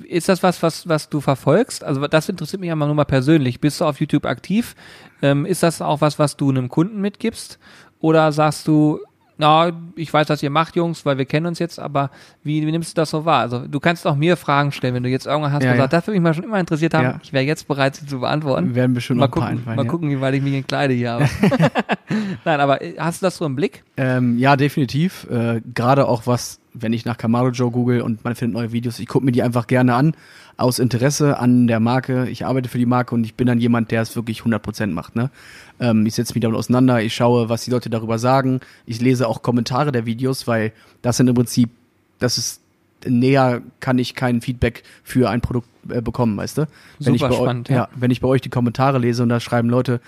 ist 0.03 0.29
das 0.29 0.41
was, 0.41 0.63
was, 0.63 0.87
was 0.87 1.09
du 1.09 1.19
verfolgst? 1.19 1.83
Also 1.83 2.07
das 2.07 2.29
interessiert 2.29 2.61
mich 2.61 2.71
einmal 2.71 2.87
nur 2.87 2.95
mal 2.95 3.03
persönlich. 3.03 3.59
Bist 3.59 3.81
du 3.81 3.85
auf 3.85 3.99
YouTube 3.99 4.25
aktiv? 4.25 4.75
Ähm, 5.21 5.45
ist 5.45 5.63
das 5.63 5.81
auch 5.81 5.99
was, 5.99 6.17
was 6.17 6.37
du 6.37 6.49
einem 6.49 6.69
Kunden 6.69 7.01
mitgibst? 7.01 7.59
Oder 7.99 8.31
sagst 8.31 8.67
du, 8.67 8.99
na, 9.41 9.71
ich 9.95 10.13
weiß, 10.13 10.29
was 10.29 10.43
ihr 10.43 10.51
macht, 10.51 10.75
Jungs, 10.75 11.03
weil 11.03 11.17
wir 11.17 11.25
kennen 11.25 11.47
uns 11.47 11.57
jetzt, 11.57 11.79
aber 11.79 12.11
wie, 12.43 12.65
wie 12.65 12.71
nimmst 12.71 12.95
du 12.95 13.01
das 13.01 13.09
so 13.09 13.25
wahr? 13.25 13.39
Also 13.39 13.67
du 13.67 13.79
kannst 13.79 14.05
auch 14.05 14.15
mir 14.15 14.37
Fragen 14.37 14.71
stellen, 14.71 14.93
wenn 14.93 15.01
du 15.01 15.09
jetzt 15.09 15.25
irgendwann 15.25 15.51
hast, 15.51 15.63
Ja, 15.63 15.73
du 15.73 15.79
ja. 15.79 15.87
das 15.87 16.05
würde 16.05 16.19
mich 16.19 16.23
mal 16.23 16.35
schon 16.35 16.43
immer 16.43 16.59
interessiert 16.59 16.93
haben. 16.93 17.03
Ja. 17.03 17.19
Ich 17.23 17.33
wäre 17.33 17.43
jetzt 17.43 17.67
bereit, 17.67 17.95
sie 17.95 18.05
zu 18.05 18.19
beantworten. 18.19 18.67
Wir 18.69 18.75
werden 18.75 18.93
bestimmt 18.93 19.19
Mal 19.19 19.25
noch 19.25 19.33
ein 19.35 19.39
paar 19.39 19.49
gucken, 19.49 19.57
einfallen, 19.57 19.75
mal 19.77 19.83
ja. 19.85 19.89
gucken, 19.89 20.09
wie 20.11 20.21
weit 20.21 20.35
ich 20.35 20.43
mich 20.43 20.53
entkleide 20.53 20.93
hier. 20.93 21.13
Aber. 21.13 21.29
Nein, 22.45 22.59
aber 22.59 22.81
äh, 22.83 22.93
hast 22.99 23.23
du 23.23 23.25
das 23.25 23.37
so 23.37 23.45
im 23.45 23.55
Blick? 23.55 23.83
Ähm, 23.97 24.37
ja, 24.37 24.55
definitiv. 24.55 25.27
Äh, 25.31 25.61
Gerade 25.73 26.07
auch 26.07 26.27
was, 26.27 26.59
wenn 26.73 26.93
ich 26.93 27.05
nach 27.05 27.17
Kamado 27.17 27.49
Joe 27.49 27.69
google 27.71 28.01
und 28.01 28.23
man 28.23 28.35
findet 28.35 28.53
neue 28.53 28.71
Videos, 28.71 28.99
ich 28.99 29.07
gucke 29.07 29.25
mir 29.25 29.31
die 29.31 29.43
einfach 29.43 29.67
gerne 29.67 29.93
an, 29.95 30.13
aus 30.57 30.79
Interesse 30.79 31.37
an 31.39 31.67
der 31.67 31.79
Marke. 31.79 32.29
Ich 32.29 32.45
arbeite 32.45 32.69
für 32.69 32.77
die 32.77 32.85
Marke 32.85 33.13
und 33.15 33.23
ich 33.25 33.35
bin 33.35 33.47
dann 33.47 33.59
jemand, 33.59 33.91
der 33.91 34.01
es 34.01 34.15
wirklich 34.15 34.41
100% 34.41 34.87
macht. 34.87 35.15
Ne? 35.15 35.29
Ähm, 35.79 36.05
ich 36.05 36.15
setze 36.15 36.33
mich 36.33 36.41
damit 36.41 36.57
auseinander, 36.57 37.01
ich 37.01 37.13
schaue, 37.13 37.49
was 37.49 37.63
die 37.65 37.71
Leute 37.71 37.89
darüber 37.89 38.19
sagen. 38.19 38.61
Ich 38.85 39.01
lese 39.01 39.27
auch 39.27 39.41
Kommentare 39.41 39.91
der 39.91 40.05
Videos, 40.05 40.47
weil 40.47 40.71
das 41.01 41.17
sind 41.17 41.27
im 41.27 41.35
Prinzip, 41.35 41.69
das 42.19 42.37
ist 42.37 42.61
näher 43.05 43.61
kann 43.79 43.97
ich 43.97 44.13
kein 44.13 44.41
Feedback 44.41 44.83
für 45.03 45.29
ein 45.29 45.41
Produkt 45.41 45.67
äh, 45.89 46.01
bekommen, 46.01 46.37
weißt 46.37 46.59
du? 46.59 46.67
Wenn 46.99 47.15
Super 47.15 47.15
ich 47.15 47.21
bei 47.37 47.43
spannend, 47.43 47.69
eu- 47.69 47.73
ja. 47.73 47.79
ja, 47.81 47.89
wenn 47.95 48.11
ich 48.11 48.21
bei 48.21 48.27
euch 48.27 48.41
die 48.41 48.49
Kommentare 48.49 48.99
lese 48.99 49.23
und 49.23 49.29
da 49.29 49.39
schreiben 49.39 49.69
Leute, 49.69 49.99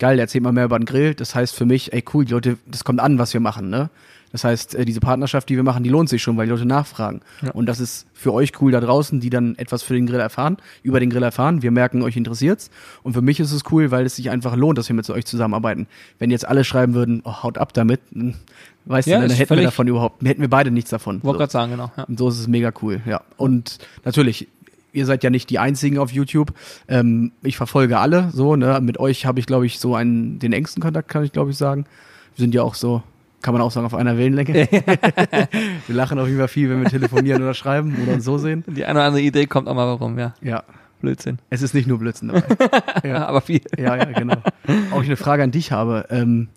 geil, 0.00 0.18
erzählt 0.18 0.42
mal 0.42 0.52
mehr 0.52 0.64
über 0.64 0.78
den 0.78 0.84
Grill. 0.86 1.14
Das 1.14 1.34
heißt 1.36 1.54
für 1.54 1.64
mich, 1.66 1.92
ey 1.92 2.02
cool, 2.12 2.24
die 2.24 2.32
Leute, 2.32 2.58
das 2.66 2.82
kommt 2.82 2.98
an, 3.00 3.18
was 3.18 3.32
wir 3.32 3.40
machen, 3.40 3.70
ne? 3.70 3.90
Das 4.32 4.44
heißt, 4.44 4.74
äh, 4.74 4.84
diese 4.84 5.00
Partnerschaft, 5.00 5.48
die 5.48 5.56
wir 5.56 5.62
machen, 5.62 5.84
die 5.84 5.90
lohnt 5.90 6.08
sich 6.08 6.22
schon, 6.22 6.36
weil 6.36 6.46
die 6.46 6.52
Leute 6.52 6.66
nachfragen. 6.66 7.20
Ja. 7.42 7.52
Und 7.52 7.66
das 7.66 7.80
ist 7.80 8.06
für 8.14 8.32
euch 8.32 8.60
cool 8.60 8.72
da 8.72 8.80
draußen, 8.80 9.20
die 9.20 9.30
dann 9.30 9.56
etwas 9.56 9.82
für 9.82 9.94
den 9.94 10.06
Grill 10.06 10.20
erfahren, 10.20 10.56
über 10.82 11.00
den 11.00 11.10
Grill 11.10 11.22
erfahren. 11.22 11.62
Wir 11.62 11.70
merken, 11.70 12.02
euch 12.02 12.16
interessiert's. 12.16 12.70
Und 13.02 13.12
für 13.12 13.22
mich 13.22 13.40
ist 13.40 13.52
es 13.52 13.62
cool, 13.70 13.90
weil 13.90 14.06
es 14.06 14.16
sich 14.16 14.30
einfach 14.30 14.56
lohnt, 14.56 14.78
dass 14.78 14.88
wir 14.88 14.96
mit 14.96 15.08
euch 15.10 15.26
zusammenarbeiten. 15.26 15.86
Wenn 16.18 16.30
jetzt 16.30 16.48
alle 16.48 16.64
schreiben 16.64 16.94
würden, 16.94 17.20
oh, 17.24 17.42
haut 17.42 17.58
ab 17.58 17.72
damit, 17.74 18.00
hm, 18.12 18.34
weißt 18.86 19.06
Ja, 19.06 19.20
du, 19.20 19.28
dann 19.28 19.36
hätten 19.36 19.56
wir 19.56 19.62
davon 19.62 19.86
überhaupt, 19.86 20.26
hätten 20.26 20.40
wir 20.40 20.50
beide 20.50 20.70
nichts 20.70 20.90
davon. 20.90 21.22
Wollte 21.22 21.34
So. 21.34 21.38
gerade 21.38 21.52
sagen, 21.52 21.70
genau. 21.72 21.92
Ja. 21.96 22.04
Und 22.04 22.18
so 22.18 22.28
ist 22.28 22.38
es 22.40 22.48
mega 22.48 22.72
cool, 22.82 23.00
ja. 23.06 23.20
Und 23.36 23.78
natürlich, 24.04 24.48
ihr 24.92 25.04
seid 25.06 25.22
ja 25.24 25.30
nicht 25.30 25.50
die 25.50 25.58
einzigen 25.58 25.98
auf 25.98 26.10
YouTube. 26.10 26.52
Ähm, 26.88 27.32
ich 27.42 27.56
verfolge 27.56 27.98
alle 27.98 28.30
so, 28.32 28.56
ne? 28.56 28.80
Mit 28.80 28.98
euch 28.98 29.26
habe 29.26 29.40
ich, 29.40 29.46
glaube 29.46 29.66
ich, 29.66 29.78
so 29.78 29.94
einen, 29.94 30.38
den 30.38 30.52
engsten 30.52 30.82
Kontakt, 30.82 31.08
kann 31.08 31.22
ich, 31.24 31.32
glaube 31.32 31.50
ich, 31.50 31.56
sagen. 31.58 31.84
Wir 32.34 32.44
sind 32.44 32.54
ja 32.54 32.62
auch 32.62 32.74
so, 32.74 33.02
kann 33.42 33.52
man 33.52 33.62
auch 33.62 33.70
sagen, 33.70 33.86
auf 33.86 33.94
einer 33.94 34.16
Wellenlänge. 34.16 34.54
wir 35.86 35.94
lachen 35.94 36.18
auf 36.18 36.26
jeden 36.26 36.38
Fall 36.38 36.48
viel, 36.48 36.70
wenn 36.70 36.80
wir 36.80 36.88
telefonieren 36.88 37.42
oder 37.42 37.54
schreiben 37.54 37.96
oder 38.02 38.14
uns 38.14 38.24
so 38.24 38.38
sehen. 38.38 38.64
Die 38.66 38.84
eine 38.84 38.98
oder 39.00 39.06
andere 39.08 39.22
Idee 39.22 39.46
kommt 39.46 39.68
auch 39.68 39.74
mal 39.74 39.86
warum, 39.86 40.18
ja. 40.18 40.34
Ja. 40.40 40.62
Blödsinn. 41.00 41.40
Es 41.50 41.62
ist 41.62 41.74
nicht 41.74 41.88
nur 41.88 41.98
Blödsinn 41.98 42.28
dabei. 42.28 42.44
Ja. 43.08 43.26
Aber 43.26 43.40
viel. 43.40 43.60
Ja, 43.76 43.96
ja, 43.96 44.04
genau. 44.04 44.36
Auch 44.92 45.02
ich 45.02 45.08
eine 45.08 45.16
Frage 45.16 45.42
an 45.42 45.50
dich 45.50 45.72
habe. 45.72 46.06
Ähm, 46.10 46.48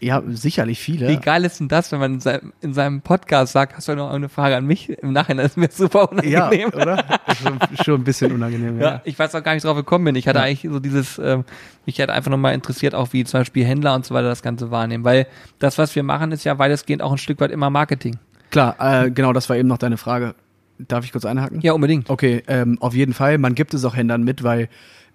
ja, 0.00 0.22
sicherlich 0.28 0.80
viele. 0.80 1.08
Wie 1.08 1.18
geil 1.18 1.44
ist 1.44 1.60
denn 1.60 1.68
das, 1.68 1.92
wenn 1.92 2.00
man 2.00 2.14
in 2.14 2.20
seinem, 2.20 2.52
in 2.62 2.72
seinem 2.74 3.02
Podcast 3.02 3.52
sagt, 3.52 3.76
hast 3.76 3.86
du 3.88 3.94
noch 3.94 4.10
eine 4.10 4.28
Frage 4.28 4.56
an 4.56 4.64
mich? 4.66 4.88
Im 4.88 5.12
Nachhinein 5.12 5.46
ist 5.46 5.56
mir 5.56 5.68
super 5.70 6.08
Ja, 6.24 6.46
unangenehm. 6.48 6.68
oder? 6.74 7.04
Ist 7.28 7.38
Schon, 7.42 7.58
schon 7.84 8.00
ein 8.00 8.04
bisschen 8.04 8.32
unangenehm, 8.32 8.80
Ja, 8.80 8.86
ja. 8.90 9.00
ich 9.04 9.18
weiß 9.18 9.34
auch 9.34 9.42
gar 9.42 9.54
nicht, 9.54 9.64
drauf 9.64 9.76
gekommen 9.76 10.06
bin. 10.06 10.14
Ich 10.16 10.26
hatte 10.26 10.38
Ja. 10.38 10.44
eigentlich 10.46 10.66
so 10.72 10.80
dieses, 10.80 11.18
ähm, 11.18 11.44
mich 11.86 11.98
hätte 11.98 12.12
einfach 12.12 12.30
nochmal 12.30 12.54
interessiert, 12.54 12.94
auch 12.94 13.12
wie 13.12 13.24
zum 13.24 13.40
Beispiel 13.40 13.64
Händler 13.64 13.94
und 13.94 14.04
so 14.06 14.14
weiter 14.14 14.28
das 14.28 14.42
Ganze 14.42 14.70
wahrnehmen. 14.70 15.04
Weil 15.04 15.26
das, 15.58 15.76
was 15.78 15.94
wir 15.94 16.02
machen, 16.02 16.32
ist 16.32 16.44
ja 16.44 16.58
weitestgehend 16.58 17.02
auch 17.02 17.12
ein 17.12 17.18
Stück 17.18 17.40
weit 17.40 17.50
immer 17.50 17.68
Marketing. 17.70 18.18
Klar, 18.50 18.76
äh, 18.80 19.10
genau, 19.10 19.32
das 19.32 19.48
war 19.48 19.56
eben 19.56 19.68
noch 19.68 19.78
deine 19.78 19.96
Frage. 19.96 20.34
Darf 20.78 21.04
ich 21.04 21.12
kurz 21.12 21.26
einhaken? 21.26 21.60
Ja, 21.60 21.74
unbedingt. 21.74 22.08
Okay, 22.08 22.42
ähm, 22.48 22.78
auf 22.80 22.94
jeden 22.94 23.12
Fall. 23.12 23.36
Man 23.36 23.54
gibt 23.54 23.74
es 23.74 23.84
auch 23.84 23.94
Händlern 23.94 24.22
mit, 24.24 24.42
weil 24.42 24.68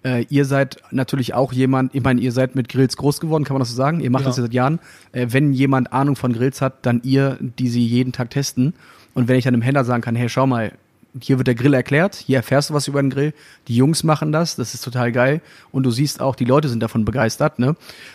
äh, 0.06 0.24
ihr 0.30 0.44
seid 0.44 0.76
natürlich 0.92 1.34
auch 1.34 1.52
jemand, 1.52 1.94
ich 1.94 2.02
meine, 2.02 2.20
ihr 2.20 2.30
seid 2.30 2.54
mit 2.54 2.68
Grills 2.68 2.96
groß 2.96 3.18
geworden, 3.20 3.42
kann 3.44 3.54
man 3.54 3.60
das 3.60 3.70
so 3.70 3.76
sagen? 3.76 3.98
Ihr 4.00 4.10
macht 4.10 4.22
Ja. 4.22 4.28
das 4.28 4.36
ja 4.36 4.44
seit 4.44 4.54
Jahren. 4.54 4.78
Äh, 5.12 5.26
wenn 5.30 5.52
jemand 5.52 5.92
Ahnung 5.92 6.14
von 6.14 6.32
Grills 6.32 6.62
hat, 6.62 6.86
dann 6.86 7.00
ihr, 7.02 7.36
die 7.40 7.68
sie 7.68 7.84
jeden 7.84 8.12
Tag 8.12 8.30
testen. 8.30 8.74
Und 9.14 9.26
wenn 9.28 9.36
ich 9.36 9.44
dann 9.44 9.54
einem 9.54 9.62
Händler 9.62 9.84
sagen 9.84 10.02
kann, 10.02 10.14
hey, 10.14 10.28
schau 10.28 10.46
mal, 10.46 10.72
hier 11.20 11.38
wird 11.38 11.46
der 11.48 11.54
Grill 11.54 11.74
erklärt, 11.74 12.14
hier 12.14 12.36
erfährst 12.36 12.70
du 12.70 12.74
was 12.74 12.86
über 12.88 13.00
den 13.02 13.10
Grill, 13.10 13.32
die 13.68 13.74
Jungs 13.74 14.04
machen 14.04 14.32
das, 14.32 14.54
das 14.56 14.74
ist 14.74 14.84
total 14.84 15.10
geil. 15.12 15.40
Und 15.72 15.82
du 15.84 15.90
siehst 15.90 16.20
auch, 16.20 16.36
die 16.36 16.44
Leute 16.44 16.68
sind 16.68 16.82
davon 16.82 17.04
begeistert, 17.04 17.58
ne? 17.58 17.74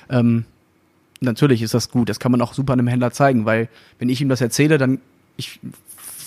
Ähm, 0.09 0.45
natürlich 1.19 1.61
ist 1.61 1.73
das 1.73 1.89
gut. 1.89 2.09
Das 2.09 2.19
kann 2.19 2.31
man 2.31 2.41
auch 2.41 2.53
super 2.53 2.73
einem 2.73 2.87
Händler 2.87 3.11
zeigen, 3.11 3.45
weil 3.45 3.69
wenn 3.99 4.07
ich 4.09 4.21
ihm 4.21 4.29
das 4.29 4.39
erzähle, 4.41 4.77
dann 4.77 4.99
ich 5.37 5.59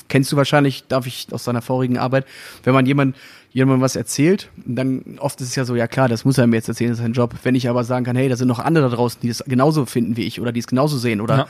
kennst 0.08 0.30
du 0.32 0.36
wahrscheinlich, 0.36 0.84
darf 0.88 1.06
ich 1.06 1.26
aus 1.30 1.44
seiner 1.44 1.62
vorigen 1.62 1.98
Arbeit, 1.98 2.26
wenn 2.62 2.74
man 2.74 2.86
jemand 2.86 3.16
jemandem 3.52 3.82
was 3.82 3.94
erzählt, 3.94 4.50
dann 4.66 5.18
oft 5.20 5.40
ist 5.40 5.48
es 5.48 5.54
ja 5.54 5.64
so, 5.64 5.76
ja 5.76 5.86
klar, 5.86 6.08
das 6.08 6.24
muss 6.24 6.38
er 6.38 6.46
mir 6.48 6.56
jetzt 6.56 6.68
erzählen, 6.68 6.90
das 6.90 6.98
ist 6.98 7.02
sein 7.04 7.12
Job. 7.12 7.34
Wenn 7.44 7.54
ich 7.54 7.68
aber 7.68 7.84
sagen 7.84 8.04
kann, 8.04 8.16
hey, 8.16 8.28
da 8.28 8.36
sind 8.36 8.48
noch 8.48 8.58
andere 8.58 8.90
da 8.90 8.96
draußen, 8.96 9.20
die 9.22 9.28
das 9.28 9.44
genauso 9.46 9.86
finden 9.86 10.16
wie 10.16 10.22
ich 10.24 10.40
oder 10.40 10.50
die 10.50 10.58
es 10.60 10.66
genauso 10.66 10.98
sehen 10.98 11.20
oder 11.20 11.36
Ja. 11.38 11.46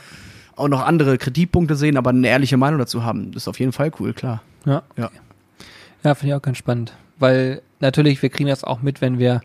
auch 0.55 0.67
noch 0.67 0.85
andere 0.85 1.17
Kritikpunkte 1.17 1.75
sehen, 1.75 1.97
aber 1.97 2.11
eine 2.11 2.27
ehrliche 2.27 2.57
Meinung 2.57 2.77
dazu 2.79 3.03
haben, 3.03 3.31
das 3.31 3.43
ist 3.43 3.47
auf 3.47 3.59
jeden 3.59 3.71
Fall 3.71 3.91
cool, 3.99 4.13
klar. 4.13 4.43
Ja. 4.65 4.83
Ja. 4.97 5.09
Ja, 6.03 6.13
finde 6.13 6.33
ich 6.33 6.37
auch 6.37 6.41
ganz 6.43 6.57
spannend. 6.59 6.93
Weil 7.17 7.61
natürlich, 7.79 8.21
wir 8.21 8.29
kriegen 8.29 8.49
das 8.49 8.63
auch 8.63 8.81
mit, 8.83 9.01
wenn 9.01 9.17
wir, 9.17 9.41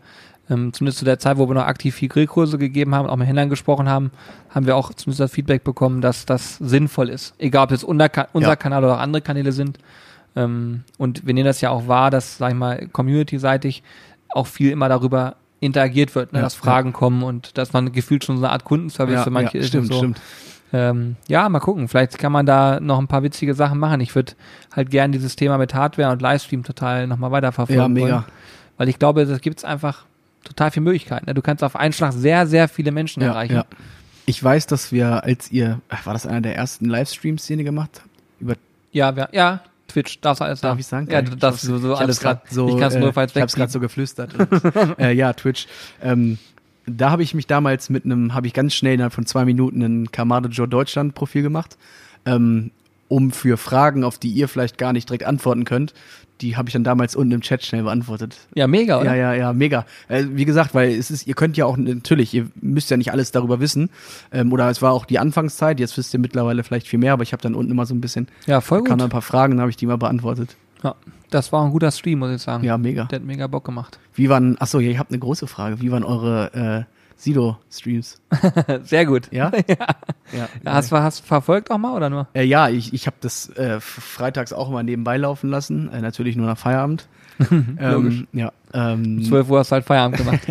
ähm, 0.51 0.73
zumindest 0.73 0.99
zu 0.99 1.05
der 1.05 1.17
Zeit, 1.17 1.37
wo 1.37 1.47
wir 1.49 1.55
noch 1.55 1.65
aktiv 1.65 1.95
viel 1.95 2.09
Grillkurse 2.09 2.57
gegeben 2.57 2.93
haben, 2.93 3.07
auch 3.07 3.15
mit 3.15 3.27
Händlern 3.27 3.49
gesprochen 3.49 3.89
haben, 3.89 4.11
haben 4.49 4.65
wir 4.65 4.75
auch 4.75 4.93
zumindest 4.93 5.21
das 5.21 5.31
Feedback 5.31 5.63
bekommen, 5.63 6.01
dass 6.01 6.25
das 6.25 6.57
sinnvoll 6.57 7.09
ist. 7.09 7.33
Egal, 7.39 7.63
ob 7.65 7.71
es 7.71 7.83
unser, 7.83 8.09
unser 8.33 8.49
Ja. 8.49 8.55
Kanal 8.55 8.83
oder 8.83 8.95
auch 8.95 8.99
andere 8.99 9.21
Kanäle 9.21 9.51
sind. 9.51 9.79
Ähm, 10.35 10.83
und 10.97 11.25
wir 11.25 11.33
nehmen 11.33 11.45
das 11.47 11.61
ja 11.61 11.69
auch 11.71 11.87
wahr, 11.87 12.11
dass, 12.11 12.37
sag 12.37 12.49
ich 12.51 12.57
mal, 12.57 12.87
community-seitig 12.91 13.83
auch 14.29 14.47
viel 14.47 14.71
immer 14.71 14.89
darüber 14.89 15.35
interagiert 15.59 16.15
wird, 16.15 16.33
ne, 16.33 16.39
Ja, 16.39 16.43
dass 16.43 16.55
Fragen 16.55 16.91
kommen 16.93 17.21
und 17.23 17.57
dass 17.57 17.73
man 17.73 17.91
gefühlt 17.91 18.23
schon 18.25 18.37
so 18.37 18.43
eine 18.43 18.51
Art 18.51 18.63
Kundenservice 18.63 19.15
Ja, 19.15 19.23
für 19.23 19.29
manche 19.29 19.57
ja, 19.57 19.61
ist. 19.61 19.67
stimmt, 19.69 19.87
so. 19.87 19.97
stimmt. 19.97 20.21
Ähm, 20.73 21.17
ja, 21.27 21.47
mal 21.49 21.59
gucken. 21.59 21.87
Vielleicht 21.89 22.17
kann 22.17 22.31
man 22.31 22.45
da 22.45 22.79
noch 22.79 22.97
ein 22.97 23.07
paar 23.07 23.23
witzige 23.23 23.53
Sachen 23.53 23.77
machen. 23.77 23.99
Ich 23.99 24.15
würde 24.15 24.33
halt 24.73 24.89
gern 24.89 25.11
dieses 25.11 25.35
Thema 25.35 25.57
mit 25.57 25.73
Hardware 25.75 26.11
und 26.11 26.21
Livestream 26.21 26.63
total 26.63 27.07
nochmal 27.07 27.31
weiterverfolgen. 27.31 27.81
Ja, 27.83 27.87
mega. 27.89 28.13
Wollen, 28.13 28.23
weil 28.77 28.89
ich 28.89 28.97
glaube, 28.97 29.25
da 29.25 29.37
gibt's 29.37 29.65
einfach 29.65 30.05
total 30.43 30.71
viele 30.71 30.83
Möglichkeiten. 30.83 31.25
ne? 31.27 31.33
Du 31.33 31.41
kannst 31.41 31.63
auf 31.63 31.75
einen 31.75 31.93
Schlag 31.93 32.13
sehr, 32.13 32.47
sehr 32.47 32.67
viele 32.67 32.91
Menschen 32.91 33.21
Ja, 33.21 33.29
erreichen. 33.29 33.53
ja. 33.55 33.65
Ich 34.25 34.41
weiß, 34.43 34.67
dass 34.67 34.91
wir, 34.91 35.23
als 35.23 35.51
ihr, 35.51 35.81
war 36.03 36.13
das 36.13 36.25
einer 36.25 36.41
der 36.41 36.55
ersten 36.55 36.85
Livestreams, 36.85 37.45
den 37.47 37.59
ihr 37.59 37.65
gemacht 37.65 37.89
habt? 38.01 38.09
Über, 38.39 38.55
Ja, 38.91 39.15
wir, 39.15 39.29
ja, 39.33 39.61
Twitch, 39.87 40.21
darfst 40.21 40.39
du 40.41 40.45
alles 40.45 40.61
darf 40.61 40.75
da. 40.75 40.79
ich 40.79 40.85
sagen? 40.87 41.07
Ja, 41.11 41.19
Ich 41.21 41.29
hab's- 41.41 41.61
so, 41.61 41.77
so 41.79 41.95
alles 41.95 42.19
grad 42.21 42.47
grad. 42.49 42.69
ich 42.69 42.77
kann 42.77 42.87
es 42.87 42.95
äh, 42.95 42.99
nur 42.99 43.13
falls 43.13 43.35
Ich 43.35 43.41
hab's 43.41 43.55
gerade 43.55 43.71
so 43.71 43.79
geflüstert. 43.79 44.33
Und, 44.35 44.99
äh, 44.99 45.11
ja, 45.11 45.33
Twitch. 45.33 45.67
Ähm, 46.01 46.37
da 46.85 47.09
habe 47.11 47.23
ich 47.23 47.33
mich 47.33 47.45
damals 47.47 47.89
mit 47.89 48.05
einem, 48.05 48.33
habe 48.33 48.47
ich 48.47 48.53
ganz 48.53 48.73
schnell 48.73 48.93
innerhalb 48.93 49.13
von 49.13 49.25
zwei 49.25 49.43
Minuten 49.45 49.81
ein 49.81 50.11
Kamado 50.11 50.47
Joe 50.49 50.67
Deutschland 50.67 51.13
Profil 51.13 51.41
gemacht, 51.41 51.77
ähm, 52.25 52.71
um 53.11 53.31
für 53.31 53.57
Fragen, 53.57 54.05
auf 54.05 54.17
die 54.19 54.29
ihr 54.29 54.47
vielleicht 54.47 54.77
gar 54.77 54.93
nicht 54.93 55.09
direkt 55.09 55.25
antworten 55.25 55.65
könnt, 55.65 55.93
die 56.39 56.55
habe 56.55 56.69
ich 56.69 56.73
dann 56.73 56.85
damals 56.85 57.13
unten 57.13 57.33
im 57.33 57.41
Chat 57.41 57.63
schnell 57.65 57.83
beantwortet. 57.83 58.37
Ja, 58.55 58.67
mega, 58.67 58.99
oder? 59.01 59.13
Ja, 59.13 59.15
ja, 59.15 59.33
ja, 59.33 59.53
mega. 59.53 59.85
Äh, 60.07 60.23
wie 60.31 60.45
gesagt, 60.45 60.73
weil 60.73 60.91
es 60.91 61.11
ist, 61.11 61.27
ihr 61.27 61.33
könnt 61.35 61.57
ja 61.57 61.65
auch 61.65 61.75
natürlich, 61.75 62.33
ihr 62.33 62.47
müsst 62.61 62.89
ja 62.89 62.95
nicht 62.95 63.11
alles 63.11 63.31
darüber 63.33 63.59
wissen. 63.59 63.89
Ähm, 64.31 64.53
oder 64.53 64.69
es 64.69 64.81
war 64.81 64.93
auch 64.93 65.05
die 65.05 65.19
Anfangszeit, 65.19 65.79
jetzt 65.81 65.97
wisst 65.97 66.13
ihr 66.13 66.21
mittlerweile 66.21 66.63
vielleicht 66.63 66.87
viel 66.87 66.99
mehr, 66.99 67.11
aber 67.11 67.23
ich 67.23 67.33
habe 67.33 67.43
dann 67.43 67.53
unten 67.53 67.71
immer 67.71 67.85
so 67.85 67.93
ein 67.93 67.99
bisschen, 68.01 68.29
Ja, 68.47 68.61
voll 68.61 68.79
gut. 68.79 68.91
dann 68.91 69.01
ein 69.01 69.09
paar 69.09 69.21
Fragen, 69.21 69.53
dann 69.55 69.61
habe 69.61 69.71
ich 69.71 69.77
die 69.77 69.85
mal 69.87 69.97
beantwortet. 69.97 70.55
Ja, 70.81 70.95
das 71.31 71.51
war 71.51 71.63
ein 71.65 71.71
guter 71.71 71.91
Stream, 71.91 72.19
muss 72.19 72.31
ich 72.33 72.41
sagen. 72.41 72.63
Ja, 72.63 72.77
mega. 72.77 73.03
Der 73.05 73.19
hat 73.19 73.25
mega 73.25 73.45
Bock 73.47 73.65
gemacht. 73.65 73.99
Wie 74.15 74.29
waren, 74.29 74.59
achso, 74.59 74.79
ja, 74.79 74.89
ihr 74.89 74.99
habt 74.99 75.11
eine 75.11 75.19
große 75.19 75.47
Frage. 75.47 75.81
Wie 75.81 75.91
waren 75.91 76.05
eure 76.05 76.85
äh, 76.87 77.00
Sido-Streams? 77.21 78.19
Sehr 78.83 79.05
gut. 79.05 79.31
Ja? 79.31 79.51
ja. 79.67 79.75
ja. 80.33 80.47
Hast 80.65 80.91
du 80.91 80.97
hast 80.97 81.19
verfolgt 81.19 81.69
auch 81.69 81.77
mal 81.77 81.95
oder 81.95 82.09
nur? 82.09 82.27
Äh, 82.33 82.43
ja, 82.43 82.69
ich, 82.69 82.93
ich 82.93 83.05
habe 83.05 83.17
das 83.21 83.49
äh, 83.57 83.79
freitags 83.79 84.53
auch 84.53 84.69
immer 84.69 84.81
nebenbei 84.81 85.17
laufen 85.17 85.49
lassen, 85.49 85.91
äh, 85.91 86.01
natürlich 86.01 86.35
nur 86.35 86.47
nach 86.47 86.57
Feierabend. 86.57 87.07
Ähm, 87.79 88.27
ja, 88.33 88.51
ähm, 88.71 89.23
12 89.23 89.49
Uhr 89.49 89.59
hast 89.59 89.71
du 89.71 89.73
halt 89.73 89.85
Feierabend 89.85 90.17
gemacht. 90.17 90.41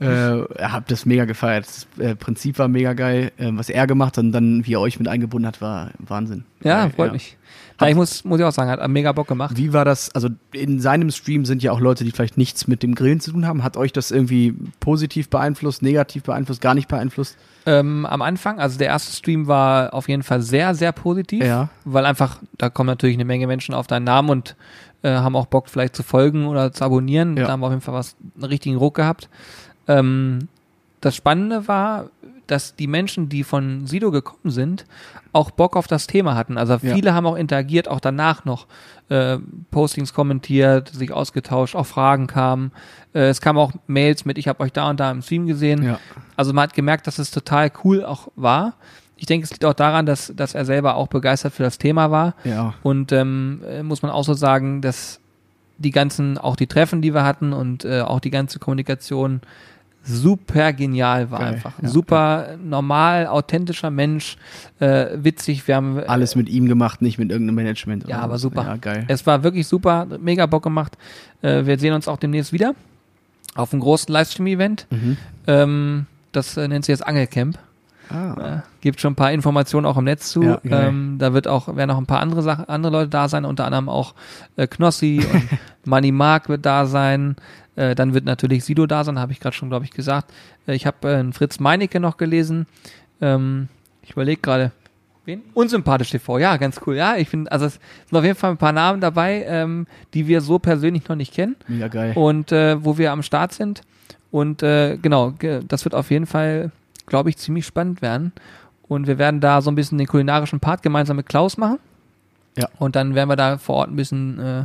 äh, 0.00 0.64
hab 0.64 0.88
das 0.88 1.04
mega 1.04 1.26
gefeiert. 1.26 1.66
Das 1.66 1.86
äh, 1.98 2.14
Prinzip 2.14 2.58
war 2.58 2.68
mega 2.68 2.94
geil. 2.94 3.30
Ähm, 3.38 3.58
was 3.58 3.68
er 3.68 3.86
gemacht 3.86 4.16
hat 4.16 4.24
und 4.24 4.32
dann, 4.32 4.64
wie 4.64 4.72
er 4.72 4.80
euch 4.80 4.98
mit 4.98 5.06
eingebunden 5.06 5.46
hat, 5.46 5.60
war 5.60 5.90
Wahnsinn. 5.98 6.44
ja, 6.62 6.88
freut 6.88 7.12
mich. 7.12 7.36
Ja, 7.80 7.88
ich 7.88 7.94
muss, 7.94 8.24
muss 8.24 8.38
ich 8.38 8.44
auch 8.44 8.52
sagen, 8.52 8.70
hat 8.70 8.86
mega 8.88 9.12
Bock 9.12 9.26
gemacht. 9.28 9.56
Wie 9.56 9.72
war 9.72 9.84
das? 9.84 10.14
Also 10.14 10.28
in 10.52 10.80
seinem 10.80 11.10
Stream 11.10 11.44
sind 11.44 11.62
ja 11.62 11.72
auch 11.72 11.80
Leute, 11.80 12.04
die 12.04 12.10
vielleicht 12.10 12.36
nichts 12.38 12.68
mit 12.68 12.82
dem 12.82 12.94
Grillen 12.94 13.20
zu 13.20 13.32
tun 13.32 13.46
haben. 13.46 13.62
Hat 13.64 13.76
euch 13.76 13.92
das 13.92 14.10
irgendwie 14.10 14.54
positiv 14.80 15.28
beeinflusst, 15.30 15.82
negativ 15.82 16.22
beeinflusst, 16.22 16.60
gar 16.60 16.74
nicht 16.74 16.88
beeinflusst? 16.88 17.36
Ähm, 17.66 18.06
am 18.06 18.22
Anfang, 18.22 18.58
also 18.58 18.78
der 18.78 18.88
erste 18.88 19.16
Stream 19.16 19.46
war 19.46 19.94
auf 19.94 20.08
jeden 20.08 20.22
Fall 20.22 20.42
sehr, 20.42 20.74
sehr 20.74 20.92
positiv, 20.92 21.44
Ja. 21.44 21.68
weil 21.84 22.06
einfach, 22.06 22.38
da 22.58 22.68
kommen 22.70 22.88
natürlich 22.88 23.16
eine 23.16 23.24
Menge 23.24 23.46
Menschen 23.46 23.74
auf 23.74 23.86
deinen 23.86 24.04
Namen 24.04 24.30
und 24.30 24.56
äh, 25.02 25.10
haben 25.10 25.36
auch 25.36 25.46
Bock 25.46 25.68
vielleicht 25.68 25.94
zu 25.96 26.02
folgen 26.02 26.46
oder 26.46 26.72
zu 26.72 26.84
abonnieren. 26.84 27.36
Ja. 27.36 27.46
Da 27.46 27.52
haben 27.52 27.60
wir 27.60 27.66
auf 27.66 27.72
jeden 27.72 27.82
Fall 27.82 27.94
was, 27.94 28.16
einen 28.36 28.44
richtigen 28.44 28.76
Ruck 28.76 28.94
gehabt. 28.94 29.28
Ähm, 29.88 30.48
das 31.00 31.16
Spannende 31.16 31.66
war, 31.68 32.10
dass 32.46 32.76
die 32.76 32.86
Menschen, 32.86 33.28
die 33.28 33.44
von 33.44 33.86
Sido 33.86 34.10
gekommen 34.10 34.50
sind, 34.50 34.84
auch 35.32 35.50
Bock 35.50 35.76
auf 35.76 35.86
das 35.86 36.06
Thema 36.06 36.34
hatten. 36.34 36.58
Also 36.58 36.74
Ja. 36.74 36.94
viele 36.94 37.14
haben 37.14 37.26
auch 37.26 37.36
interagiert, 37.36 37.88
auch 37.88 38.00
danach 38.00 38.44
noch 38.44 38.66
äh, 39.08 39.38
Postings 39.70 40.14
kommentiert, 40.14 40.88
sich 40.88 41.12
ausgetauscht, 41.12 41.74
auch 41.76 41.86
Fragen 41.86 42.26
kamen. 42.26 42.72
Äh, 43.14 43.28
es 43.28 43.40
kamen 43.40 43.58
auch 43.58 43.72
Mails 43.86 44.24
mit, 44.24 44.38
ich 44.38 44.48
habe 44.48 44.60
euch 44.60 44.72
da 44.72 44.88
und 44.90 45.00
da 45.00 45.10
im 45.10 45.22
Stream 45.22 45.46
gesehen. 45.46 45.82
Ja. 45.82 45.98
Also 46.36 46.52
man 46.52 46.64
hat 46.64 46.74
gemerkt, 46.74 47.06
dass 47.06 47.18
es 47.18 47.30
total 47.30 47.70
cool 47.84 48.04
auch 48.04 48.28
war. 48.36 48.74
Ich 49.16 49.26
denke, 49.26 49.44
es 49.44 49.50
liegt 49.50 49.64
auch 49.64 49.74
daran, 49.74 50.04
dass, 50.06 50.32
dass 50.34 50.54
er 50.54 50.64
selber 50.64 50.96
auch 50.96 51.08
begeistert 51.08 51.52
für 51.52 51.62
das 51.62 51.78
Thema 51.78 52.10
war. 52.10 52.34
Ja. 52.44 52.74
Und 52.82 53.12
ähm, 53.12 53.62
äh, 53.68 53.82
muss 53.82 54.02
man 54.02 54.10
auch 54.10 54.24
so 54.24 54.34
sagen, 54.34 54.80
dass 54.82 55.20
die 55.78 55.90
ganzen, 55.90 56.38
auch 56.38 56.56
die 56.56 56.66
Treffen, 56.66 57.02
die 57.02 57.14
wir 57.14 57.24
hatten 57.24 57.52
und 57.52 57.84
äh, 57.84 58.00
auch 58.00 58.20
die 58.20 58.30
ganze 58.30 58.58
Kommunikation 58.58 59.40
super 60.04 60.72
genial 60.72 61.30
war 61.30 61.40
Geil, 61.40 61.54
einfach. 61.54 61.72
ja, 61.80 61.88
super 61.88 62.56
normal, 62.62 63.26
authentischer 63.26 63.90
Mensch, 63.90 64.36
äh, 64.80 65.06
witzig. 65.14 65.66
Wir 65.68 65.76
haben 65.76 65.98
Alles 66.00 66.34
mit 66.36 66.48
ihm 66.48 66.66
gemacht, 66.66 67.02
nicht 67.02 67.18
mit 67.18 67.30
irgendeinem 67.30 67.56
Management. 67.56 68.08
Ja, 68.08 68.20
aber 68.20 68.34
was. 68.34 68.40
super. 68.40 68.64
Ja, 68.64 68.76
geil. 68.76 69.04
Es 69.08 69.26
war 69.26 69.42
wirklich 69.42 69.66
super, 69.66 70.06
mega 70.20 70.46
Bock 70.46 70.62
gemacht. 70.62 70.96
Äh, 71.42 71.66
wir 71.66 71.78
sehen 71.78 71.94
uns 71.94 72.08
auch 72.08 72.16
demnächst 72.18 72.52
wieder 72.52 72.74
auf 73.54 73.72
einem 73.72 73.80
großen 73.80 74.12
Livestream-Event. 74.12 74.86
Mhm. 74.90 75.16
Ähm, 75.46 76.06
das 76.32 76.56
äh, 76.56 76.66
nennt 76.68 76.84
sich 76.84 76.92
jetzt 76.94 77.06
Angelcamp. 77.06 77.58
Ah. 78.08 78.56
Äh, 78.56 78.60
gibt 78.80 79.00
schon 79.00 79.12
ein 79.12 79.16
paar 79.16 79.32
Informationen 79.32 79.86
auch 79.86 79.96
im 79.96 80.04
Netz 80.04 80.30
zu. 80.30 80.42
Ja, 80.42 80.60
geil. 80.64 80.88
ähm, 80.88 81.16
da 81.18 81.32
wird 81.32 81.48
auch, 81.48 81.74
werden 81.74 81.90
auch 81.90 81.98
ein 81.98 82.06
paar 82.06 82.20
andere 82.20 82.42
Sachen, 82.42 82.68
andere 82.68 82.92
Leute 82.92 83.08
da 83.08 83.28
sein, 83.28 83.44
unter 83.44 83.64
anderem 83.64 83.88
auch 83.88 84.14
äh, 84.56 84.66
Knossi 84.66 85.24
und 85.32 85.42
Money 85.84 86.12
Mark 86.12 86.48
wird 86.48 86.66
da 86.66 86.86
sein. 86.86 87.36
Äh, 87.76 87.94
dann 87.94 88.12
wird 88.14 88.24
natürlich 88.24 88.64
Sido 88.64 88.86
da 88.86 89.02
sein, 89.04 89.18
habe 89.18 89.32
ich 89.32 89.40
gerade 89.40 89.56
schon, 89.56 89.68
glaube 89.70 89.84
ich, 89.84 89.90
gesagt. 89.92 90.30
Äh, 90.66 90.74
ich 90.74 90.86
habe 90.86 91.10
äh, 91.10 91.16
einen 91.16 91.32
Fritz 91.32 91.58
Meinecke 91.60 92.00
noch 92.00 92.16
gelesen. 92.16 92.66
Ähm, 93.20 93.68
ich 94.02 94.10
überlege 94.12 94.40
gerade, 94.42 94.72
wen? 95.24 95.40
Unsympathisch 95.54 96.10
TV, 96.10 96.38
ja, 96.38 96.56
ganz 96.56 96.80
cool. 96.86 96.96
Ja, 96.96 97.16
ich 97.16 97.28
finde, 97.28 97.50
also 97.52 97.66
es 97.66 97.78
sind 98.08 98.18
auf 98.18 98.24
jeden 98.24 98.36
Fall 98.36 98.50
ein 98.50 98.56
paar 98.58 98.72
Namen 98.72 99.00
dabei, 99.00 99.44
ähm, 99.46 99.86
die 100.14 100.26
wir 100.26 100.40
so 100.40 100.58
persönlich 100.58 101.08
noch 101.08 101.16
nicht 101.16 101.32
kennen 101.32 101.56
Mega 101.68 101.88
geil. 101.88 102.12
und 102.14 102.52
äh, 102.52 102.84
wo 102.84 102.98
wir 102.98 103.12
am 103.12 103.22
Start 103.22 103.52
sind. 103.52 103.82
Und 104.30 104.62
äh, 104.62 104.96
genau, 104.96 105.30
ge- 105.32 105.60
das 105.66 105.84
wird 105.84 105.94
auf 105.94 106.10
jeden 106.10 106.26
Fall, 106.26 106.72
glaube 107.06 107.30
ich, 107.30 107.36
ziemlich 107.36 107.64
spannend 107.66 108.02
werden. 108.02 108.32
Und 108.88 109.06
wir 109.06 109.16
werden 109.18 109.40
da 109.40 109.62
so 109.62 109.70
ein 109.70 109.74
bisschen 109.74 109.96
den 109.98 110.06
kulinarischen 110.06 110.60
Part 110.60 110.82
gemeinsam 110.82 111.16
mit 111.16 111.26
Klaus 111.28 111.56
machen. 111.56 111.78
Ja. 112.56 112.68
Und 112.78 112.96
dann 112.96 113.14
werden 113.14 113.28
wir 113.28 113.36
da 113.36 113.58
vor 113.58 113.76
Ort 113.76 113.90
ein 113.90 113.96
bisschen 113.96 114.38
äh, 114.38 114.64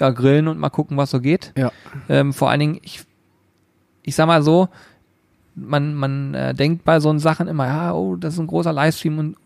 ja, 0.00 0.10
grillen 0.10 0.48
und 0.48 0.58
mal 0.58 0.70
gucken, 0.70 0.96
was 0.96 1.10
so 1.10 1.20
geht. 1.20 1.52
Ja. 1.56 1.70
Ähm, 2.08 2.32
vor 2.32 2.50
allen 2.50 2.60
Dingen, 2.60 2.78
ich, 2.82 3.04
ich 4.02 4.14
sag 4.14 4.26
mal 4.26 4.42
so, 4.42 4.68
man, 5.54 5.94
man 5.94 6.34
äh, 6.34 6.54
denkt 6.54 6.84
bei 6.84 7.00
so 7.00 7.16
Sachen 7.18 7.48
immer, 7.48 7.66
ja, 7.66 7.92
oh, 7.94 8.16
das 8.16 8.34
ist 8.34 8.40
ein 8.40 8.46
großer 8.46 8.72
Livestream 8.72 9.18
und 9.18 9.36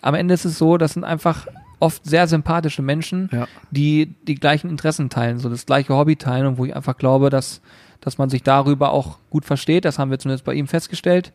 am 0.00 0.14
Ende 0.14 0.34
ist 0.34 0.44
es 0.44 0.58
so, 0.58 0.76
das 0.78 0.92
sind 0.94 1.04
einfach 1.04 1.46
oft 1.80 2.04
sehr 2.04 2.26
sympathische 2.26 2.82
Menschen, 2.82 3.28
Ja. 3.32 3.46
die 3.70 4.14
die 4.26 4.34
gleichen 4.34 4.68
Interessen 4.70 5.10
teilen, 5.10 5.38
so 5.38 5.48
das 5.48 5.66
gleiche 5.66 5.94
Hobby 5.94 6.16
teilen 6.16 6.46
und 6.46 6.58
wo 6.58 6.64
ich 6.64 6.74
einfach 6.74 6.96
glaube, 6.96 7.30
dass, 7.30 7.60
dass 8.00 8.18
man 8.18 8.30
sich 8.30 8.42
darüber 8.42 8.90
auch 8.92 9.18
gut 9.30 9.44
versteht. 9.44 9.84
Das 9.84 9.98
haben 9.98 10.10
wir 10.10 10.18
zumindest 10.18 10.44
bei 10.44 10.54
ihm 10.54 10.66
festgestellt. 10.66 11.32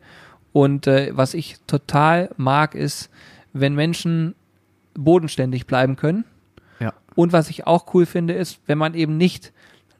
Und 0.52 0.86
äh, 0.86 1.10
was 1.14 1.34
ich 1.34 1.56
total 1.66 2.30
mag, 2.36 2.74
ist, 2.74 3.10
wenn 3.52 3.74
Menschen 3.74 4.34
bodenständig 4.94 5.66
bleiben 5.66 5.96
können. 5.96 6.24
Ja. 6.80 6.92
Und 7.14 7.32
was 7.32 7.50
ich 7.50 7.66
auch 7.66 7.92
cool 7.94 8.06
finde, 8.06 8.34
ist, 8.34 8.58
wenn 8.66 8.78
man 8.78 8.94
eben 8.94 9.16
nicht 9.16 9.52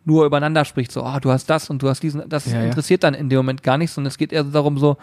nur 0.05 0.27
übereinander 0.27 0.65
spricht, 0.65 0.93
so, 0.93 1.03
ah, 1.03 1.19
du 1.21 1.31
hast 1.31 1.49
das 1.49 1.71
und 1.71 1.83
du 1.83 1.89
hast 1.89 2.03
diesen, 2.03 2.29
das 2.29 2.47
Ja, 2.47 2.59
ja. 2.61 2.65
interessiert 2.67 3.05
dann 3.05 3.15
in 3.15 3.29
dem 3.31 3.39
Moment 3.39 3.63
gar 3.63 3.79
nicht, 3.79 3.91
sondern 3.91 4.09
es 4.09 4.19
geht 4.19 4.33
eher 4.33 4.45
darum, 4.45 4.77
so, 4.79 4.97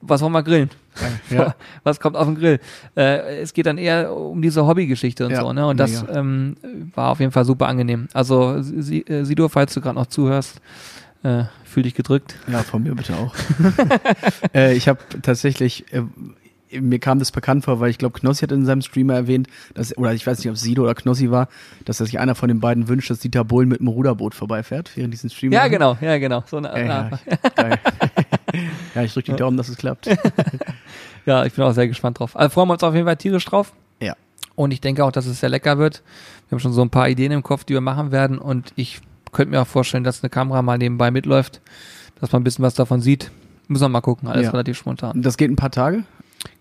was 0.00 0.22
wollen 0.22 0.32
wir 0.32 0.42
grillen? 0.42 0.70
Ja. 1.30 1.54
Was 1.84 2.00
kommt 2.00 2.16
auf 2.16 2.26
den 2.26 2.34
Grill? 2.36 2.58
Äh, 2.96 3.40
es 3.40 3.52
geht 3.52 3.66
dann 3.66 3.78
eher 3.78 4.12
um 4.16 4.40
diese 4.42 4.66
Hobbygeschichte 4.66 5.26
und 5.26 5.32
Ja, 5.32 5.42
so, 5.42 5.52
ne? 5.52 5.66
Und 5.66 5.76
das 5.78 6.04
ähm, 6.12 6.56
war 6.94 7.10
auf 7.10 7.20
jeden 7.20 7.30
Fall 7.30 7.44
super 7.44 7.68
angenehm. 7.68 8.08
Also, 8.14 8.62
Si- 8.62 9.02
äh, 9.02 9.24
Sido, 9.24 9.48
falls 9.48 9.74
du 9.74 9.80
gerade 9.80 9.94
noch 9.96 10.06
zuhörst, 10.06 10.60
äh, 11.22 11.44
fühl 11.64 11.82
dich 11.84 11.94
gedrückt. 11.94 12.36
Ja, 12.50 12.62
von 12.62 12.82
mir 12.82 12.94
bitte 12.94 13.14
auch. 13.16 13.34
äh, 14.54 14.74
ich 14.74 14.88
habe 14.88 14.98
tatsächlich, 15.22 15.92
äh, 15.92 16.02
mir 16.72 16.98
kam 16.98 17.18
das 17.18 17.32
bekannt 17.32 17.64
vor, 17.64 17.80
weil 17.80 17.90
ich 17.90 17.98
glaube, 17.98 18.18
Knossi 18.18 18.40
hat 18.42 18.52
in 18.52 18.64
seinem 18.66 18.82
Streamer 18.82 19.14
erwähnt, 19.14 19.48
dass, 19.74 19.96
oder 19.96 20.12
ich 20.14 20.26
weiß 20.26 20.38
nicht, 20.38 20.48
ob 20.48 20.54
es 20.54 20.60
Sido 20.60 20.82
oder 20.82 20.94
Knossi 20.94 21.30
war, 21.30 21.48
dass 21.84 21.98
sich 21.98 22.18
einer 22.18 22.34
von 22.34 22.48
den 22.48 22.60
beiden 22.60 22.88
wünscht, 22.88 23.10
dass 23.10 23.18
Dieter 23.20 23.44
Bohlen 23.44 23.68
mit 23.68 23.80
dem 23.80 23.88
Ruderboot 23.88 24.34
vorbeifährt, 24.34 24.90
während 24.96 25.12
diesen 25.14 25.30
Stream. 25.30 25.52
Ja, 25.52 25.68
genau, 25.68 25.96
ja, 26.00 26.18
genau. 26.18 26.44
So 26.46 26.58
eine, 26.58 26.68
Ja, 26.68 26.78
ja, 26.86 27.10
geil. 27.56 27.78
ja, 28.94 29.02
ich 29.02 29.12
drücke 29.14 29.32
die 29.32 29.36
Daumen, 29.36 29.56
dass 29.56 29.68
es 29.68 29.76
klappt. 29.76 30.06
ja, 31.26 31.44
ich 31.44 31.52
bin 31.52 31.64
auch 31.64 31.72
sehr 31.72 31.88
gespannt 31.88 32.18
drauf. 32.18 32.36
Also 32.36 32.50
freuen 32.50 32.68
wir 32.68 32.74
uns 32.74 32.82
auf 32.82 32.94
jeden 32.94 33.06
Fall 33.06 33.16
tierisch 33.16 33.44
drauf. 33.44 33.72
Ja. 34.00 34.14
Und 34.54 34.72
ich 34.72 34.80
denke 34.80 35.04
auch, 35.04 35.12
dass 35.12 35.26
es 35.26 35.40
sehr 35.40 35.48
lecker 35.48 35.78
wird. 35.78 36.02
Wir 36.48 36.56
haben 36.56 36.60
schon 36.60 36.72
so 36.72 36.82
ein 36.82 36.90
paar 36.90 37.08
Ideen 37.08 37.32
im 37.32 37.42
Kopf, 37.42 37.64
die 37.64 37.74
wir 37.74 37.80
machen 37.80 38.10
werden. 38.12 38.38
Und 38.38 38.72
ich 38.76 39.00
könnte 39.32 39.50
mir 39.52 39.62
auch 39.62 39.66
vorstellen, 39.66 40.04
dass 40.04 40.22
eine 40.22 40.30
Kamera 40.30 40.62
mal 40.62 40.78
nebenbei 40.78 41.10
mitläuft, 41.10 41.60
dass 42.20 42.32
man 42.32 42.40
ein 42.40 42.44
bisschen 42.44 42.64
was 42.64 42.74
davon 42.74 43.00
sieht. 43.00 43.30
Müssen 43.68 43.84
wir 43.84 43.88
mal 43.90 44.00
gucken, 44.00 44.28
alles 44.28 44.44
Ja. 44.46 44.50
relativ 44.50 44.78
spontan. 44.78 45.20
Das 45.22 45.36
geht 45.36 45.50
ein 45.50 45.56
paar 45.56 45.70
Tage? 45.70 46.04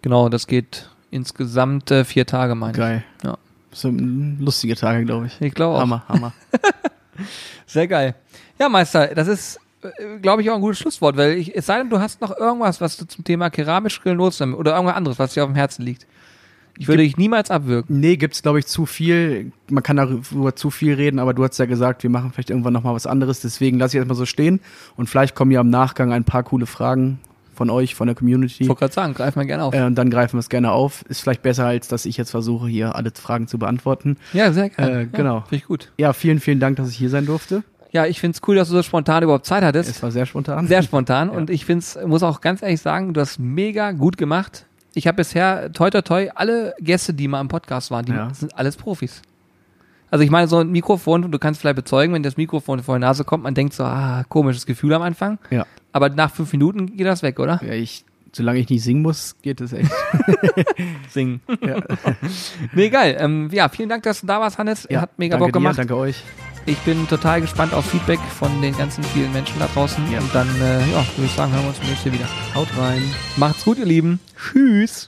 Genau, 0.02 0.30
das 0.30 0.48
geht 0.48 0.90
insgesamt 1.12 1.92
äh, 1.92 2.06
vier 2.06 2.26
Tage, 2.26 2.56
meine 2.56 2.72
ich. 2.72 2.78
Geil. 2.78 3.04
Ja. 3.24 3.38
So 3.72 3.90
lustige 3.90 4.76
Tage, 4.76 5.06
glaube 5.06 5.28
ich. 5.28 5.42
Ich 5.42 5.54
glaube 5.54 5.76
auch. 5.76 5.82
Hammer, 5.82 6.04
Hammer. 6.08 6.34
Sehr 7.66 7.88
geil. 7.88 8.16
Ja, 8.60 8.70
Meister, 8.70 9.08
das 9.14 9.28
ist, 9.28 9.60
äh, 9.84 10.20
glaube 10.20 10.42
ich, 10.42 10.50
auch 10.50 10.56
ein 10.56 10.62
gutes 10.62 10.80
Schlusswort, 10.80 11.18
weil 11.18 11.34
ich, 11.34 11.56
es 11.56 11.66
sei 11.66 11.78
denn, 11.78 11.90
du 11.90 12.00
hast 12.00 12.22
noch 12.22 12.36
irgendwas, 12.36 12.82
was 12.82 12.98
du 12.98 13.06
zum 13.06 13.24
Thema 13.24 13.50
keramisch 13.50 14.02
grillen 14.02 14.18
nutzt 14.18 14.42
oder 14.42 14.74
irgendwas 14.74 14.96
anderes, 14.96 15.20
was 15.20 15.34
dir 15.34 15.44
auf 15.44 15.50
dem 15.50 15.56
Herzen 15.56 15.84
liegt. 15.84 16.08
Ich 16.80 16.88
würde 16.88 17.02
dich 17.02 17.18
niemals 17.18 17.50
abwürgen. 17.50 18.00
Nee, 18.00 18.18
gibt's 18.18 18.44
glaube 18.44 18.60
ich 18.60 18.68
zu 18.68 18.86
viel. 18.86 19.52
Man 19.70 19.82
kann 19.82 19.98
darüber 19.98 20.56
zu 20.56 20.70
viel 20.70 20.94
reden, 20.94 21.18
aber 21.18 21.34
du 21.34 21.44
hast 21.44 21.58
ja 21.58 21.66
gesagt, 21.66 22.04
wir 22.04 22.10
machen 22.12 22.32
vielleicht 22.32 22.52
irgendwann 22.52 22.74
noch 22.74 22.84
mal 22.84 22.94
was 22.94 23.08
anderes. 23.08 23.40
Deswegen 23.40 23.80
lasse 23.80 23.98
ich 23.98 24.00
erstmal 24.00 24.16
so 24.16 24.28
stehen 24.28 24.60
und 24.96 25.10
vielleicht 25.10 25.34
kommen 25.34 25.50
ja 25.50 25.62
im 25.62 25.72
Nachgang 25.72 26.14
ein 26.14 26.24
paar 26.24 26.44
coole 26.44 26.68
Fragen 26.68 27.20
von 27.58 27.70
euch, 27.70 27.96
von 27.96 28.08
der 28.08 28.16
Community. 28.16 28.64
Ich 28.64 28.70
wollte 28.70 28.80
gerade 28.80 28.94
sagen, 28.94 29.14
greif 29.14 29.36
mal 29.36 29.46
gerne 29.46 29.64
auf. 29.64 29.74
Äh, 29.74 29.84
und 29.84 29.96
dann 29.96 30.10
greifen 30.10 30.34
wir 30.36 30.40
es 30.40 30.50
gerne 30.50 30.72
auf. 30.72 31.04
Ist 31.10 31.22
vielleicht 31.22 31.42
besser, 31.42 31.66
als 31.66 31.88
dass 31.88 32.06
ich 32.06 32.16
jetzt 32.18 32.32
versuche, 32.32 32.68
hier 32.68 32.96
alle 32.96 33.12
Fragen 33.14 33.48
zu 33.48 33.58
beantworten. 33.60 34.18
ja, 34.34 34.54
sehr 34.54 34.70
gerne. 34.70 35.02
Äh, 35.02 35.06
genau. 35.08 35.36
Ja, 35.38 35.42
Finde 35.42 35.56
ich 35.56 35.66
gut. 35.66 35.92
Ja, 35.98 36.14
vielen, 36.14 36.40
vielen 36.40 36.60
Dank, 36.60 36.78
dass 36.78 36.90
ich 36.90 36.96
hier 36.98 37.10
sein 37.10 37.26
durfte. 37.26 37.64
Ja, 37.92 38.06
ich 38.06 38.20
find's 38.20 38.42
cool, 38.48 38.56
dass 38.56 38.68
du 38.70 38.76
so 38.76 38.84
spontan 38.84 39.24
überhaupt 39.24 39.46
Zeit 39.46 39.64
hattest. 39.64 39.90
Es 39.90 40.04
war 40.04 40.12
sehr 40.12 40.26
spontan. 40.26 40.68
Sehr 40.68 40.84
spontan. 40.84 41.30
Und 41.32 41.50
ich 41.50 41.66
find's, 41.66 41.98
muss 42.06 42.22
auch 42.24 42.42
ganz 42.42 42.62
ehrlich 42.62 42.82
sagen, 42.82 43.14
du 43.14 43.22
hast 43.22 43.40
mega 43.40 43.92
gut 43.92 44.18
gemacht. 44.18 44.66
Ich 44.94 45.08
habe 45.08 45.16
bisher, 45.18 45.72
toi 45.74 45.90
toi 45.90 46.02
toi, 46.02 46.30
alle 46.36 46.74
Gäste, 46.80 47.14
die 47.14 47.28
mal 47.28 47.42
im 47.42 47.48
Podcast 47.48 47.92
waren, 47.92 48.06
die 48.06 48.12
Ja. 48.12 48.34
sind 48.34 48.58
alles 48.58 48.76
Profis. 48.78 49.22
Also 50.10 50.24
ich 50.24 50.30
meine, 50.32 50.48
so 50.48 50.60
ein 50.60 50.70
Mikrofon, 50.72 51.32
du 51.32 51.38
kannst 51.40 51.60
vielleicht 51.62 51.76
bezeugen, 51.76 52.14
wenn 52.14 52.24
das 52.24 52.38
Mikrofon 52.38 52.82
vor 52.82 52.96
die 52.96 53.02
Nase 53.02 53.24
kommt, 53.26 53.44
man 53.44 53.54
denkt 53.54 53.74
so, 53.74 53.84
ah, 53.84 54.24
komisches 54.30 54.66
Gefühl 54.66 54.94
am 54.94 55.02
Anfang. 55.02 55.38
Ja. 55.50 55.66
Aber 55.92 56.10
nach 56.10 56.32
fünf 56.32 56.52
Minuten 56.52 56.98
geht 56.98 57.08
das 57.08 57.24
weg, 57.24 57.40
oder? 57.40 57.60
ja 57.64 57.74
ich, 57.74 58.06
solange 58.32 58.60
ich 58.60 58.70
nicht 58.70 58.84
singen 58.84 59.02
muss, 59.02 59.36
geht 59.42 59.62
es 59.62 59.74
echt. 59.74 59.92
Singen. 61.10 61.42
ja. 61.62 61.82
Nee, 62.74 62.90
geil. 62.90 63.18
Ähm, 63.20 63.50
ja, 63.52 63.70
vielen 63.70 63.90
Dank, 63.90 64.04
dass 64.04 64.22
du 64.22 64.28
da 64.28 64.40
warst, 64.40 64.58
Hannes. 64.58 64.88
Ja, 64.90 65.02
Hat 65.02 65.18
mega 65.18 65.34
danke 65.38 65.46
Bock 65.46 65.54
gemacht. 65.54 65.76
Dir, 65.76 65.82
danke 65.82 65.96
euch. 65.98 66.24
Ich 66.66 66.78
bin 66.80 67.08
total 67.08 67.40
gespannt 67.40 67.74
auf 67.74 67.86
Feedback 67.86 68.20
von 68.20 68.62
den 68.62 68.76
ganzen 68.78 69.02
vielen 69.06 69.32
Menschen 69.32 69.58
da 69.58 69.68
draußen. 69.68 70.04
Ja. 70.12 70.20
Und 70.20 70.36
dann, 70.36 70.50
äh, 70.60 70.80
ja, 70.92 71.06
würde 71.16 71.26
ich 71.26 71.32
sagen, 71.32 71.54
hören 71.54 71.64
wir 71.64 71.70
uns 71.70 71.82
nächstes 71.82 72.12
wieder. 72.12 72.28
Haut 72.54 72.68
rein. 72.78 73.02
Macht's 73.38 73.64
gut, 73.64 73.78
ihr 73.78 73.86
Lieben. 73.86 74.20
Tschüss. 74.36 75.06